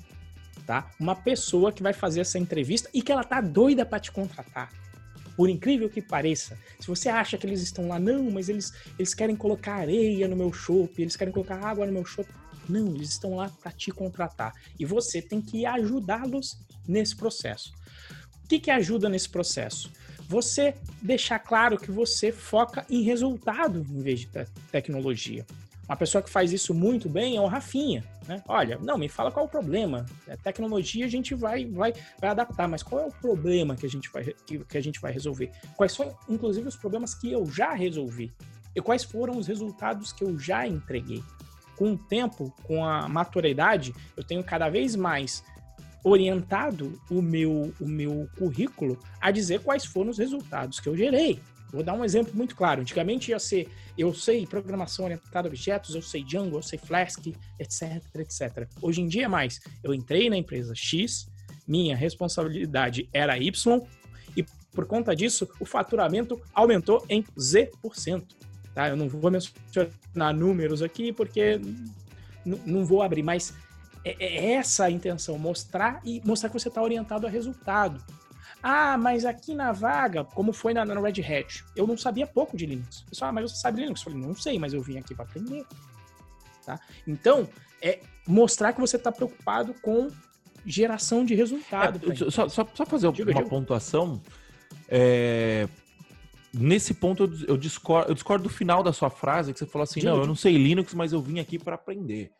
tá? 0.66 0.90
Uma 1.00 1.16
pessoa 1.16 1.72
que 1.72 1.84
vai 1.84 1.92
fazer 1.92 2.22
essa 2.22 2.40
entrevista 2.40 2.90
e 2.94 3.02
que 3.02 3.12
ela 3.12 3.24
tá 3.24 3.42
doida 3.42 3.86
para 3.86 4.00
te 4.00 4.12
contratar. 4.12 4.72
Por 5.36 5.50
incrível 5.50 5.90
que 5.90 6.02
pareça, 6.02 6.58
se 6.80 6.88
você 6.88 7.10
acha 7.10 7.38
que 7.38 7.48
eles 7.48 7.62
estão 7.62 7.88
lá, 7.88 8.00
não, 8.00 8.30
mas 8.30 8.50
eles, 8.50 8.72
eles 8.98 9.14
querem 9.16 9.36
colocar 9.36 9.74
areia 9.74 10.28
no 10.28 10.36
meu 10.36 10.54
chopp, 10.54 11.02
eles 11.02 11.16
querem 11.16 11.34
colocar 11.34 11.58
água 11.58 11.86
no 11.86 11.92
meu 11.92 12.06
chopp. 12.06 12.30
Não, 12.68 12.88
eles 12.88 13.10
estão 13.10 13.36
lá 13.36 13.50
para 13.62 13.72
te 13.72 13.92
contratar. 13.92 14.54
E 14.80 14.86
você 14.86 15.22
tem 15.22 15.42
que 15.42 15.66
ajudá-los 15.66 16.58
nesse 16.88 17.16
processo. 17.16 17.74
O 18.44 18.48
que, 18.48 18.60
que 18.60 18.72
ajuda 18.72 19.10
nesse 19.10 19.30
processo? 19.30 19.92
Você 20.28 20.76
deixar 21.02 21.40
claro 21.40 21.78
que 21.78 21.92
você 21.92 22.32
foca 22.32 22.86
em 22.90 23.02
resultado 23.04 23.86
em 23.90 24.02
vez 24.02 24.22
de 24.22 24.28
te 24.28 24.46
tecnologia. 24.72 25.46
Uma 25.88 25.98
pessoa 25.98 26.22
que 26.22 26.30
faz 26.30 26.54
isso 26.54 26.74
muito 26.74 27.10
bem 27.10 27.36
é 27.36 27.42
o 27.42 27.46
Rafinha. 27.46 28.04
Né? 28.26 28.42
Olha, 28.48 28.80
não, 28.82 28.98
me 28.98 29.10
fala 29.10 29.32
qual 29.32 29.46
é 29.46 29.48
o 29.48 29.52
problema. 29.52 30.06
A 30.30 30.38
tecnologia 30.38 31.06
a 31.06 31.10
gente 31.10 31.36
vai, 31.36 31.66
vai, 31.66 31.94
vai 32.20 32.30
adaptar, 32.30 32.68
mas 32.68 32.82
qual 32.82 33.02
é 33.02 33.06
o 33.06 33.12
problema 33.12 33.76
que 33.76 33.86
a, 33.86 33.90
gente 33.90 34.10
vai, 34.10 34.24
que, 34.46 34.60
que 34.60 34.78
a 34.78 34.82
gente 34.82 35.02
vai 35.02 35.12
resolver? 35.12 35.52
Quais 35.76 35.92
são, 35.92 36.16
inclusive, 36.30 36.68
os 36.68 36.78
problemas 36.78 37.14
que 37.14 37.32
eu 37.32 37.46
já 37.46 37.74
resolvi? 37.74 38.34
E 38.76 38.82
quais 38.82 39.04
foram 39.04 39.38
os 39.38 39.48
resultados 39.48 40.14
que 40.14 40.24
eu 40.24 40.40
já 40.40 40.66
entreguei? 40.66 41.22
Com 41.84 41.96
o 41.96 41.98
tempo, 41.98 42.56
com 42.64 42.86
a 42.86 43.10
maturidade, 43.10 43.94
eu 44.16 44.24
tenho 44.24 44.42
cada 44.42 44.70
vez 44.70 44.96
mais 44.96 45.44
orientado 46.02 46.98
o 47.12 47.22
meu, 47.22 47.74
o 47.78 47.86
meu 47.86 48.26
currículo 48.38 48.98
a 49.20 49.32
dizer 49.32 49.60
quais 49.60 49.84
foram 49.84 50.10
os 50.10 50.18
resultados 50.18 50.80
que 50.80 50.88
eu 50.88 50.96
gerei. 50.96 51.42
Vou 51.74 51.84
dar 51.84 51.94
um 51.94 52.06
exemplo 52.06 52.34
muito 52.34 52.56
claro. 52.56 52.80
Antigamente 52.80 53.32
ia 53.32 53.38
ser, 53.38 53.68
eu 53.98 54.14
sei 54.14 54.48
programação 54.48 55.04
orientada 55.04 55.46
a 55.46 55.50
objetos, 55.50 55.94
eu 55.94 56.02
sei 56.02 56.24
Django, 56.24 56.56
eu 56.56 56.62
sei 56.62 56.80
Flask, 56.80 57.28
etc, 57.60 58.02
etc. 58.16 58.66
Hoje 58.82 59.02
em 59.02 59.08
dia 59.10 59.26
é 59.26 59.28
mais, 59.28 59.60
eu 59.84 59.94
entrei 59.94 60.30
na 60.30 60.38
empresa 60.38 60.74
X, 60.74 61.28
minha 61.68 61.98
responsabilidade 61.98 63.10
era 63.12 63.38
Y, 63.38 63.82
e 64.38 64.46
por 64.72 64.86
conta 64.86 65.14
disso, 65.14 65.50
o 65.60 65.66
faturamento 65.66 66.40
aumentou 66.54 67.06
em 67.10 67.26
Z%. 67.38 68.43
Tá? 68.74 68.90
Eu 68.90 68.96
não 68.96 69.08
vou 69.08 69.30
mencionar 69.30 70.34
números 70.34 70.82
aqui 70.82 71.12
porque 71.12 71.60
não 72.46 72.84
vou 72.84 73.02
abrir, 73.02 73.24
mas 73.24 73.54
é, 74.04 74.16
é 74.20 74.54
essa 74.54 74.86
a 74.86 74.92
intenção, 74.92 75.38
mostrar 75.38 76.02
e 76.04 76.22
mostrar 76.26 76.50
que 76.50 76.60
você 76.60 76.68
está 76.68 76.82
orientado 76.82 77.26
a 77.26 77.30
resultado. 77.30 78.04
Ah, 78.62 78.98
mas 78.98 79.26
aqui 79.26 79.54
na 79.54 79.74
vaga, 79.74 80.24
como 80.24 80.54
foi 80.54 80.74
na, 80.74 80.86
na 80.86 81.00
Red 81.00 81.22
Hat, 81.22 81.66
eu 81.76 81.86
não 81.86 81.98
sabia 81.98 82.26
pouco 82.26 82.56
de 82.56 82.66
Linux. 82.66 83.02
Pessoal, 83.10 83.30
ah, 83.30 83.34
mas 83.34 83.52
você 83.52 83.58
sabe 83.58 83.82
Linux? 83.82 84.00
Eu 84.02 84.12
falei, 84.12 84.26
não 84.26 84.36
sei, 84.36 84.58
mas 84.58 84.74
eu 84.74 84.82
vim 84.82 84.98
aqui 84.98 85.14
para 85.14 85.26
aprender. 85.26 85.66
Tá? 86.66 86.80
Então, 87.06 87.48
é 87.82 88.00
mostrar 88.26 88.72
que 88.72 88.80
você 88.80 88.96
está 88.96 89.12
preocupado 89.12 89.74
com 89.82 90.10
geração 90.66 91.26
de 91.26 91.36
resultado. 91.36 92.00
É, 92.10 92.16
só, 92.16 92.48
só, 92.48 92.66
só, 92.74 92.86
fazer 92.86 93.12
diga, 93.12 93.32
uma 93.32 93.38
diga. 93.40 93.50
pontuação. 93.50 94.22
É, 94.88 95.68
nesse 96.54 96.94
ponto, 96.94 97.24
eu, 97.24 97.48
eu, 97.50 97.58
discordo, 97.58 98.12
eu 98.12 98.14
discordo 98.14 98.44
do 98.44 98.50
final 98.50 98.84
da 98.84 98.94
sua 98.94 99.10
frase, 99.10 99.52
que 99.52 99.60
você 99.60 99.66
falou 99.66 99.84
assim: 99.84 100.02
não, 100.02 100.18
eu 100.18 100.28
não 100.28 100.36
sei 100.36 100.56
Linux, 100.58 100.94
mas 100.94 101.12
eu 101.12 101.22
vim 101.22 101.40
aqui 101.40 101.58
para 101.58 101.76
aprender. 101.76 102.32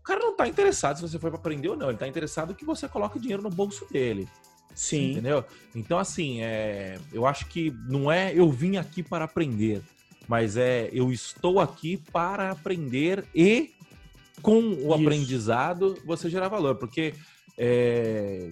O 0.00 0.02
cara 0.02 0.20
não 0.20 0.32
está 0.32 0.48
interessado 0.48 0.96
se 0.96 1.02
você 1.02 1.18
foi 1.18 1.30
para 1.30 1.38
aprender 1.38 1.68
ou 1.68 1.76
não, 1.76 1.86
ele 1.86 1.94
está 1.94 2.08
interessado 2.08 2.54
que 2.54 2.64
você 2.64 2.88
coloque 2.88 3.20
dinheiro 3.20 3.42
no 3.42 3.50
bolso 3.50 3.86
dele. 3.90 4.28
Sim. 4.74 5.12
Entendeu? 5.12 5.44
Então, 5.74 5.98
assim, 5.98 6.40
é, 6.42 6.98
eu 7.12 7.26
acho 7.26 7.46
que 7.46 7.70
não 7.88 8.10
é 8.10 8.32
eu 8.34 8.50
vim 8.50 8.76
aqui 8.76 9.02
para 9.02 9.24
aprender, 9.24 9.82
mas 10.26 10.56
é 10.56 10.88
eu 10.92 11.12
estou 11.12 11.60
aqui 11.60 11.96
para 12.10 12.50
aprender 12.50 13.24
e 13.34 13.70
com 14.40 14.58
o 14.58 14.74
Isso. 14.74 14.92
aprendizado 14.94 15.98
você 16.04 16.28
gerar 16.28 16.48
valor, 16.48 16.76
porque 16.76 17.14
é, 17.58 18.50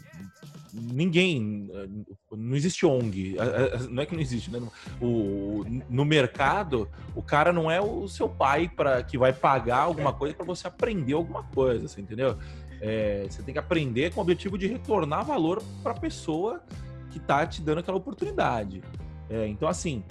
ninguém 0.73 1.69
não 2.31 2.55
existe 2.55 2.87
ONG 2.87 3.37
não 3.91 4.03
é 4.03 4.07
que 4.07 4.15
não 4.15 4.21
existe 4.21 4.51
né 4.51 4.61
o, 5.01 5.65
no 5.89 6.05
mercado 6.05 6.89
o 7.15 7.23
cara 7.23 7.53
não 7.53 7.71
é 7.71 7.81
o 7.81 8.07
seu 8.07 8.29
pai 8.29 8.69
para 8.69 9.03
que 9.03 9.19
vai 9.19 9.33
pagar 9.33 9.79
alguma 9.79 10.13
coisa 10.13 10.35
para 10.35 10.47
você 10.47 10.69
aprender 10.69 11.15
alguma 11.15 11.43
coisa 11.43 11.89
você 11.89 12.01
entendeu 12.01 12.37
é, 12.81 13.27
você 13.29 13.43
tem 13.43 13.53
que 13.53 13.59
aprender 13.59 14.13
com 14.13 14.21
o 14.21 14.23
objetivo 14.23 14.57
de 14.57 14.67
retornar 14.67 15.25
valor 15.25 15.63
para 15.83 15.93
a 15.93 15.95
pessoa 15.95 16.63
que 17.11 17.19
está 17.19 17.47
te 17.47 17.61
dando 17.61 17.79
aquela 17.79 17.97
oportunidade. 17.97 18.83
É, 19.29 19.47
então, 19.47 19.69
assim, 19.69 20.03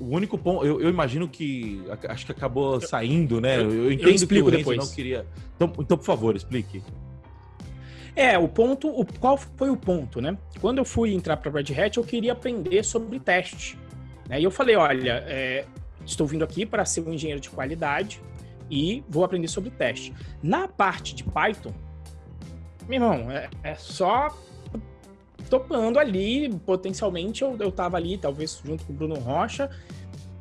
o 0.00 0.06
único 0.06 0.38
ponto, 0.38 0.64
eu, 0.64 0.80
eu, 0.80 0.88
imagino 0.88 1.28
que 1.28 1.82
acho 2.08 2.24
que 2.24 2.32
acabou 2.32 2.80
saindo, 2.80 3.40
né? 3.40 3.58
Eu, 3.58 3.70
eu 3.70 3.92
entendo 3.92 4.22
eu 4.22 4.28
que 4.28 4.42
o 4.42 4.50
depois. 4.50 4.78
não 4.78 4.94
queria. 4.94 5.26
Então, 5.54 5.72
então, 5.78 5.98
por 5.98 6.04
favor, 6.04 6.34
explique. 6.34 6.82
É, 8.16 8.38
o 8.38 8.48
ponto, 8.48 8.88
o, 8.88 9.04
qual 9.20 9.36
foi 9.36 9.68
o 9.68 9.76
ponto, 9.76 10.20
né? 10.20 10.36
Quando 10.60 10.78
eu 10.78 10.84
fui 10.84 11.14
entrar 11.14 11.36
para 11.36 11.52
Red 11.52 11.78
Hat, 11.78 11.98
eu 11.98 12.02
queria 12.02 12.32
aprender 12.32 12.82
sobre 12.82 13.20
teste. 13.20 13.78
Né? 14.26 14.40
E 14.40 14.44
eu 14.44 14.50
falei, 14.50 14.74
olha, 14.74 15.22
é, 15.26 15.66
estou 16.04 16.26
vindo 16.26 16.42
aqui 16.42 16.64
para 16.64 16.84
ser 16.86 17.02
um 17.02 17.12
engenheiro 17.12 17.40
de 17.40 17.50
qualidade, 17.50 18.22
e 18.70 19.04
vou 19.08 19.24
aprender 19.24 19.48
sobre 19.48 19.70
teste. 19.70 20.14
Na 20.42 20.68
parte 20.68 21.14
de 21.14 21.24
Python, 21.24 21.72
meu 22.88 23.02
irmão, 23.02 23.30
é, 23.30 23.48
é 23.62 23.74
só 23.74 24.28
topando 25.48 25.98
ali, 25.98 26.52
potencialmente 26.66 27.42
eu, 27.42 27.56
eu 27.58 27.70
tava 27.70 27.96
ali, 27.96 28.18
talvez 28.18 28.60
junto 28.64 28.84
com 28.84 28.92
o 28.92 28.96
Bruno 28.96 29.14
Rocha, 29.16 29.70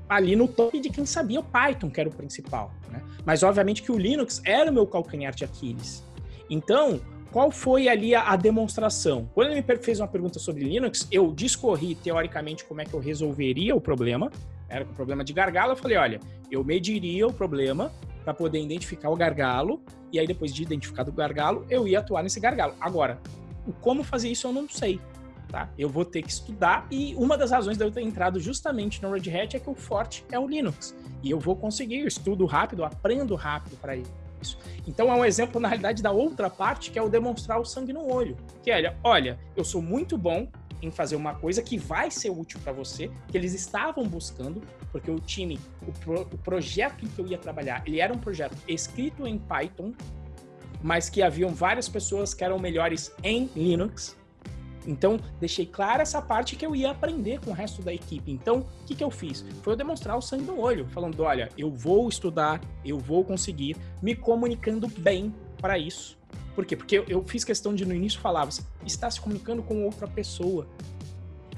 ali 0.09 0.35
no 0.35 0.47
top 0.47 0.79
de 0.79 0.89
quem 0.89 1.05
sabia 1.05 1.39
o 1.39 1.43
Python, 1.43 1.89
que 1.89 1.99
era 1.99 2.09
o 2.09 2.13
principal, 2.13 2.71
né? 2.89 3.01
Mas 3.23 3.43
obviamente 3.43 3.81
que 3.81 3.91
o 3.91 3.97
Linux 3.97 4.41
era 4.45 4.69
o 4.69 4.73
meu 4.73 4.85
calcanhar 4.85 5.33
de 5.33 5.43
Aquiles. 5.43 6.03
Então, 6.49 7.01
qual 7.35 7.51
foi 7.51 7.89
ali 7.89 8.15
a, 8.15 8.29
a, 8.29 8.37
demonstração? 8.37 9.29
Quando 9.33 9.51
ele 9.51 9.61
me 9.61 9.77
fez 9.83 9.99
uma 9.99 10.07
pergunta 10.07 10.39
sobre 10.39 10.63
Linux, 10.63 11.05
eu 11.11 11.33
discorri 11.33 11.93
teoricamente 11.93 12.63
como 12.63 12.79
é 12.79 12.85
que 12.85 12.93
eu 12.93 12.99
resolveria 13.01 13.75
o 13.75 13.81
problema. 13.81 14.31
Era 14.69 14.85
um 14.85 14.93
problema 14.93 15.21
de 15.21 15.33
gargalo, 15.33 15.73
eu 15.73 15.75
falei, 15.75 15.97
olha, 15.97 16.21
eu 16.49 16.63
mediria 16.63 17.27
o 17.27 17.33
problema 17.33 17.91
para 18.23 18.33
poder 18.33 18.61
identificar 18.61 19.09
o 19.09 19.17
gargalo, 19.17 19.83
e 20.13 20.17
aí 20.17 20.25
depois 20.25 20.53
de 20.53 20.63
identificar 20.63 21.09
o 21.09 21.11
gargalo, 21.11 21.65
eu 21.69 21.85
ia 21.85 21.99
atuar 21.99 22.23
nesse 22.23 22.39
gargalo. 22.39 22.73
Agora, 22.79 23.19
como 23.81 24.01
fazer 24.01 24.29
isso 24.29 24.47
eu 24.47 24.53
não 24.53 24.69
sei. 24.69 25.01
Tá? 25.49 25.69
Eu 25.77 25.89
vou 25.89 26.05
ter 26.05 26.21
que 26.21 26.31
estudar 26.31 26.87
e 26.89 27.13
uma 27.15 27.37
das 27.37 27.51
razões 27.51 27.77
de 27.77 27.83
eu 27.83 27.91
ter 27.91 28.01
entrado 28.01 28.39
justamente 28.39 29.01
no 29.03 29.11
Red 29.11 29.29
Hat 29.29 29.57
é 29.57 29.59
que 29.59 29.69
o 29.69 29.75
forte 29.75 30.23
é 30.31 30.39
o 30.39 30.47
Linux. 30.47 30.95
E 31.21 31.31
eu 31.31 31.39
vou 31.39 31.57
conseguir, 31.57 31.99
eu 31.99 32.07
estudo 32.07 32.45
rápido, 32.45 32.85
aprendo 32.85 33.35
rápido 33.35 33.75
para 33.81 33.97
isso. 33.97 34.24
Então 34.87 35.11
é 35.11 35.15
um 35.15 35.25
exemplo, 35.25 35.59
na 35.59 35.67
realidade, 35.67 36.03
da 36.03 36.11
outra 36.11 36.49
parte, 36.49 36.91
que 36.91 36.99
é 36.99 37.01
o 37.01 37.09
demonstrar 37.09 37.59
o 37.59 37.65
sangue 37.65 37.93
no 37.93 38.11
olho. 38.11 38.37
Que 38.63 38.71
é, 38.71 38.95
olha, 39.03 39.39
eu 39.55 39.63
sou 39.63 39.81
muito 39.81 40.17
bom 40.17 40.47
em 40.81 40.91
fazer 40.91 41.15
uma 41.15 41.35
coisa 41.35 41.61
que 41.61 41.77
vai 41.77 42.11
ser 42.11 42.29
útil 42.29 42.59
para 42.63 42.71
você, 42.71 43.09
que 43.27 43.37
eles 43.37 43.53
estavam 43.53 44.07
buscando, 44.07 44.61
porque 44.91 45.09
o 45.09 45.19
time, 45.19 45.59
o, 45.87 45.91
pro, 45.91 46.21
o 46.21 46.37
projeto 46.37 47.05
em 47.05 47.07
que 47.07 47.19
eu 47.19 47.27
ia 47.27 47.37
trabalhar, 47.37 47.83
ele 47.85 47.99
era 47.99 48.13
um 48.13 48.17
projeto 48.17 48.55
escrito 48.67 49.25
em 49.25 49.37
Python, 49.37 49.93
mas 50.81 51.09
que 51.09 51.23
haviam 51.23 51.49
várias 51.49 51.89
pessoas 51.89 52.33
que 52.33 52.43
eram 52.43 52.59
melhores 52.59 53.11
em 53.23 53.49
Linux. 53.55 54.15
Então, 54.85 55.19
deixei 55.39 55.65
clara 55.65 56.03
essa 56.03 56.21
parte 56.21 56.55
que 56.55 56.65
eu 56.65 56.75
ia 56.75 56.91
aprender 56.91 57.39
com 57.39 57.51
o 57.51 57.53
resto 57.53 57.81
da 57.81 57.93
equipe. 57.93 58.31
Então, 58.31 58.59
o 58.59 58.85
que, 58.85 58.95
que 58.95 59.03
eu 59.03 59.11
fiz? 59.11 59.45
Foi 59.61 59.73
eu 59.73 59.77
demonstrar 59.77 60.17
o 60.17 60.21
sangue 60.21 60.43
no 60.43 60.59
olho, 60.59 60.87
falando: 60.87 61.21
olha, 61.23 61.49
eu 61.57 61.71
vou 61.71 62.07
estudar, 62.07 62.61
eu 62.83 62.99
vou 62.99 63.23
conseguir, 63.23 63.75
me 64.01 64.15
comunicando 64.15 64.87
bem 64.87 65.33
para 65.57 65.77
isso. 65.77 66.17
Por 66.53 66.65
quê? 66.65 66.75
Porque 66.75 67.03
eu, 67.07 67.23
fiz 67.25 67.43
questão 67.43 67.75
de 67.75 67.85
no 67.85 67.93
início 67.93 68.19
falar, 68.19 68.45
você 68.45 68.61
está 68.85 69.11
se 69.11 69.19
comunicando 69.19 69.61
com 69.61 69.83
outra 69.83 70.07
pessoa. 70.07 70.67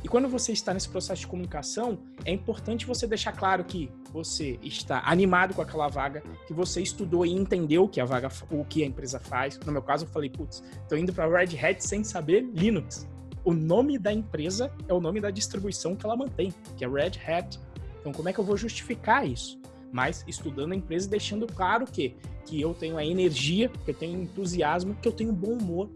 E 0.03 0.07
quando 0.07 0.27
você 0.27 0.51
está 0.51 0.73
nesse 0.73 0.87
processo 0.89 1.21
de 1.21 1.27
comunicação, 1.27 1.99
é 2.23 2.31
importante 2.31 2.85
você 2.85 3.05
deixar 3.05 3.31
claro 3.31 3.63
que 3.63 3.91
você 4.11 4.59
está 4.63 5.01
animado 5.05 5.53
com 5.53 5.61
aquela 5.61 5.87
vaga, 5.87 6.23
que 6.47 6.53
você 6.53 6.81
estudou 6.81 7.25
e 7.25 7.31
entendeu 7.31 7.83
o 7.83 7.89
que 7.89 7.99
a 7.99 8.05
vaga, 8.05 8.29
o 8.49 8.63
que 8.63 8.83
a 8.83 8.85
empresa 8.85 9.19
faz. 9.19 9.59
No 9.59 9.71
meu 9.71 9.81
caso, 9.81 10.05
eu 10.05 10.09
falei, 10.09 10.29
putz, 10.29 10.63
estou 10.81 10.97
indo 10.97 11.11
para 11.11 11.27
Red 11.27 11.57
Hat 11.59 11.83
sem 11.83 12.03
saber 12.03 12.41
Linux. 12.53 13.07
O 13.47 13.53
nome 13.53 13.97
da 13.97 14.11
empresa 14.11 14.69
é 14.89 14.93
o 14.93 14.99
nome 14.99 15.21
da 15.21 15.31
distribuição 15.31 15.95
que 15.95 16.05
ela 16.05 16.17
mantém, 16.17 16.53
que 16.75 16.83
é 16.83 16.87
Red 16.89 17.13
Hat 17.25 17.57
Então, 18.01 18.11
como 18.11 18.27
é 18.27 18.33
que 18.33 18.39
eu 18.39 18.43
vou 18.43 18.57
justificar 18.57 19.25
isso? 19.25 19.57
Mas 19.89 20.25
estudando 20.27 20.73
a 20.73 20.75
empresa 20.75 21.07
e 21.07 21.09
deixando 21.09 21.47
claro 21.47 21.85
que, 21.85 22.13
que 22.45 22.59
eu 22.59 22.73
tenho 22.73 22.97
a 22.97 23.05
energia, 23.05 23.69
que 23.69 23.91
eu 23.91 23.95
tenho 23.95 24.21
entusiasmo, 24.21 24.95
que 24.95 25.07
eu 25.07 25.13
tenho 25.13 25.31
bom 25.31 25.53
humor, 25.53 25.89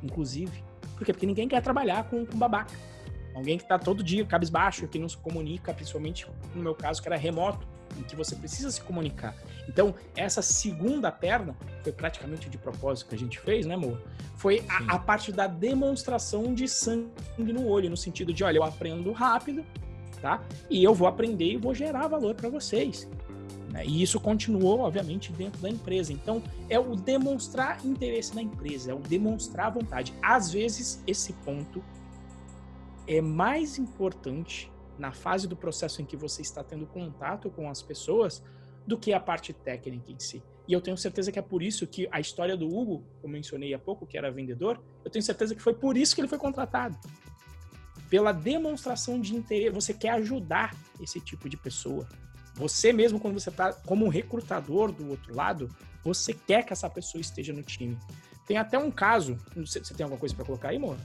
inclusive. 0.00 0.62
Por 0.96 1.04
quê? 1.04 1.12
Porque 1.12 1.26
ninguém 1.26 1.48
quer 1.48 1.60
trabalhar 1.60 2.08
com, 2.08 2.24
com 2.24 2.38
babaca. 2.38 2.72
Alguém 3.34 3.58
que 3.58 3.64
está 3.64 3.80
todo 3.80 4.00
dia 4.00 4.24
cabisbaixo, 4.24 4.86
que 4.86 4.96
não 4.96 5.08
se 5.08 5.16
comunica, 5.16 5.74
principalmente 5.74 6.24
no 6.54 6.62
meu 6.62 6.74
caso, 6.76 7.02
que 7.02 7.08
era 7.08 7.16
remoto, 7.16 7.66
em 7.98 8.02
que 8.02 8.16
você 8.16 8.34
precisa 8.36 8.70
se 8.70 8.80
comunicar. 8.80 9.34
Então, 9.68 9.94
essa 10.16 10.42
segunda 10.42 11.10
perna, 11.10 11.56
foi 11.82 11.92
praticamente 11.92 12.48
de 12.48 12.58
propósito 12.58 13.08
que 13.08 13.14
a 13.14 13.18
gente 13.18 13.38
fez, 13.38 13.66
né, 13.66 13.74
amor? 13.74 14.00
Foi 14.36 14.64
a, 14.68 14.96
a, 14.96 14.98
parte 14.98 15.32
da 15.32 15.46
demonstração 15.46 16.54
de 16.54 16.68
sangue 16.68 17.10
no 17.38 17.66
olho, 17.66 17.90
no 17.90 17.96
sentido 17.96 18.32
de, 18.32 18.44
olha, 18.44 18.58
eu 18.58 18.64
aprendo 18.64 19.12
rápido, 19.12 19.64
tá? 20.20 20.42
E 20.68 20.82
eu 20.82 20.94
vou 20.94 21.08
aprender 21.08 21.52
e 21.52 21.56
vou 21.56 21.74
gerar 21.74 22.06
valor 22.08 22.34
para 22.34 22.48
vocês. 22.48 23.08
Né? 23.70 23.84
E 23.84 24.02
isso 24.02 24.18
continuou, 24.20 24.80
obviamente, 24.80 25.32
dentro 25.32 25.60
da 25.60 25.68
empresa. 25.68 26.12
Então, 26.12 26.42
é 26.68 26.78
o 26.78 26.96
demonstrar 26.96 27.84
interesse 27.84 28.34
na 28.34 28.42
empresa, 28.42 28.92
é 28.92 28.94
o 28.94 28.98
demonstrar 28.98 29.70
vontade. 29.72 30.14
Às 30.22 30.52
vezes, 30.52 31.02
esse 31.06 31.32
ponto 31.32 31.82
é 33.06 33.20
mais 33.20 33.78
importante 33.78 34.70
na 34.98 35.12
fase 35.12 35.46
do 35.46 35.56
processo 35.56 36.00
em 36.00 36.04
que 36.04 36.16
você 36.16 36.42
está 36.42 36.62
tendo 36.62 36.86
contato 36.86 37.50
com 37.50 37.68
as 37.68 37.82
pessoas 37.82 38.42
do 38.86 38.96
que 38.96 39.12
a 39.12 39.20
parte 39.20 39.52
técnica 39.52 40.10
em 40.10 40.18
si. 40.18 40.42
E 40.68 40.72
eu 40.72 40.80
tenho 40.80 40.96
certeza 40.96 41.30
que 41.30 41.38
é 41.38 41.42
por 41.42 41.62
isso 41.62 41.86
que 41.86 42.08
a 42.10 42.20
história 42.20 42.56
do 42.56 42.66
Hugo, 42.66 43.04
como 43.20 43.32
mencionei 43.32 43.72
há 43.72 43.78
pouco, 43.78 44.06
que 44.06 44.18
era 44.18 44.30
vendedor, 44.30 44.80
eu 45.04 45.10
tenho 45.10 45.22
certeza 45.22 45.54
que 45.54 45.62
foi 45.62 45.74
por 45.74 45.96
isso 45.96 46.14
que 46.14 46.20
ele 46.20 46.28
foi 46.28 46.38
contratado. 46.38 46.96
Pela 48.10 48.32
demonstração 48.32 49.20
de 49.20 49.34
interesse, 49.34 49.70
você 49.70 49.94
quer 49.94 50.10
ajudar 50.10 50.74
esse 51.00 51.20
tipo 51.20 51.48
de 51.48 51.56
pessoa. 51.56 52.08
Você 52.54 52.92
mesmo, 52.92 53.20
quando 53.20 53.34
você 53.34 53.50
está 53.50 53.72
como 53.72 54.06
um 54.06 54.08
recrutador 54.08 54.90
do 54.90 55.08
outro 55.10 55.34
lado, 55.34 55.68
você 56.02 56.32
quer 56.32 56.64
que 56.64 56.72
essa 56.72 56.88
pessoa 56.88 57.20
esteja 57.20 57.52
no 57.52 57.62
time. 57.62 57.98
Tem 58.46 58.56
até 58.56 58.78
um 58.78 58.90
caso, 58.90 59.36
você 59.56 59.80
tem 59.80 60.04
alguma 60.04 60.18
coisa 60.18 60.34
para 60.34 60.44
colocar 60.44 60.68
aí, 60.68 60.76
amor? 60.76 60.96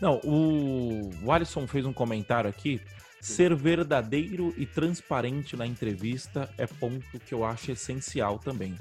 Não, 0.00 0.20
o, 0.22 1.10
o 1.22 1.32
Alisson 1.32 1.66
fez 1.66 1.84
um 1.86 1.92
comentário 1.92 2.48
aqui. 2.48 2.80
Ser 3.20 3.54
verdadeiro 3.54 4.54
e 4.56 4.66
transparente 4.66 5.56
na 5.56 5.66
entrevista 5.66 6.48
é 6.56 6.66
ponto 6.66 7.18
que 7.18 7.34
eu 7.34 7.44
acho 7.44 7.72
essencial 7.72 8.38
também. 8.38 8.76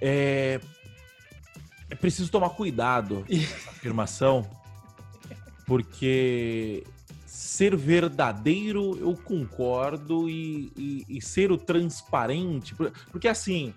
É, 0.00 0.60
é 1.90 1.94
preciso 1.94 2.30
tomar 2.30 2.50
cuidado 2.50 3.24
com 3.26 3.34
essa 3.34 3.70
afirmação, 3.70 4.48
porque 5.66 6.84
ser 7.26 7.74
verdadeiro 7.76 8.96
eu 9.00 9.16
concordo 9.16 10.28
e, 10.28 10.72
e, 10.76 11.06
e 11.08 11.20
ser 11.22 11.50
o 11.50 11.58
transparente, 11.58 12.74
porque 13.10 13.26
assim, 13.26 13.74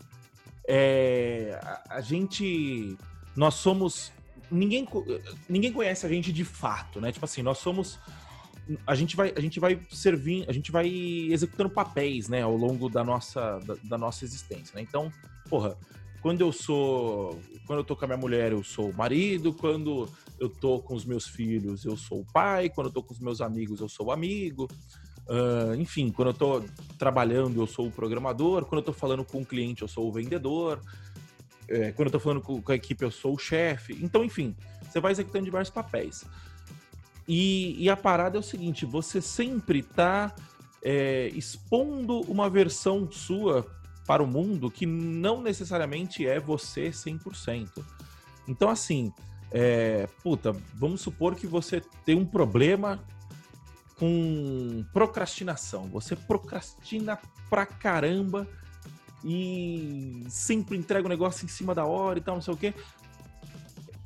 é, 0.68 1.60
a 1.90 2.02
gente, 2.02 2.98
nós 3.36 3.56
somos 3.56 4.12
ninguém, 4.52 4.88
ninguém 5.50 5.72
conhece 5.72 6.06
a 6.06 6.10
gente 6.10 6.32
de 6.32 6.44
fato, 6.44 7.00
né? 7.02 7.12
Tipo 7.12 7.26
assim, 7.26 7.42
nós 7.42 7.58
somos 7.58 8.00
a 8.88 8.96
gente 8.96 9.16
vai 9.16 9.34
a 9.36 9.42
gente 9.42 9.60
vai 9.60 9.80
servir, 9.92 10.46
a 10.48 10.54
gente 10.54 10.72
vai 10.72 10.88
executando 10.88 11.70
papéis, 11.70 12.30
né, 12.30 12.42
ao 12.42 12.56
longo 12.56 12.90
da 12.90 13.04
nossa 13.04 13.60
da, 13.60 13.76
da, 13.84 13.98
nossa 13.98 14.24
existência, 14.24 14.74
né? 14.76 14.82
Então, 14.82 15.12
porra, 15.50 15.78
quando 16.22 16.42
eu 16.42 16.52
sou 16.52 17.40
quando 17.68 17.80
eu 17.80 17.84
tô 17.84 17.96
com 17.96 18.06
a 18.06 18.08
minha 18.08 18.18
mulher, 18.18 18.52
eu 18.52 18.64
sou 18.64 18.90
o 18.90 18.96
marido, 18.96 19.54
quando 19.54 20.10
eu 20.40 20.50
tô 20.50 20.80
com 20.80 20.96
os 20.96 21.06
meus 21.06 21.28
filhos, 21.28 21.86
eu 21.86 21.98
sou 21.98 22.22
o 22.22 22.26
pai, 22.32 22.70
quando 22.70 22.88
eu 22.88 22.94
tô 22.94 23.04
com 23.04 23.14
os 23.14 23.20
meus 23.20 23.42
amigos, 23.42 23.80
eu 23.82 23.90
sou 23.90 24.08
o 24.08 24.12
amigo. 24.12 24.68
Uh, 25.26 25.74
enfim, 25.76 26.12
quando 26.12 26.30
eu 26.30 26.34
tô 26.34 26.64
trabalhando, 26.98 27.62
eu 27.62 27.68
sou 27.68 27.88
o 27.88 27.92
programador, 27.92 28.66
quando 28.66 28.80
eu 28.80 28.86
tô 28.86 28.94
falando 28.94 29.24
com 29.24 29.42
o 29.42 29.46
cliente, 29.46 29.82
eu 29.82 29.88
sou 29.88 30.08
o 30.08 30.12
vendedor. 30.12 30.82
É, 31.68 31.92
quando 31.92 32.08
eu 32.08 32.12
tô 32.12 32.20
falando 32.20 32.42
com, 32.42 32.62
com 32.62 32.72
a 32.72 32.76
equipe, 32.76 33.04
eu 33.04 33.12
sou 33.12 33.36
o 33.36 33.38
chefe. 33.38 33.98
Então, 34.02 34.24
enfim, 34.24 34.56
você 34.90 35.00
vai 35.00 35.12
executando 35.12 35.46
diversos 35.46 35.74
papéis. 35.74 36.26
E, 37.28 37.82
e 37.82 37.90
a 37.90 37.96
parada 37.96 38.38
é 38.38 38.40
o 38.40 38.44
seguinte: 38.44 38.86
você 38.86 39.22
sempre 39.22 39.80
está 39.80 40.34
é, 40.82 41.28
expondo 41.34 42.22
uma 42.22 42.50
versão 42.50 43.10
sua 43.12 43.66
para 44.06 44.22
o 44.22 44.28
mundo 44.28 44.70
que 44.70 44.86
não 44.86 45.42
necessariamente 45.42 46.28
é 46.28 46.40
você 46.40 46.90
100%. 46.90 47.84
Então, 48.48 48.70
assim, 48.70 49.14
é, 49.52 50.08
puta, 50.22 50.52
vamos 50.74 51.02
supor 51.02 51.36
que 51.36 51.48
você 51.48 51.82
tem 52.06 52.16
um 52.16 52.26
problema 52.26 53.00
com 53.98 54.84
procrastinação. 54.92 55.88
Você 55.88 56.16
procrastina 56.16 57.18
pra 57.50 57.66
caramba 57.66 58.48
e 59.24 60.26
sempre 60.28 60.78
entrega 60.78 61.06
o 61.06 61.10
negócio 61.10 61.46
em 61.46 61.48
cima 61.48 61.74
da 61.74 61.86
hora 61.86 62.20
e 62.20 62.22
tal, 62.22 62.36
não 62.36 62.42
sei 62.42 62.54
o 62.54 62.58
quê. 62.58 62.74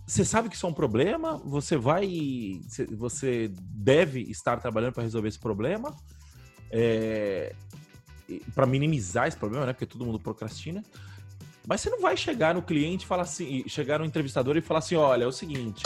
Você 0.05 0.23
sabe 0.23 0.47
que 0.47 0.55
isso 0.55 0.65
é 0.65 0.69
um 0.69 0.73
problema, 0.73 1.37
você 1.37 1.75
vai. 1.75 2.61
Você 2.91 3.51
deve 3.59 4.21
estar 4.21 4.57
trabalhando 4.57 4.93
para 4.93 5.03
resolver 5.03 5.27
esse 5.27 5.39
problema. 5.39 5.93
É, 6.71 7.53
para 8.53 8.65
minimizar 8.65 9.27
esse 9.27 9.37
problema, 9.37 9.65
né? 9.65 9.73
Porque 9.73 9.85
todo 9.85 10.05
mundo 10.05 10.19
procrastina. 10.19 10.83
Mas 11.67 11.81
você 11.81 11.89
não 11.89 12.01
vai 12.01 12.15
chegar 12.15 12.55
no 12.55 12.61
cliente 12.61 13.03
e 13.03 13.07
falar 13.07 13.23
assim, 13.23 13.67
chegar 13.67 13.99
no 13.99 14.05
entrevistador 14.05 14.55
e 14.55 14.61
falar 14.61 14.79
assim: 14.79 14.95
olha, 14.95 15.25
é 15.25 15.27
o 15.27 15.31
seguinte. 15.31 15.83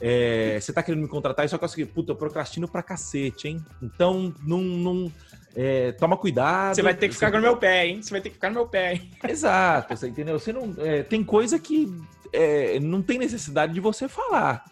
É, 0.00 0.60
você 0.60 0.72
tá 0.72 0.80
querendo 0.80 1.02
me 1.02 1.08
contratar, 1.08 1.48
só 1.48 1.58
que 1.58 1.64
o 1.64 1.68
seguinte, 1.68 1.92
puta, 1.92 2.12
eu 2.12 2.16
procrastino 2.16 2.68
pra 2.68 2.84
cacete, 2.84 3.48
hein? 3.48 3.64
Então, 3.82 4.32
não, 4.44 4.62
não, 4.62 5.12
é, 5.54 5.92
toma 5.92 6.16
cuidado. 6.16 6.74
Você 6.74 6.82
vai 6.82 6.94
ter 6.94 7.08
que 7.08 7.14
ficar 7.14 7.30
no 7.30 7.40
meu 7.40 7.56
pé, 7.56 7.86
hein? 7.86 8.02
Você 8.02 8.10
vai 8.10 8.20
ter 8.20 8.28
que 8.28 8.34
ficar 8.36 8.48
no 8.48 8.56
meu 8.56 8.66
pé, 8.66 8.94
hein? 8.94 9.10
Exato, 9.28 9.96
você 9.96 10.08
entendeu? 10.08 10.38
Você 10.38 10.52
não, 10.52 10.74
é, 10.78 11.02
tem 11.02 11.24
coisa 11.24 11.58
que 11.58 11.92
é, 12.32 12.78
não 12.80 13.02
tem 13.02 13.18
necessidade 13.18 13.72
de 13.72 13.80
você 13.80 14.08
falar. 14.08 14.64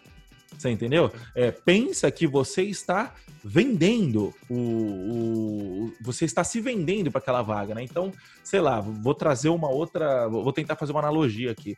Você 0.57 0.69
entendeu? 0.69 1.11
É, 1.35 1.51
pensa 1.51 2.09
que 2.09 2.25
você 2.25 2.63
está 2.63 3.13
vendendo 3.43 4.33
o, 4.49 4.55
o, 4.55 5.93
você 6.01 6.25
está 6.25 6.43
se 6.43 6.59
vendendo 6.59 7.11
para 7.11 7.19
aquela 7.19 7.41
vaga, 7.41 7.75
né? 7.75 7.83
Então, 7.83 8.11
sei 8.43 8.59
lá, 8.59 8.81
vou 8.81 9.13
trazer 9.13 9.49
uma 9.49 9.69
outra, 9.69 10.27
vou 10.27 10.51
tentar 10.51 10.75
fazer 10.75 10.91
uma 10.91 10.99
analogia 10.99 11.51
aqui. 11.51 11.77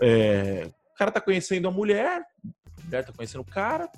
É, 0.00 0.68
o 0.94 0.98
cara 0.98 1.10
tá 1.10 1.20
conhecendo 1.20 1.66
a 1.68 1.70
mulher, 1.70 2.20
a 2.20 2.84
mulher 2.84 3.04
tá 3.04 3.12
conhecendo 3.12 3.40
o 3.40 3.44
cara, 3.44 3.88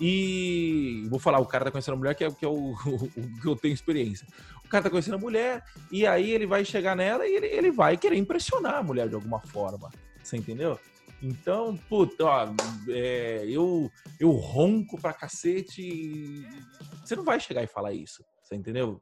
e 0.00 1.06
vou 1.08 1.18
falar, 1.18 1.40
o 1.40 1.46
cara 1.46 1.64
tá 1.64 1.70
conhecendo 1.70 1.94
a 1.94 1.98
mulher, 1.98 2.14
que 2.14 2.24
é, 2.24 2.30
que 2.30 2.44
é 2.44 2.48
o, 2.48 2.72
o, 2.86 3.40
que 3.40 3.46
eu 3.46 3.56
tenho 3.56 3.74
experiência. 3.74 4.26
O 4.64 4.68
cara 4.68 4.84
tá 4.84 4.90
conhecendo 4.90 5.14
a 5.14 5.20
mulher, 5.20 5.64
e 5.90 6.06
aí 6.06 6.30
ele 6.30 6.46
vai 6.46 6.64
chegar 6.64 6.94
nela 6.94 7.26
e 7.26 7.34
ele, 7.34 7.46
ele 7.46 7.70
vai 7.70 7.96
querer 7.96 8.16
impressionar 8.16 8.76
a 8.76 8.82
mulher 8.82 9.08
de 9.08 9.14
alguma 9.14 9.40
forma. 9.40 9.90
Você 10.22 10.36
entendeu? 10.36 10.78
Então, 11.22 11.76
puta, 11.88 12.24
ó, 12.24 12.48
é, 12.88 13.44
eu, 13.48 13.90
eu 14.20 14.30
ronco 14.30 15.00
pra 15.00 15.12
cacete. 15.12 16.46
Você 17.04 17.16
não 17.16 17.24
vai 17.24 17.40
chegar 17.40 17.62
e 17.62 17.66
falar 17.66 17.92
isso. 17.92 18.22
Você 18.42 18.54
entendeu? 18.54 19.00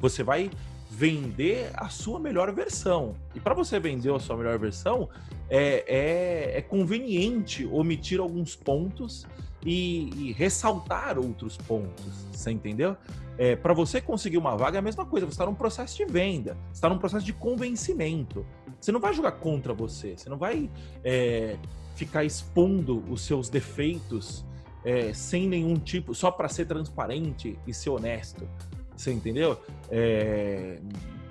Você 0.00 0.22
vai 0.22 0.50
vender 0.90 1.70
a 1.74 1.88
sua 1.88 2.18
melhor 2.18 2.50
versão. 2.52 3.14
E 3.34 3.40
para 3.40 3.52
você 3.52 3.78
vender 3.78 4.14
a 4.14 4.18
sua 4.18 4.36
melhor 4.36 4.58
versão, 4.58 5.08
é, 5.50 5.84
é, 5.86 6.58
é 6.58 6.62
conveniente 6.62 7.66
omitir 7.66 8.20
alguns 8.20 8.56
pontos 8.56 9.26
e, 9.64 10.10
e 10.14 10.32
ressaltar 10.32 11.18
outros 11.18 11.56
pontos, 11.56 12.26
você 12.32 12.50
entendeu? 12.50 12.96
É, 13.36 13.54
para 13.54 13.72
você 13.72 14.00
conseguir 14.00 14.38
uma 14.38 14.56
vaga 14.56 14.78
é 14.78 14.80
a 14.80 14.82
mesma 14.82 15.06
coisa, 15.06 15.26
você 15.26 15.32
está 15.32 15.46
num 15.46 15.54
processo 15.54 15.96
de 15.96 16.04
venda, 16.04 16.56
está 16.72 16.88
num 16.88 16.98
processo 16.98 17.24
de 17.24 17.32
convencimento. 17.32 18.44
Você 18.80 18.90
não 18.90 19.00
vai 19.00 19.12
jogar 19.12 19.32
contra 19.32 19.72
você, 19.72 20.16
você 20.16 20.28
não 20.28 20.38
vai 20.38 20.68
é, 21.04 21.56
ficar 21.94 22.24
expondo 22.24 23.04
os 23.08 23.22
seus 23.22 23.48
defeitos 23.48 24.44
é, 24.84 25.12
sem 25.12 25.48
nenhum 25.48 25.74
tipo, 25.74 26.14
só 26.14 26.30
para 26.30 26.48
ser 26.48 26.66
transparente 26.66 27.58
e 27.66 27.74
ser 27.74 27.90
honesto. 27.90 28.48
Você 28.96 29.12
entendeu? 29.12 29.60
É... 29.90 30.80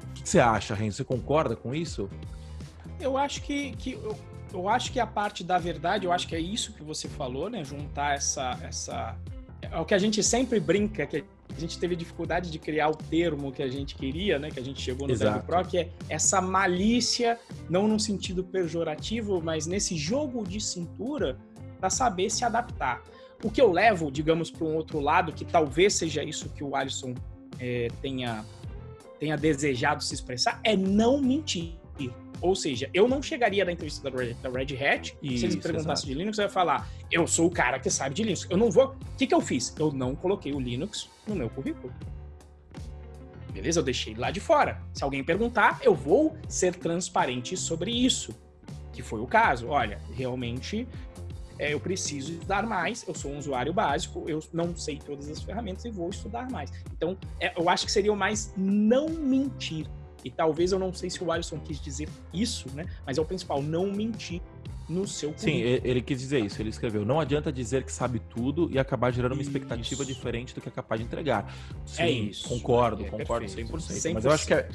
O 0.10 0.14
que 0.14 0.30
você 0.30 0.40
acha, 0.40 0.74
Renzo? 0.74 0.98
Você 0.98 1.04
concorda 1.04 1.56
com 1.56 1.76
isso? 1.76 2.10
Eu 3.00 3.18
acho 3.18 3.42
que, 3.42 3.74
que 3.74 4.00
eu 4.54 4.70
acho 4.70 4.92
que 4.92 5.00
a 5.00 5.08
parte 5.08 5.44
da 5.44 5.58
verdade, 5.58 6.06
eu 6.06 6.12
acho 6.12 6.28
que 6.28 6.36
é 6.36 6.40
isso 6.40 6.74
que 6.74 6.84
você 6.84 7.08
falou, 7.08 7.50
né? 7.50 7.64
Juntar 7.64 8.16
essa. 8.16 8.58
essa 8.64 9.18
é 9.62 9.80
o 9.80 9.86
que 9.86 9.94
a 9.94 9.98
gente 9.98 10.24
sempre 10.24 10.60
brinca, 10.60 11.06
que 11.06 11.24
a 11.56 11.60
gente 11.60 11.80
teve 11.80 11.96
dificuldade 11.96 12.52
de 12.52 12.60
criar 12.60 12.90
o 12.90 12.96
termo 12.96 13.52
que 13.52 13.64
a 13.64 13.68
gente 13.68 13.96
queria, 13.96 14.38
né? 14.38 14.52
Que 14.52 14.60
a 14.60 14.64
gente 14.64 14.82
chegou 14.82 15.08
no 15.08 15.14
Exato. 15.14 15.46
Pro, 15.46 15.66
que 15.66 15.78
é 15.78 15.90
essa 16.10 16.40
malícia, 16.40 17.40
não 17.70 17.88
num 17.88 18.00
sentido 18.00 18.44
pejorativo, 18.44 19.42
mas 19.42 19.66
nesse 19.66 19.98
jogo 19.98 20.46
de 20.46 20.62
cintura 20.62 21.38
para 21.80 21.90
saber 21.90 22.30
se 22.30 22.44
adaptar. 22.44 23.02
O 23.44 23.52
que 23.52 23.62
eu 23.62 23.72
levo, 23.72 24.12
digamos, 24.12 24.50
para 24.50 24.66
um 24.66 24.76
outro 24.76 25.00
lado, 25.00 25.32
que 25.32 25.46
talvez 25.46 25.94
seja 25.94 26.24
isso 26.24 26.50
que 26.50 26.64
o 26.64 26.76
Alisson 26.76 27.14
é, 27.60 27.88
tenha, 28.02 28.44
tenha 29.20 29.38
desejado 29.38 30.04
se 30.04 30.14
expressar, 30.14 30.60
é 30.64 30.76
não 30.76 31.22
mentir. 31.22 31.77
Ou 32.40 32.56
seja, 32.56 32.90
eu 32.94 33.08
não 33.08 33.22
chegaria 33.22 33.66
na 33.66 33.72
entrevista 33.72 34.10
da 34.10 34.16
Red, 34.16 34.34
da 34.36 34.50
Red 34.50 34.76
Hat, 34.76 35.18
Isso, 35.22 35.40
se 35.40 35.46
eles 35.46 35.56
me 35.56 35.62
perguntassem 35.62 36.08
de 36.08 36.14
Linux, 36.14 36.38
eu 36.38 36.44
ia 36.44 36.50
falar, 36.50 36.88
eu 37.12 37.26
sou 37.26 37.48
o 37.48 37.52
cara 37.52 37.80
que 37.80 37.90
sabe 37.90 38.14
de 38.14 38.24
Linux. 38.24 38.46
Eu 38.50 38.58
não 38.58 38.70
vou. 38.70 38.90
O 38.90 39.18
que, 39.18 39.26
que 39.26 39.34
eu 39.34 39.42
fiz? 39.42 39.76
Eu 39.80 39.92
não 39.92 40.16
coloquei 40.16 40.54
o 40.54 40.60
Linux 40.60 41.10
no 41.28 41.36
meu 41.36 41.50
currículo. 41.50 41.92
Beleza? 43.52 43.80
Eu 43.80 43.84
deixei 43.84 44.14
lá 44.14 44.30
de 44.30 44.40
fora. 44.40 44.80
Se 44.94 45.04
alguém 45.04 45.24
perguntar, 45.24 45.80
eu 45.82 45.96
vou 45.96 46.38
ser 46.48 46.76
transparente 46.76 47.58
sobre 47.58 47.92
isso. 47.92 48.36
Que 48.94 49.02
foi 49.02 49.20
o 49.20 49.26
caso. 49.26 49.68
Olha, 49.70 50.00
realmente 50.14 50.88
é, 51.60 51.74
eu 51.74 51.80
preciso 51.80 52.34
estudar 52.34 52.66
mais, 52.66 53.04
eu 53.08 53.16
sou 53.16 53.32
um 53.32 53.38
usuário 53.38 53.74
básico, 53.74 54.26
eu 54.28 54.40
não 54.54 54.76
sei 54.76 55.00
todas 55.00 55.28
as 55.30 55.42
ferramentas 55.42 55.86
e 55.86 55.90
vou 55.90 56.10
estudar 56.10 56.50
mais. 56.52 56.72
Então, 56.92 57.18
é, 57.40 57.52
eu 57.60 57.68
acho 57.70 57.86
que 57.86 57.92
seria 57.92 58.14
o 58.14 58.16
mais 58.16 58.54
não 58.56 59.10
mentir. 59.10 59.88
E 60.28 60.30
talvez 60.30 60.74
eu 60.74 60.80
não 60.80 60.92
sei 60.92 61.10
se 61.10 61.24
o 61.24 61.32
Alisson 61.32 61.58
quis 61.58 61.80
dizer 61.80 62.10
isso, 62.34 62.68
né? 62.74 62.86
Mas 63.06 63.18
é 63.18 63.22
o 63.22 63.24
principal, 63.24 63.62
não 63.62 63.90
mentir 63.90 64.42
no 64.90 65.08
seu 65.08 65.32
currículo. 65.32 65.54
Sim, 65.54 65.82
ele 65.86 66.02
quis 66.02 66.20
dizer 66.20 66.44
isso. 66.44 66.62
Ele 66.62 66.70
escreveu: 66.70 67.06
não 67.06 67.18
adianta 67.18 67.50
dizer 67.50 67.84
que 67.84 67.92
sabe 67.94 68.20
tudo 68.20 68.70
e 68.70 68.78
acabar 68.78 69.10
gerando 69.12 69.32
uma 69.32 69.42
expectativa 69.42 70.04
isso. 70.04 70.14
diferente 70.14 70.54
do 70.54 70.60
que 70.60 70.68
é 70.68 70.72
capaz 70.72 71.00
de 71.00 71.08
entregar. 71.08 71.50
Sim, 71.86 72.04
é 72.04 72.12
isso. 72.12 72.46
concordo, 72.50 73.06
é, 73.06 73.10
concordo 73.10 73.46
perfeito. 73.46 73.72
100%, 73.72 73.78
100%. 73.78 74.14
Mas 74.16 74.26
eu 74.26 74.32
acho 74.32 74.46
que 74.46 74.54
é. 74.54 74.68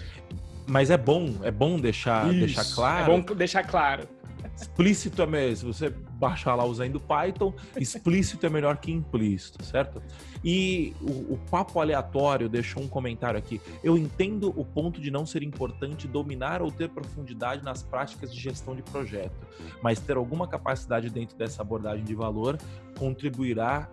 Mas 0.67 0.89
é 0.89 0.97
bom, 0.97 1.35
é 1.43 1.51
bom 1.51 1.79
deixar, 1.79 2.33
deixar 2.33 2.65
claro. 2.65 3.13
É 3.13 3.21
bom 3.21 3.35
deixar 3.35 3.63
claro 3.65 4.09
Explícito 4.57 5.23
é 5.23 5.27
melhor. 5.27 5.57
Se 5.57 5.65
você 5.65 5.91
baixar 5.91 6.55
lá 6.55 6.65
usando 6.65 7.01
Python, 7.01 7.53
explícito 7.77 8.47
é 8.47 8.51
melhor 8.51 8.77
que 8.77 8.93
implícito, 8.93 9.65
certo? 9.65 10.03
E 10.45 10.95
o, 11.01 11.35
o, 11.35 11.41
papo 11.51 11.81
aleatório 11.81 12.49
deixou 12.49 12.83
um 12.83 12.89
comentário 12.89 13.39
aqui. 13.39 13.61
Eu 13.83 13.97
entendo 13.97 14.53
o 14.57 14.65
ponto 14.65 15.01
de 15.01 15.11
não 15.11 15.27
ser 15.27 15.43
importante 15.43 16.07
dominar 16.07 16.63
ou 16.63 16.71
ter 16.71 16.89
profundidade 16.89 17.65
nas 17.65 17.83
práticas 17.83 18.33
de 18.33 18.41
gestão 18.41 18.75
de 18.75 18.83
projeto, 18.83 19.47
mas 19.83 19.99
ter 19.99 20.17
alguma 20.17 20.47
capacidade 20.47 21.11
dentro 21.11 21.37
dessa 21.37 21.63
abordagem 21.63 22.05
de 22.05 22.15
valor 22.15 22.59
contribuirá 22.99 23.89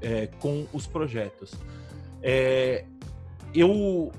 é, 0.00 0.26
com 0.40 0.66
os 0.72 0.86
projetos. 0.86 1.54
É, 2.22 2.84
eu 3.54 4.12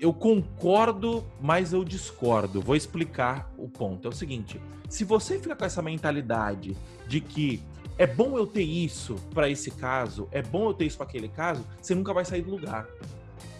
eu 0.00 0.12
concordo, 0.12 1.24
mas 1.40 1.72
eu 1.72 1.84
discordo. 1.84 2.60
Vou 2.60 2.76
explicar 2.76 3.52
o 3.56 3.68
ponto. 3.68 4.06
É 4.06 4.10
o 4.10 4.14
seguinte: 4.14 4.60
se 4.88 5.04
você 5.04 5.38
fica 5.38 5.56
com 5.56 5.64
essa 5.64 5.82
mentalidade 5.82 6.76
de 7.06 7.20
que 7.20 7.62
é 7.96 8.06
bom 8.06 8.38
eu 8.38 8.46
ter 8.46 8.62
isso 8.62 9.16
para 9.34 9.48
esse 9.48 9.70
caso, 9.72 10.28
é 10.30 10.40
bom 10.40 10.68
eu 10.68 10.74
ter 10.74 10.86
isso 10.86 10.96
para 10.96 11.06
aquele 11.06 11.28
caso, 11.28 11.66
você 11.80 11.94
nunca 11.94 12.12
vai 12.12 12.24
sair 12.24 12.42
do 12.42 12.50
lugar. 12.50 12.86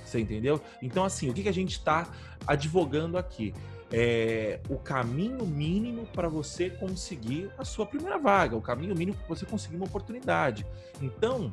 Você 0.05 0.21
entendeu? 0.21 0.61
Então, 0.81 1.05
assim, 1.05 1.29
o 1.29 1.35
que, 1.35 1.43
que 1.43 1.49
a 1.49 1.53
gente 1.53 1.73
está 1.73 2.09
advogando 2.47 3.19
aqui? 3.19 3.53
É 3.91 4.61
o 4.69 4.77
caminho 4.77 5.47
mínimo 5.47 6.07
para 6.07 6.29
você 6.29 6.69
conseguir 6.71 7.51
a 7.59 7.65
sua 7.65 7.87
primeira 7.87 8.19
vaga, 8.19 8.55
o 8.55 8.61
caminho 8.61 8.95
mínimo 8.95 9.17
para 9.17 9.29
você 9.29 9.45
conseguir 9.45 9.77
uma 9.77 9.87
oportunidade. 9.87 10.65
Então, 11.01 11.53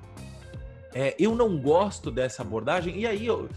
é, 0.93 1.15
eu 1.19 1.35
não 1.35 1.57
gosto 1.57 2.11
dessa 2.11 2.41
abordagem, 2.41 2.97
e 2.97 3.05
aí 3.05 3.25
eu, 3.25 3.49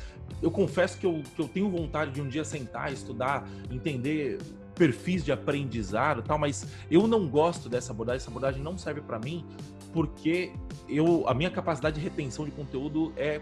eu 0.43 0.51
confesso 0.51 0.99
que 0.99 1.07
eu, 1.07 1.23
que 1.35 1.43
eu 1.43 1.49
tenho 1.49 1.69
vontade 1.69 2.11
de 2.13 2.21
um 2.21 2.29
dia 2.29 2.45
sentar, 2.45 2.93
estudar, 2.93 3.49
entender 3.71 4.39
perfis 4.75 5.25
de 5.25 5.33
aprendizado 5.33 6.23
tal, 6.23 6.39
mas 6.39 6.67
eu 6.91 7.07
não 7.07 7.29
gosto 7.29 7.69
dessa 7.69 7.93
abordagem, 7.93 8.19
essa 8.19 8.31
abordagem 8.31 8.63
não 8.63 8.79
serve 8.79 9.01
para 9.01 9.19
mim, 9.19 9.45
porque 9.93 10.53
eu, 10.89 11.29
a 11.29 11.35
minha 11.35 11.51
capacidade 11.51 11.97
de 11.97 12.03
retenção 12.03 12.45
de 12.45 12.53
conteúdo 12.53 13.13
é 13.17 13.41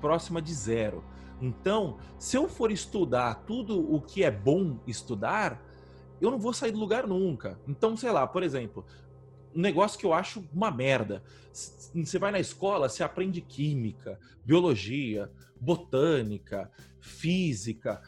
próxima 0.00 0.42
de 0.42 0.52
zero. 0.52 1.04
Então, 1.40 1.98
se 2.18 2.36
eu 2.36 2.48
for 2.48 2.72
estudar 2.72 3.44
tudo 3.46 3.78
o 3.94 4.00
que 4.00 4.24
é 4.24 4.30
bom 4.30 4.76
estudar, 4.86 5.62
eu 6.20 6.30
não 6.30 6.38
vou 6.38 6.52
sair 6.52 6.72
do 6.72 6.78
lugar 6.78 7.06
nunca. 7.06 7.58
Então, 7.66 7.96
sei 7.96 8.10
lá, 8.10 8.26
por 8.26 8.42
exemplo, 8.42 8.84
um 9.54 9.60
negócio 9.60 9.98
que 9.98 10.06
eu 10.06 10.12
acho 10.12 10.44
uma 10.52 10.70
merda. 10.70 11.22
Você 11.52 12.18
vai 12.18 12.30
na 12.30 12.40
escola, 12.40 12.88
você 12.88 13.02
aprende 13.02 13.40
química, 13.40 14.18
biologia, 14.44 15.30
botânica, 15.60 16.70
física. 17.00 18.00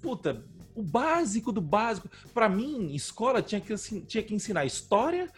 Puta, 0.00 0.44
o 0.74 0.82
básico 0.82 1.52
do 1.52 1.60
básico. 1.60 2.08
Para 2.32 2.48
mim, 2.48 2.94
escola 2.94 3.42
tinha 3.42 3.60
que, 3.60 3.74
tinha 4.06 4.22
que 4.22 4.34
ensinar 4.34 4.64
história, 4.64 5.30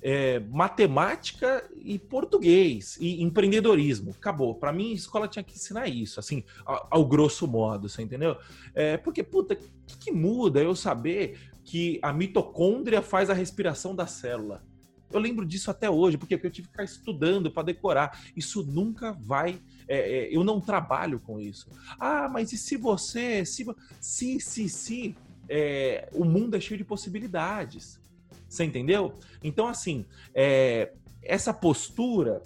é, 0.00 0.38
matemática 0.40 1.68
e 1.76 1.98
português 1.98 2.96
e 3.00 3.22
empreendedorismo. 3.22 4.12
Acabou. 4.12 4.54
Para 4.54 4.72
mim, 4.72 4.92
escola 4.92 5.28
tinha 5.28 5.42
que 5.42 5.54
ensinar 5.54 5.88
isso, 5.88 6.20
assim, 6.20 6.44
ao, 6.64 6.88
ao 6.90 7.06
grosso 7.06 7.46
modo, 7.46 7.88
você 7.88 8.02
entendeu? 8.02 8.36
É, 8.74 8.96
porque, 8.96 9.22
puta, 9.22 9.54
o 9.54 9.56
que, 9.86 9.98
que 9.98 10.12
muda 10.12 10.60
eu 10.60 10.74
saber 10.74 11.38
que 11.68 11.98
a 12.00 12.14
mitocôndria 12.14 13.02
faz 13.02 13.28
a 13.28 13.34
respiração 13.34 13.94
da 13.94 14.06
célula? 14.06 14.64
Eu 15.12 15.20
lembro 15.20 15.44
disso 15.44 15.70
até 15.70 15.88
hoje, 15.90 16.16
porque 16.16 16.34
eu 16.34 16.38
tive 16.50 16.66
que 16.66 16.72
ficar 16.72 16.84
estudando 16.84 17.50
para 17.50 17.62
decorar. 17.62 18.18
Isso 18.34 18.62
nunca 18.62 19.12
vai. 19.12 19.60
É, 19.86 19.98
é, 19.98 20.34
eu 20.34 20.42
não 20.42 20.62
trabalho 20.62 21.20
com 21.20 21.38
isso. 21.38 21.68
Ah, 22.00 22.26
mas 22.26 22.54
e 22.54 22.58
se 22.58 22.74
você. 22.76 23.44
Se, 23.44 23.66
se, 24.00 24.40
se, 24.40 24.68
se 24.68 25.16
é, 25.46 26.08
o 26.14 26.24
mundo 26.24 26.56
é 26.56 26.60
cheio 26.60 26.78
de 26.78 26.84
possibilidades. 26.84 28.00
Você 28.48 28.64
entendeu? 28.64 29.12
Então, 29.44 29.66
assim, 29.66 30.06
é, 30.34 30.94
essa 31.22 31.52
postura, 31.52 32.42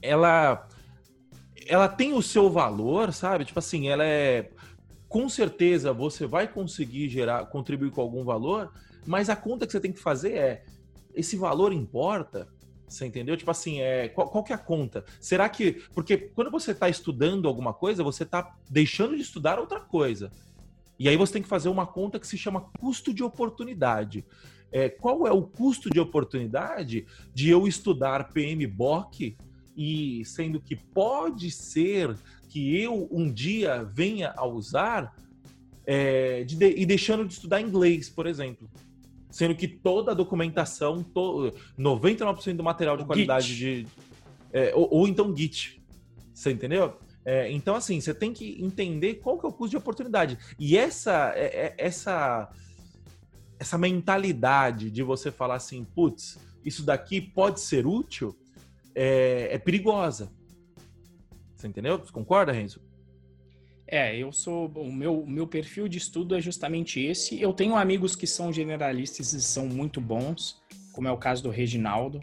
ela, 0.00 0.66
ela 1.66 1.88
tem 1.88 2.14
o 2.14 2.22
seu 2.22 2.48
valor, 2.48 3.12
sabe? 3.12 3.44
Tipo 3.44 3.58
assim, 3.58 3.88
ela 3.88 4.04
é. 4.04 4.50
Com 5.08 5.28
certeza 5.28 5.92
você 5.92 6.26
vai 6.26 6.46
conseguir 6.46 7.08
gerar, 7.08 7.46
contribuir 7.46 7.90
com 7.90 8.00
algum 8.00 8.24
valor, 8.24 8.72
mas 9.06 9.30
a 9.30 9.36
conta 9.36 9.66
que 9.66 9.72
você 9.72 9.80
tem 9.80 9.92
que 9.92 9.98
fazer 9.98 10.32
é 10.34 10.64
esse 11.14 11.36
valor 11.36 11.72
importa? 11.72 12.48
Você 12.86 13.06
entendeu? 13.06 13.36
Tipo 13.36 13.50
assim, 13.50 13.80
é, 13.80 14.08
qual, 14.08 14.28
qual 14.28 14.44
que 14.44 14.52
é 14.52 14.56
a 14.56 14.58
conta? 14.58 15.04
Será 15.20 15.48
que. 15.48 15.82
Porque 15.94 16.16
quando 16.16 16.50
você 16.50 16.72
está 16.72 16.88
estudando 16.88 17.46
alguma 17.46 17.74
coisa, 17.74 18.02
você 18.02 18.22
está 18.22 18.56
deixando 18.70 19.14
de 19.14 19.22
estudar 19.22 19.58
outra 19.58 19.80
coisa. 19.80 20.30
E 20.98 21.08
aí 21.08 21.16
você 21.16 21.34
tem 21.34 21.42
que 21.42 21.48
fazer 21.48 21.68
uma 21.68 21.86
conta 21.86 22.18
que 22.18 22.26
se 22.26 22.36
chama 22.36 22.70
custo 22.80 23.12
de 23.12 23.22
oportunidade. 23.22 24.24
É, 24.70 24.88
qual 24.88 25.26
é 25.26 25.32
o 25.32 25.42
custo 25.42 25.88
de 25.88 26.00
oportunidade 26.00 27.06
de 27.32 27.48
eu 27.48 27.66
estudar 27.66 28.32
PMBOK 28.32 29.36
e 29.78 30.24
sendo 30.24 30.60
que 30.60 30.76
pode 30.76 31.50
ser 31.50 32.14
que 32.48 32.76
eu 32.76 33.08
um 33.10 33.32
dia 33.32 33.84
venha 33.84 34.34
a 34.36 34.44
usar 34.44 35.14
é, 35.86 36.44
de, 36.44 36.56
e 36.62 36.84
deixando 36.84 37.24
de 37.24 37.32
estudar 37.32 37.60
inglês, 37.60 38.10
por 38.10 38.26
exemplo 38.26 38.68
sendo 39.30 39.54
que 39.54 39.68
toda 39.68 40.12
a 40.12 40.14
documentação, 40.14 41.02
to, 41.02 41.52
99% 41.78 42.56
do 42.56 42.64
material 42.64 42.96
de 42.96 43.04
qualidade 43.04 43.54
Git. 43.54 43.84
de. 43.84 43.88
É, 44.52 44.74
ou, 44.74 44.88
ou, 44.90 45.08
então 45.08 45.34
Git. 45.36 45.82
Você 46.32 46.50
entendeu? 46.50 46.98
É, 47.24 47.50
então, 47.52 47.74
assim, 47.74 48.00
você 48.00 48.14
tem 48.14 48.32
que 48.32 48.62
entender 48.62 49.14
qual 49.16 49.38
que 49.38 49.44
é 49.44 49.48
o 49.48 49.52
custo 49.52 49.70
de 49.70 49.76
oportunidade. 49.76 50.38
E 50.58 50.76
essa, 50.78 51.32
é, 51.34 51.66
é, 51.66 51.74
essa, 51.76 52.50
essa 53.58 53.76
mentalidade 53.76 54.90
de 54.90 55.02
você 55.02 55.30
falar 55.30 55.56
assim, 55.56 55.84
putz, 55.84 56.38
isso 56.64 56.82
daqui 56.84 57.20
pode 57.20 57.60
ser 57.60 57.86
útil, 57.86 58.34
é, 58.98 59.54
é 59.54 59.58
perigosa. 59.58 60.32
Você 61.54 61.68
entendeu? 61.68 61.98
Você 61.98 62.10
concorda, 62.10 62.50
Renzo? 62.50 62.80
É, 63.86 64.16
eu 64.16 64.32
sou. 64.32 64.66
O 64.74 64.92
meu, 64.92 65.24
meu 65.24 65.46
perfil 65.46 65.88
de 65.88 65.98
estudo 65.98 66.34
é 66.34 66.40
justamente 66.40 67.00
esse. 67.00 67.40
Eu 67.40 67.52
tenho 67.52 67.76
amigos 67.76 68.16
que 68.16 68.26
são 68.26 68.52
generalistas 68.52 69.32
e 69.32 69.40
são 69.40 69.66
muito 69.66 70.00
bons, 70.00 70.60
como 70.92 71.06
é 71.06 71.12
o 71.12 71.16
caso 71.16 71.44
do 71.44 71.50
Reginaldo, 71.50 72.20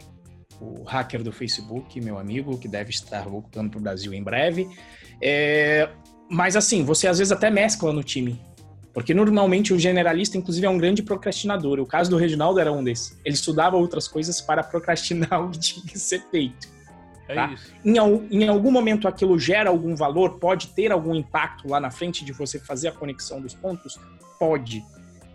o 0.60 0.82
hacker 0.84 1.22
do 1.22 1.32
Facebook, 1.32 1.98
meu 2.00 2.18
amigo, 2.18 2.58
que 2.58 2.68
deve 2.68 2.90
estar 2.90 3.26
voltando 3.26 3.70
para 3.70 3.78
o 3.78 3.82
Brasil 3.82 4.12
em 4.12 4.22
breve. 4.22 4.68
É, 5.20 5.90
mas 6.30 6.56
assim, 6.56 6.84
você 6.84 7.08
às 7.08 7.18
vezes 7.18 7.32
até 7.32 7.50
mescla 7.50 7.92
no 7.92 8.04
time. 8.04 8.38
Porque 8.96 9.12
normalmente 9.12 9.74
o 9.74 9.78
generalista, 9.78 10.38
inclusive, 10.38 10.66
é 10.66 10.70
um 10.70 10.78
grande 10.78 11.02
procrastinador. 11.02 11.78
O 11.78 11.84
caso 11.84 12.08
do 12.08 12.16
Reginaldo 12.16 12.58
era 12.58 12.72
um 12.72 12.82
desses. 12.82 13.20
Ele 13.26 13.34
estudava 13.34 13.76
outras 13.76 14.08
coisas 14.08 14.40
para 14.40 14.62
procrastinar 14.62 15.38
o 15.44 15.50
que 15.50 15.58
tinha 15.58 15.86
que 15.86 15.98
ser 15.98 16.22
feito. 16.30 16.66
É 17.28 17.34
tá? 17.34 17.52
isso. 17.52 17.74
Em, 17.84 17.98
em, 18.30 18.48
algum 18.48 18.70
momento 18.70 19.06
aquilo 19.06 19.38
gera 19.38 19.68
algum 19.68 19.94
valor, 19.94 20.38
pode 20.38 20.68
ter 20.68 20.90
algum 20.92 21.14
impacto 21.14 21.68
lá 21.68 21.78
na 21.78 21.90
frente 21.90 22.24
de 22.24 22.32
você 22.32 22.58
fazer 22.58 22.88
a 22.88 22.92
conexão 22.92 23.38
dos 23.38 23.52
pontos? 23.52 24.00
Pode. 24.38 24.82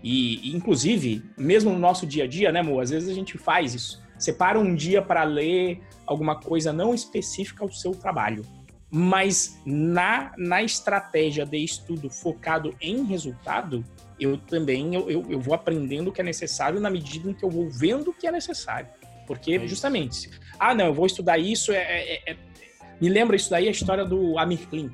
E, 0.03 0.55
inclusive, 0.55 1.24
mesmo 1.38 1.72
no 1.72 1.78
nosso 1.78 2.07
dia 2.07 2.24
a 2.24 2.28
dia, 2.28 2.51
né, 2.51 2.64
Mo? 2.64 2.80
Às 2.80 2.89
vezes 2.89 3.09
a 3.09 3.14
gente 3.14 3.38
faz 3.38 3.76
isso. 3.76 4.01
Separa 4.18 4.57
um 4.57 4.74
dia 4.74 5.03
para 5.03 5.24
ler 5.24 5.80
alguma 6.07 6.36
coisa 6.36 6.74
não 6.74 6.95
específica 6.95 7.64
ao 7.64 7.72
seu 7.72 7.91
trabalho. 7.91 8.43
Mas 8.92 9.58
na, 9.66 10.34
na 10.38 10.62
estratégia 10.62 11.46
de 11.46 11.58
estudo 11.58 12.10
focado 12.10 12.76
em 12.82 13.06
resultado, 13.06 13.86
eu 14.20 14.38
também 14.38 14.94
eu, 14.94 15.10
eu, 15.10 15.26
eu 15.30 15.39
vou 15.39 15.54
aprendendo 15.54 16.10
o 16.10 16.12
que 16.12 16.20
é 16.20 16.24
necessário 16.24 16.80
na 16.80 16.89
medida 16.89 17.30
em 17.30 17.34
que 17.34 17.44
eu 17.44 17.50
vou 17.50 17.70
vendo 17.70 18.10
o 18.10 18.14
que 18.14 18.28
é 18.28 18.32
necessário. 18.32 18.89
Porque, 19.26 19.54
é 19.54 19.68
justamente, 19.68 20.30
ah, 20.60 20.76
não, 20.76 20.88
eu 20.88 20.94
vou 20.94 21.06
estudar 21.06 21.38
isso. 21.38 21.72
É, 21.72 21.78
é, 21.78 22.32
é, 22.32 22.38
me 23.00 23.08
lembra 23.08 23.36
isso 23.36 23.50
daí 23.50 23.68
a 23.68 23.72
história 23.72 24.04
do 24.04 24.38
Amir 24.38 24.68
Klink. 24.68 24.94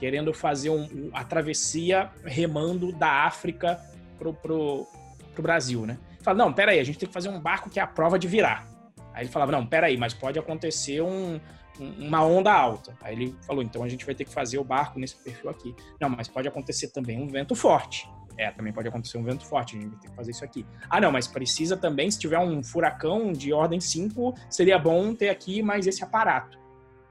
querendo 0.00 0.34
fazer 0.34 0.70
um, 0.70 1.08
a 1.12 1.22
travessia 1.22 2.10
remando 2.24 2.90
da 2.90 3.24
África 3.26 3.80
pro, 4.18 4.34
pro, 4.34 4.88
pro 5.34 5.42
Brasil, 5.42 5.86
né? 5.86 5.98
Fala, 6.20 6.36
não, 6.36 6.52
peraí, 6.52 6.80
a 6.80 6.84
gente 6.84 6.98
tem 6.98 7.06
que 7.06 7.12
fazer 7.12 7.28
um 7.28 7.38
barco 7.38 7.70
que 7.70 7.78
é 7.78 7.82
a 7.82 7.86
prova 7.86 8.18
de 8.18 8.26
virar. 8.26 8.66
Aí 9.14 9.22
ele 9.22 9.30
falava, 9.30 9.52
não, 9.52 9.64
peraí, 9.64 9.96
mas 9.96 10.12
pode 10.12 10.38
acontecer 10.38 11.00
um, 11.00 11.40
uma 11.78 12.24
onda 12.24 12.52
alta. 12.52 12.96
Aí 13.00 13.14
ele 13.14 13.36
falou, 13.46 13.62
então 13.62 13.82
a 13.82 13.88
gente 13.88 14.04
vai 14.04 14.14
ter 14.14 14.24
que 14.24 14.32
fazer 14.32 14.58
o 14.58 14.64
barco 14.64 14.98
nesse 14.98 15.16
perfil 15.16 15.50
aqui. 15.50 15.74
Não, 16.00 16.08
mas 16.08 16.28
pode 16.28 16.48
acontecer 16.48 16.88
também 16.88 17.20
um 17.20 17.28
vento 17.28 17.54
forte. 17.54 18.08
É, 18.36 18.52
também 18.52 18.72
pode 18.72 18.86
acontecer 18.86 19.18
um 19.18 19.24
vento 19.24 19.44
forte, 19.44 19.76
a 19.76 19.80
gente 19.80 19.90
vai 19.90 19.98
ter 19.98 20.08
que 20.10 20.14
fazer 20.14 20.30
isso 20.30 20.44
aqui. 20.44 20.64
Ah, 20.88 21.00
não, 21.00 21.10
mas 21.10 21.26
precisa 21.26 21.76
também, 21.76 22.08
se 22.08 22.18
tiver 22.18 22.38
um 22.38 22.62
furacão 22.62 23.32
de 23.32 23.52
ordem 23.52 23.80
5, 23.80 24.32
seria 24.48 24.78
bom 24.78 25.12
ter 25.12 25.28
aqui 25.28 25.60
mais 25.60 25.88
esse 25.88 26.04
aparato. 26.04 26.56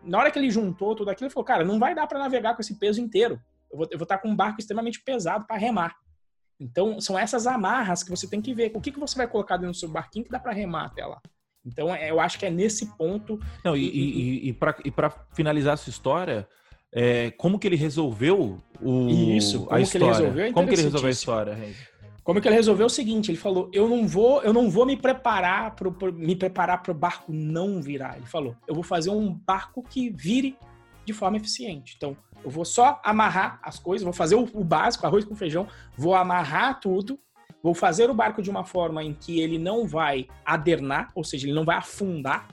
Na 0.02 0.20
hora 0.20 0.32
que 0.32 0.40
ele 0.40 0.50
juntou 0.50 0.96
tudo 0.96 1.10
aquilo, 1.10 1.28
ele 1.28 1.34
falou, 1.34 1.46
cara, 1.46 1.66
não 1.66 1.78
vai 1.78 1.94
dar 1.94 2.08
para 2.08 2.18
navegar 2.18 2.56
com 2.56 2.62
esse 2.62 2.76
peso 2.76 3.02
inteiro. 3.02 3.42
Eu 3.70 3.78
vou, 3.78 3.88
eu 3.92 3.98
vou 3.98 4.04
estar 4.04 4.20
com 4.20 4.30
um 4.30 4.36
barco 4.36 4.62
extremamente 4.62 5.02
pesado 5.04 5.46
para 5.46 5.58
remar. 5.58 5.98
Então, 6.60 7.00
são 7.00 7.20
essas 7.20 7.46
amarras 7.46 8.04
que 8.04 8.10
você 8.10 8.28
tem 8.28 8.42
que 8.42 8.54
ver. 8.54 8.72
O 8.74 8.82
que, 8.82 8.92
que 8.92 9.00
você 9.00 9.18
vai 9.18 9.28
colocar 9.28 9.58
dentro 9.58 9.74
do 9.74 9.78
seu 9.78 9.90
barquinho 9.90 10.26
que 10.26 10.32
dá 10.32 10.40
para 10.40 10.54
remar 10.54 10.86
até 10.86 11.06
lá? 11.06 11.22
Então, 11.68 11.94
é, 11.94 12.10
eu 12.10 12.20
acho 12.20 12.40
que 12.40 12.46
é 12.46 12.50
nesse 12.50 12.86
ponto. 12.98 13.40
Não, 13.64 13.76
e, 13.76 13.86
e, 13.86 14.50
e, 14.50 14.56
e 14.86 14.92
para 14.92 15.10
finalizar 15.34 15.74
essa 15.74 15.90
história, 15.90 16.48
é, 16.94 17.32
como 17.32 17.60
que 17.60 17.68
ele 17.68 17.76
resolveu 17.76 18.62
o, 18.82 19.10
Isso, 19.10 19.66
como 19.66 19.76
a 19.76 19.82
história? 19.82 19.88
Que 19.88 19.98
ele 19.98 20.06
resolveu 20.06 20.46
é 20.46 20.52
como 20.52 20.68
que 20.68 20.74
ele 20.74 20.82
resolveu 20.84 21.08
a 21.08 21.12
história, 21.12 21.76
Como 22.24 22.42
que 22.42 22.48
ele 22.48 22.56
resolveu 22.56 22.86
o 22.86 22.90
seguinte? 22.90 23.30
Ele 23.30 23.38
falou: 23.38 23.70
eu 23.74 23.90
não 23.90 24.08
vou, 24.08 24.42
eu 24.42 24.54
não 24.54 24.70
vou 24.70 24.86
me 24.86 24.96
preparar 24.96 25.76
para 25.76 26.12
me 26.12 26.36
preparar 26.36 26.82
para 26.82 26.92
o 26.92 26.96
barco 26.96 27.34
não 27.34 27.82
virar. 27.82 28.18
Ele 28.18 28.26
falou: 28.26 28.56
eu 28.66 28.74
vou 28.74 28.84
fazer 28.84 29.10
um 29.10 29.34
barco 29.34 29.84
que 29.84 30.10
vire 30.10 30.58
de 31.06 31.14
forma 31.14 31.38
eficiente. 31.38 31.96
Então, 31.98 32.16
eu 32.44 32.50
vou 32.50 32.66
só 32.66 33.02
amarrar 33.04 33.60
as 33.62 33.80
coisas, 33.80 34.04
vou 34.04 34.14
fazer 34.14 34.36
o, 34.36 34.48
o 34.54 34.64
básico, 34.64 35.06
arroz 35.06 35.26
com 35.26 35.36
feijão, 35.36 35.68
vou 35.98 36.16
amarrar 36.16 36.80
tudo, 36.80 37.20
vou 37.62 37.74
fazer 37.74 38.10
o 38.10 38.14
barco 38.14 38.42
de 38.42 38.50
uma 38.50 38.64
forma 38.64 39.04
em 39.04 39.14
que 39.14 39.40
ele 39.40 39.58
não 39.58 39.88
vai 39.88 40.28
adernar, 40.46 41.12
ou 41.16 41.24
seja, 41.24 41.46
ele 41.46 41.56
não 41.56 41.66
vai 41.66 41.78
afundar, 41.78 42.48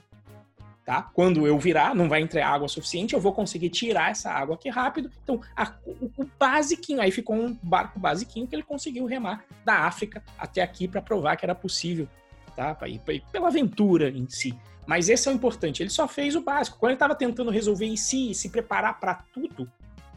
tá? 0.85 1.01
Quando 1.13 1.47
eu 1.47 1.57
virar, 1.57 1.95
não 1.95 2.07
vai 2.07 2.21
entrar 2.21 2.47
água 2.47 2.67
suficiente, 2.67 3.13
eu 3.13 3.19
vou 3.19 3.33
conseguir 3.33 3.69
tirar 3.69 4.11
essa 4.11 4.31
água 4.31 4.55
aqui 4.55 4.69
rápido. 4.69 5.09
Então, 5.23 5.41
a, 5.55 5.73
o, 5.85 6.11
o, 6.17 6.29
basiquinho, 6.37 7.01
aí 7.01 7.11
ficou 7.11 7.35
um 7.35 7.57
barco 7.61 7.99
basiquinho 7.99 8.47
que 8.47 8.55
ele 8.55 8.63
conseguiu 8.63 9.05
remar 9.05 9.43
da 9.63 9.79
África 9.79 10.23
até 10.37 10.61
aqui 10.61 10.87
para 10.87 11.01
provar 11.01 11.35
que 11.35 11.45
era 11.45 11.55
possível, 11.55 12.07
tá? 12.55 12.75
Pra 12.75 12.87
ir, 12.87 13.01
pela 13.31 13.47
aventura 13.47 14.09
em 14.09 14.27
si. 14.29 14.55
Mas 14.85 15.09
esse 15.09 15.27
é 15.27 15.31
o 15.31 15.35
importante, 15.35 15.81
ele 15.81 15.89
só 15.89 16.07
fez 16.07 16.35
o 16.35 16.41
básico. 16.41 16.77
Quando 16.77 16.91
ele 16.91 16.95
estava 16.95 17.15
tentando 17.15 17.49
resolver 17.49 17.87
em 17.87 17.97
si, 17.97 18.33
se 18.35 18.49
preparar 18.49 18.99
para 18.99 19.15
tudo, 19.33 19.69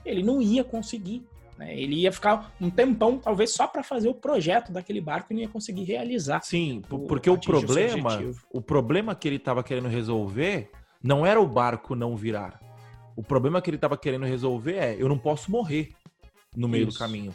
ele 0.04 0.22
não 0.22 0.42
ia 0.42 0.62
conseguir. 0.62 1.26
Né? 1.58 1.76
Ele 1.76 1.96
ia 1.96 2.12
ficar 2.12 2.54
um 2.60 2.70
tempão, 2.70 3.18
talvez, 3.18 3.50
só 3.50 3.66
para 3.66 3.82
fazer 3.82 4.08
o 4.08 4.14
projeto 4.14 4.70
daquele 4.70 5.00
barco 5.00 5.32
e 5.32 5.34
não 5.34 5.42
ia 5.42 5.48
conseguir 5.48 5.82
realizar. 5.82 6.40
Sim, 6.42 6.82
porque 6.88 7.28
o, 7.28 7.34
o 7.34 7.40
problema, 7.40 8.20
o, 8.52 8.58
o 8.58 8.62
problema 8.62 9.14
que 9.14 9.26
ele 9.26 9.36
estava 9.36 9.62
querendo 9.64 9.88
resolver 9.88 10.70
não 11.02 11.26
era 11.26 11.40
o 11.40 11.46
barco 11.46 11.96
não 11.96 12.16
virar. 12.16 12.60
O 13.16 13.22
problema 13.24 13.60
que 13.60 13.68
ele 13.68 13.76
estava 13.76 13.98
querendo 13.98 14.24
resolver 14.24 14.76
é 14.76 14.96
eu 14.96 15.08
não 15.08 15.18
posso 15.18 15.50
morrer 15.50 15.90
no 16.56 16.68
meio 16.68 16.86
isso. 16.86 16.96
do 16.96 16.98
caminho. 17.00 17.34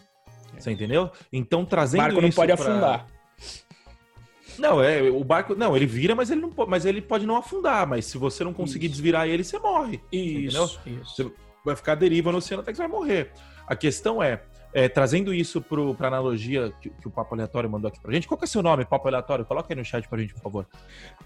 É. 0.55 0.61
Você 0.61 0.71
entendeu? 0.71 1.11
Então 1.31 1.65
trazendo 1.65 1.99
o 1.99 2.03
barco 2.05 2.21
não 2.21 2.31
pode 2.31 2.55
pra... 2.55 2.63
afundar. 2.63 3.07
Não, 4.57 4.81
é, 4.81 5.01
o 5.01 5.23
barco, 5.23 5.55
não, 5.55 5.75
ele 5.75 5.87
vira, 5.87 6.15
mas 6.15 6.29
ele 6.29 6.39
não 6.39 6.53
mas 6.67 6.85
ele 6.85 7.01
pode 7.01 7.25
não 7.25 7.35
afundar, 7.35 7.87
mas 7.87 8.05
se 8.05 8.17
você 8.17 8.43
não 8.43 8.53
conseguir 8.53 8.85
isso. 8.85 8.95
desvirar 8.95 9.27
ele, 9.27 9.43
você 9.43 9.59
morre. 9.59 9.99
Isso, 10.11 10.39
entendeu? 10.39 10.63
Isso. 11.01 11.15
Você 11.15 11.31
vai 11.65 11.75
ficar 11.75 11.95
deriva 11.95 12.31
no 12.31 12.37
oceano 12.37 12.61
até 12.61 12.71
que 12.71 12.77
você 12.77 12.87
vai 12.87 12.91
morrer. 12.91 13.33
A 13.67 13.75
questão 13.75 14.21
é, 14.21 14.41
é 14.73 14.89
trazendo 14.89 15.33
isso 15.33 15.61
para 15.61 16.05
a 16.05 16.07
analogia 16.07 16.73
que, 16.81 16.89
que, 16.89 17.07
o 17.07 17.11
Papo 17.11 17.35
Aleatório 17.35 17.69
mandou 17.69 17.87
aqui 17.87 17.99
pra 17.99 18.11
gente. 18.11 18.27
Qual 18.27 18.37
que 18.37 18.43
é 18.43 18.47
o 18.47 18.49
seu 18.49 18.63
nome, 18.63 18.85
Papo 18.85 19.07
Aleatório? 19.07 19.45
Coloca 19.45 19.71
aí 19.71 19.77
no 19.77 19.85
chat 19.85 20.07
pra 20.07 20.19
gente, 20.19 20.33
por 20.33 20.41
favor. 20.41 20.67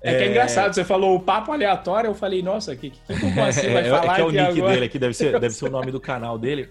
É, 0.01 0.13
é... 0.13 0.17
que 0.17 0.23
é 0.25 0.29
engraçado, 0.29 0.73
você 0.73 0.83
falou 0.83 1.15
o 1.15 1.19
Papo 1.19 1.51
Aleatório, 1.51 2.09
eu 2.09 2.15
falei, 2.15 2.41
nossa, 2.41 2.75
que, 2.75 2.89
que, 2.89 2.99
que 3.01 3.25
o 3.25 3.31
Moacir 3.31 3.71
vai 3.71 3.83
é, 3.87 3.89
falar 3.89 4.13
é 4.13 4.15
que 4.15 4.21
é 4.21 4.25
o 4.25 4.31
nick 4.31 4.59
agora? 4.59 4.73
dele 4.73 4.85
aqui, 4.85 4.99
deve 4.99 5.13
ser, 5.13 5.31
deve 5.39 5.53
ser 5.53 5.65
o 5.65 5.71
nome 5.71 5.91
do 5.91 6.01
canal 6.01 6.37
dele. 6.37 6.69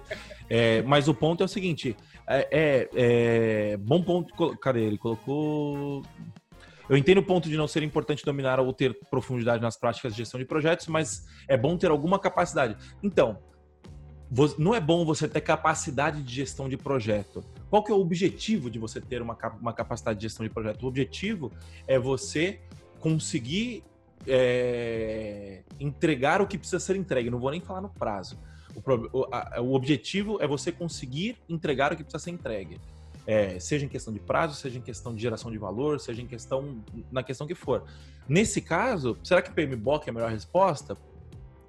É, 0.48 0.82
mas 0.82 1.08
o 1.08 1.14
ponto 1.14 1.42
é 1.42 1.46
o 1.46 1.48
seguinte, 1.48 1.96
é, 2.28 2.48
é, 2.50 2.88
é 3.72 3.76
bom 3.78 4.02
ponto, 4.02 4.56
cadê 4.58 4.84
ele? 4.84 4.98
Colocou... 4.98 6.02
Eu 6.88 6.96
entendo 6.96 7.18
o 7.18 7.22
ponto 7.22 7.48
de 7.48 7.56
não 7.56 7.66
ser 7.66 7.82
importante 7.82 8.24
dominar 8.24 8.60
ou 8.60 8.72
ter 8.72 8.96
profundidade 9.10 9.60
nas 9.60 9.76
práticas 9.76 10.12
de 10.12 10.18
gestão 10.18 10.38
de 10.38 10.46
projetos, 10.46 10.86
mas 10.86 11.26
é 11.48 11.56
bom 11.56 11.76
ter 11.76 11.90
alguma 11.90 12.16
capacidade. 12.16 12.76
Então, 13.02 13.38
não 14.58 14.74
é 14.74 14.80
bom 14.80 15.04
você 15.04 15.28
ter 15.28 15.40
capacidade 15.40 16.22
de 16.22 16.34
gestão 16.34 16.68
de 16.68 16.76
projeto. 16.76 17.44
Qual 17.70 17.82
que 17.82 17.92
é 17.92 17.94
o 17.94 18.00
objetivo 18.00 18.70
de 18.70 18.78
você 18.78 19.00
ter 19.00 19.22
uma, 19.22 19.36
uma 19.60 19.72
capacidade 19.72 20.18
de 20.18 20.24
gestão 20.24 20.46
de 20.46 20.52
projeto? 20.52 20.82
O 20.82 20.86
objetivo 20.86 21.52
é 21.86 21.98
você 21.98 22.60
conseguir 23.00 23.84
é, 24.26 25.62
entregar 25.78 26.42
o 26.42 26.46
que 26.46 26.58
precisa 26.58 26.80
ser 26.80 26.96
entregue. 26.96 27.30
Não 27.30 27.38
vou 27.38 27.50
nem 27.50 27.60
falar 27.60 27.80
no 27.80 27.88
prazo. 27.88 28.36
O, 28.74 29.20
o, 29.20 29.28
a, 29.32 29.60
o 29.60 29.74
objetivo 29.74 30.38
é 30.40 30.46
você 30.46 30.72
conseguir 30.72 31.36
entregar 31.48 31.92
o 31.92 31.96
que 31.96 32.02
precisa 32.02 32.22
ser 32.22 32.30
entregue. 32.30 32.80
É, 33.26 33.58
seja 33.58 33.84
em 33.84 33.88
questão 33.88 34.12
de 34.12 34.20
prazo, 34.20 34.54
seja 34.54 34.78
em 34.78 34.82
questão 34.82 35.14
de 35.14 35.20
geração 35.20 35.50
de 35.50 35.58
valor, 35.58 35.98
seja 35.98 36.22
em 36.22 36.26
questão 36.26 36.78
na 37.10 37.22
questão 37.22 37.46
que 37.46 37.54
for. 37.54 37.84
Nesse 38.28 38.60
caso, 38.60 39.18
será 39.22 39.42
que 39.42 39.50
PMBOK 39.50 40.06
é 40.06 40.10
a 40.10 40.12
melhor 40.12 40.30
resposta? 40.30 40.96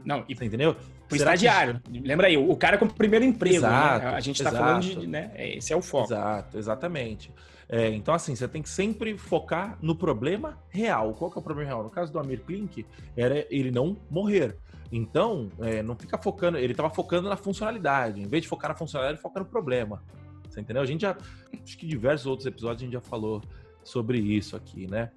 Não, 0.06 0.24
e, 0.30 0.36
Você 0.36 0.46
entendeu? 0.46 0.76
Pro 1.08 1.18
estagiário. 1.18 1.80
Que... 1.80 2.00
Lembra 2.00 2.28
aí, 2.28 2.38
o 2.38 2.56
cara 2.56 2.78
com 2.78 2.86
o 2.86 2.94
primeiro 2.94 3.26
emprego. 3.26 3.62
Né? 3.62 3.68
Exato, 3.68 4.06
né? 4.06 4.14
A 4.14 4.20
gente 4.20 4.42
está 4.42 4.52
falando 4.52 4.82
de. 4.82 5.08
Né? 5.08 5.32
Esse 5.38 5.74
é 5.74 5.76
o 5.76 5.82
foco. 5.82 6.08
Exato, 6.08 6.58
exatamente. 6.58 7.32
É, 7.70 7.90
então, 7.90 8.14
assim, 8.14 8.36
você 8.36 8.48
tem 8.48 8.62
que 8.62 8.70
sempre 8.70 9.18
focar 9.18 9.78
no 9.82 9.96
problema 9.96 10.58
real. 10.70 11.14
Qual 11.14 11.30
que 11.30 11.38
é 11.38 11.42
o 11.42 11.44
problema 11.44 11.70
real? 11.70 11.84
No 11.84 11.90
caso 11.90 12.12
do 12.12 12.20
Amir 12.20 12.42
Klink, 12.42 12.86
era 13.16 13.46
ele 13.50 13.72
não 13.72 13.98
morrer. 14.10 14.58
Então, 14.92 15.50
é, 15.60 15.84
não 15.84 15.96
fica 15.96 16.18
focando, 16.18 16.58
ele 16.58 16.72
estava 16.72 16.90
focando 16.90 17.28
na 17.28 17.36
funcionalidade. 17.36 18.22
Em 18.22 18.28
vez 18.28 18.44
de 18.44 18.50
focar 18.50 18.70
na 18.70 18.76
funcionalidade, 18.76 19.18
ele 19.18 19.22
foca 19.22 19.40
no 19.42 19.46
problema. 19.46 20.02
Você 20.50 20.62
entendeu? 20.62 20.82
A 20.82 20.86
gente 20.86 21.02
já, 21.02 21.18
acho 21.62 21.78
que 21.78 21.86
diversos 21.86 22.26
outros 22.26 22.46
episódios 22.46 22.82
a 22.82 22.86
gente 22.86 22.94
já 22.94 23.02
falou 23.02 23.42
sobre 23.84 24.18
isso 24.18 24.56
aqui, 24.56 24.88
né? 24.88 25.12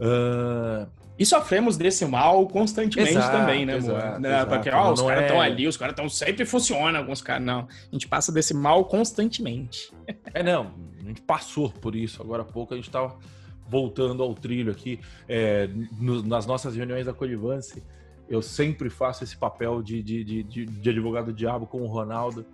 Uh, 0.00 0.88
e 1.18 1.26
sofremos 1.26 1.76
desse 1.76 2.06
mal 2.06 2.46
constantemente 2.48 3.10
exato, 3.10 3.36
também, 3.36 3.66
né, 3.66 3.76
exato, 3.76 4.20
né? 4.20 4.30
Exato. 4.30 4.50
Porque, 4.50 4.70
ó, 4.70 4.90
os 4.90 5.02
caras 5.02 5.22
estão 5.24 5.42
é... 5.42 5.46
ali, 5.46 5.68
os 5.68 5.76
caras 5.76 5.92
estão 5.92 6.08
sempre 6.08 6.46
funcionam, 6.46 6.98
alguns 6.98 7.20
caras. 7.20 7.44
Não, 7.44 7.60
a 7.60 7.92
gente 7.92 8.08
passa 8.08 8.32
desse 8.32 8.54
mal 8.54 8.84
constantemente. 8.86 9.92
É, 10.32 10.44
não, 10.44 10.72
a 11.00 11.08
gente 11.08 11.20
passou 11.22 11.70
por 11.70 11.96
isso. 11.96 12.22
Agora 12.22 12.42
há 12.42 12.44
pouco 12.44 12.72
a 12.72 12.76
gente 12.76 12.86
estava 12.86 13.18
voltando 13.66 14.22
ao 14.22 14.32
trilho 14.32 14.70
aqui. 14.70 15.00
É, 15.28 15.68
no, 16.00 16.22
nas 16.22 16.46
nossas 16.46 16.76
reuniões 16.76 17.06
da 17.06 17.12
Codivance, 17.12 17.82
eu 18.28 18.40
sempre 18.40 18.88
faço 18.88 19.24
esse 19.24 19.36
papel 19.36 19.82
de, 19.82 20.02
de, 20.02 20.24
de, 20.24 20.42
de 20.44 20.90
advogado 20.90 21.32
diabo 21.32 21.66
com 21.66 21.82
o 21.82 21.86
Ronaldo 21.86 22.46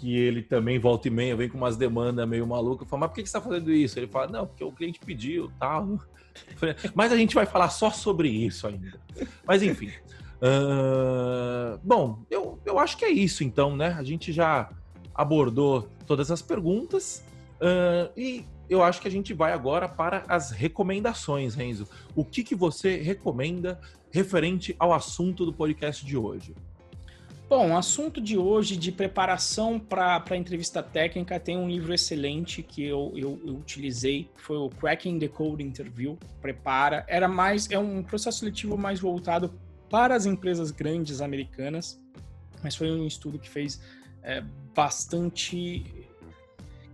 que 0.00 0.16
ele 0.16 0.42
também 0.42 0.78
volta 0.78 1.08
e 1.08 1.10
meia, 1.10 1.36
vem 1.36 1.48
com 1.48 1.58
umas 1.58 1.76
demandas 1.76 2.26
meio 2.26 2.46
malucas. 2.46 2.86
Eu 2.86 2.88
falo, 2.88 3.00
mas 3.00 3.10
por 3.10 3.16
que 3.16 3.20
você 3.20 3.26
está 3.26 3.40
fazendo 3.40 3.70
isso? 3.70 3.98
Ele 3.98 4.06
fala, 4.06 4.28
não, 4.28 4.46
porque 4.46 4.64
o 4.64 4.72
cliente 4.72 4.98
pediu, 4.98 5.52
tal. 5.58 6.00
Mas 6.94 7.12
a 7.12 7.16
gente 7.16 7.34
vai 7.34 7.44
falar 7.44 7.68
só 7.68 7.90
sobre 7.90 8.28
isso 8.28 8.66
ainda. 8.66 8.98
Mas 9.46 9.62
enfim. 9.62 9.90
Uh, 10.40 11.78
bom, 11.84 12.22
eu, 12.30 12.58
eu 12.64 12.78
acho 12.78 12.96
que 12.96 13.04
é 13.04 13.10
isso 13.10 13.44
então, 13.44 13.76
né? 13.76 13.94
A 13.98 14.02
gente 14.02 14.32
já 14.32 14.70
abordou 15.14 15.88
todas 16.06 16.30
as 16.30 16.40
perguntas 16.40 17.22
uh, 17.56 18.10
e 18.16 18.46
eu 18.70 18.82
acho 18.82 19.02
que 19.02 19.08
a 19.08 19.10
gente 19.10 19.34
vai 19.34 19.52
agora 19.52 19.86
para 19.86 20.24
as 20.28 20.50
recomendações, 20.50 21.54
Renzo. 21.54 21.86
O 22.14 22.24
que, 22.24 22.42
que 22.42 22.54
você 22.54 22.96
recomenda 22.96 23.78
referente 24.10 24.74
ao 24.78 24.94
assunto 24.94 25.44
do 25.44 25.52
podcast 25.52 26.06
de 26.06 26.16
hoje? 26.16 26.54
Bom, 27.50 27.72
o 27.72 27.76
assunto 27.76 28.20
de 28.20 28.38
hoje 28.38 28.76
de 28.76 28.92
preparação 28.92 29.76
para 29.76 30.22
a 30.30 30.36
entrevista 30.36 30.84
técnica 30.84 31.40
tem 31.40 31.58
um 31.58 31.68
livro 31.68 31.92
excelente 31.92 32.62
que 32.62 32.84
eu, 32.84 33.12
eu, 33.16 33.42
eu, 33.44 33.54
utilizei, 33.56 34.30
foi 34.36 34.56
o 34.56 34.68
Cracking 34.68 35.18
the 35.18 35.26
Code 35.26 35.60
Interview. 35.60 36.16
Prepara, 36.40 37.04
era 37.08 37.26
mais 37.26 37.68
é 37.68 37.76
um 37.76 38.04
processo 38.04 38.38
seletivo 38.38 38.78
mais 38.78 39.00
voltado 39.00 39.52
para 39.90 40.14
as 40.14 40.26
empresas 40.26 40.70
grandes 40.70 41.20
americanas, 41.20 42.00
mas 42.62 42.76
foi 42.76 42.88
um 42.88 43.04
estudo 43.04 43.36
que 43.36 43.50
fez 43.50 43.80
é, 44.22 44.44
bastante, 44.72 45.84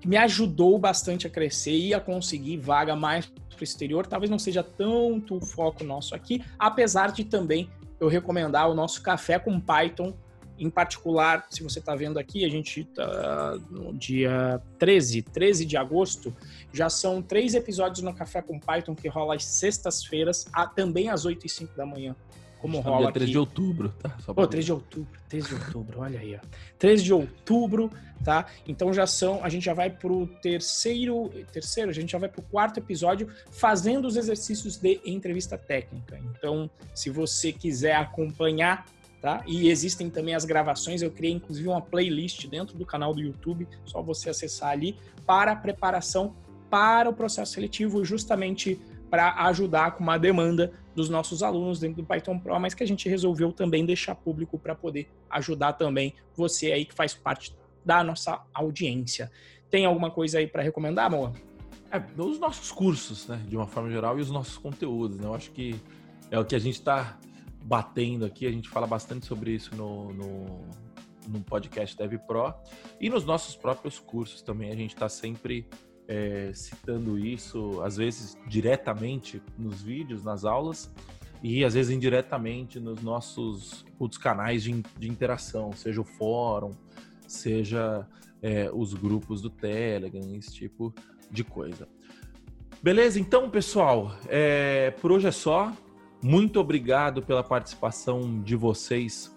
que 0.00 0.08
me 0.08 0.16
ajudou 0.16 0.78
bastante 0.78 1.26
a 1.26 1.30
crescer 1.30 1.76
e 1.76 1.92
a 1.92 2.00
conseguir 2.00 2.56
vaga 2.56 2.96
mais 2.96 3.26
para 3.26 3.60
o 3.60 3.62
exterior. 3.62 4.06
Talvez 4.06 4.30
não 4.30 4.38
seja 4.38 4.62
tanto 4.62 5.36
o 5.36 5.40
foco 5.42 5.84
nosso 5.84 6.14
aqui, 6.14 6.42
apesar 6.58 7.12
de 7.12 7.24
também 7.24 7.68
eu 8.00 8.08
recomendar 8.08 8.70
o 8.70 8.74
nosso 8.74 9.02
café 9.02 9.38
com 9.38 9.60
Python 9.60 10.14
em 10.58 10.70
particular, 10.70 11.46
se 11.50 11.62
você 11.62 11.78
está 11.78 11.94
vendo 11.94 12.18
aqui, 12.18 12.44
a 12.44 12.48
gente 12.48 12.80
está 12.80 13.58
no 13.70 13.92
dia 13.92 14.60
13, 14.78 15.22
13 15.22 15.64
de 15.64 15.76
agosto, 15.76 16.34
já 16.72 16.88
são 16.88 17.22
três 17.22 17.54
episódios 17.54 18.02
no 18.02 18.14
Café 18.14 18.42
com 18.42 18.58
Python 18.58 18.94
que 18.94 19.08
rola 19.08 19.34
às 19.34 19.44
sextas-feiras, 19.44 20.46
também 20.74 21.08
às 21.10 21.24
8 21.24 21.46
e 21.46 21.48
5 21.48 21.76
da 21.76 21.86
manhã. 21.86 22.14
como 22.60 22.80
rola 22.80 23.04
dia 23.04 23.12
3 23.12 23.24
aqui. 23.24 23.32
de 23.32 23.38
outubro, 23.38 23.88
tá? 24.00 24.16
Só 24.20 24.34
Pô, 24.34 24.46
3 24.46 24.64
de 24.64 24.72
outubro, 24.72 25.20
3 25.28 25.46
de 25.46 25.54
outubro, 25.54 26.00
olha 26.00 26.20
aí, 26.20 26.36
ó. 26.36 26.46
3 26.78 27.02
de 27.02 27.12
outubro, 27.12 27.90
tá? 28.24 28.46
Então 28.66 28.92
já 28.92 29.06
são, 29.06 29.44
a 29.44 29.48
gente 29.48 29.64
já 29.64 29.74
vai 29.74 29.90
pro 29.90 30.26
terceiro, 30.42 31.30
terceiro, 31.52 31.90
a 31.90 31.94
gente 31.94 32.10
já 32.10 32.18
vai 32.18 32.28
pro 32.28 32.42
quarto 32.42 32.78
episódio 32.78 33.28
fazendo 33.50 34.06
os 34.06 34.16
exercícios 34.16 34.76
de 34.76 35.00
entrevista 35.04 35.56
técnica. 35.56 36.18
Então, 36.18 36.70
se 36.94 37.10
você 37.10 37.52
quiser 37.52 37.96
acompanhar, 37.96 38.86
tá? 39.20 39.42
E 39.46 39.68
existem 39.68 40.10
também 40.10 40.34
as 40.34 40.44
gravações, 40.44 41.02
eu 41.02 41.10
criei 41.10 41.32
inclusive 41.32 41.68
uma 41.68 41.80
playlist 41.80 42.46
dentro 42.46 42.76
do 42.76 42.84
canal 42.84 43.14
do 43.14 43.20
YouTube, 43.20 43.66
só 43.84 44.02
você 44.02 44.30
acessar 44.30 44.70
ali 44.70 44.96
para 45.26 45.52
a 45.52 45.56
preparação 45.56 46.34
para 46.70 47.08
o 47.08 47.12
processo 47.12 47.52
seletivo, 47.52 48.04
justamente 48.04 48.80
para 49.10 49.34
ajudar 49.46 49.92
com 49.92 50.02
uma 50.02 50.18
demanda 50.18 50.72
dos 50.94 51.08
nossos 51.08 51.42
alunos 51.42 51.78
dentro 51.78 52.02
do 52.02 52.06
Python 52.06 52.38
Pro, 52.38 52.58
mas 52.58 52.74
que 52.74 52.82
a 52.82 52.86
gente 52.86 53.08
resolveu 53.08 53.52
também 53.52 53.84
deixar 53.84 54.14
público 54.14 54.58
para 54.58 54.74
poder 54.74 55.08
ajudar 55.30 55.74
também 55.74 56.14
você 56.34 56.72
aí 56.72 56.84
que 56.84 56.94
faz 56.94 57.14
parte 57.14 57.54
da 57.84 58.02
nossa 58.02 58.42
audiência. 58.52 59.30
Tem 59.70 59.84
alguma 59.84 60.10
coisa 60.10 60.38
aí 60.38 60.46
para 60.46 60.62
recomendar, 60.62 61.06
amor? 61.06 61.32
É, 61.90 62.02
os 62.20 62.38
nossos 62.38 62.72
cursos, 62.72 63.28
né, 63.28 63.40
de 63.48 63.56
uma 63.56 63.66
forma 63.66 63.90
geral, 63.90 64.18
e 64.18 64.22
os 64.22 64.30
nossos 64.30 64.58
conteúdos, 64.58 65.18
né? 65.18 65.26
Eu 65.26 65.34
acho 65.34 65.50
que 65.52 65.80
é 66.30 66.38
o 66.38 66.44
que 66.44 66.56
a 66.56 66.58
gente 66.58 66.74
está 66.74 67.16
batendo 67.66 68.24
aqui, 68.24 68.46
a 68.46 68.50
gente 68.50 68.68
fala 68.68 68.86
bastante 68.86 69.26
sobre 69.26 69.50
isso 69.52 69.74
no, 69.74 70.12
no, 70.12 70.64
no 71.28 71.40
podcast 71.40 71.96
Dev 71.96 72.14
Pro 72.24 72.54
e 73.00 73.10
nos 73.10 73.24
nossos 73.24 73.56
próprios 73.56 73.98
cursos 73.98 74.40
também, 74.40 74.70
a 74.70 74.76
gente 74.76 74.94
está 74.94 75.08
sempre 75.08 75.66
é, 76.06 76.52
citando 76.54 77.18
isso, 77.18 77.82
às 77.82 77.96
vezes 77.96 78.38
diretamente 78.46 79.42
nos 79.58 79.82
vídeos, 79.82 80.22
nas 80.22 80.44
aulas, 80.44 80.88
e 81.42 81.64
às 81.64 81.74
vezes 81.74 81.94
indiretamente 81.94 82.78
nos 82.78 83.02
nossos 83.02 83.84
outros 83.98 84.20
canais 84.20 84.62
de, 84.62 84.72
de 84.96 85.08
interação, 85.08 85.72
seja 85.72 86.00
o 86.00 86.04
fórum, 86.04 86.70
seja 87.26 88.06
é, 88.40 88.70
os 88.72 88.94
grupos 88.94 89.42
do 89.42 89.50
Telegram, 89.50 90.22
esse 90.36 90.54
tipo 90.54 90.94
de 91.32 91.42
coisa. 91.42 91.88
Beleza? 92.80 93.18
Então, 93.18 93.50
pessoal, 93.50 94.16
é, 94.28 94.92
por 94.92 95.10
hoje 95.10 95.26
é 95.26 95.32
só. 95.32 95.72
Muito 96.22 96.58
obrigado 96.58 97.22
pela 97.22 97.42
participação 97.42 98.42
de 98.42 98.56
vocês 98.56 99.34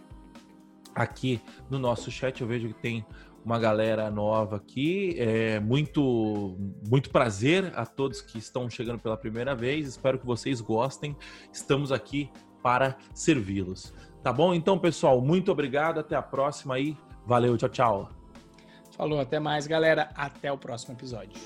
aqui 0.95 1.41
no 1.69 1.77
nosso 1.77 2.09
chat. 2.09 2.41
Eu 2.41 2.47
vejo 2.47 2.69
que 2.69 2.73
tem 2.73 3.05
uma 3.43 3.59
galera 3.59 4.09
nova 4.09 4.57
aqui. 4.57 5.15
É 5.17 5.59
muito, 5.59 6.57
muito 6.89 7.09
prazer 7.09 7.71
a 7.75 7.85
todos 7.85 8.21
que 8.21 8.37
estão 8.37 8.69
chegando 8.69 8.99
pela 8.99 9.17
primeira 9.17 9.55
vez. 9.55 9.87
Espero 9.87 10.19
que 10.19 10.25
vocês 10.25 10.61
gostem. 10.61 11.15
Estamos 11.51 11.91
aqui 11.91 12.29
para 12.61 12.97
servi-los. 13.13 13.93
Tá 14.21 14.33
bom? 14.33 14.53
Então, 14.53 14.77
pessoal, 14.77 15.21
muito 15.21 15.51
obrigado. 15.51 15.99
Até 15.99 16.15
a 16.15 16.21
próxima 16.21 16.75
aí. 16.75 16.97
Valeu, 17.25 17.57
tchau, 17.57 17.69
tchau. 17.69 18.09
Falou, 18.95 19.19
até 19.19 19.39
mais, 19.39 19.65
galera. 19.65 20.09
Até 20.15 20.51
o 20.51 20.57
próximo 20.57 20.93
episódio. 20.93 21.39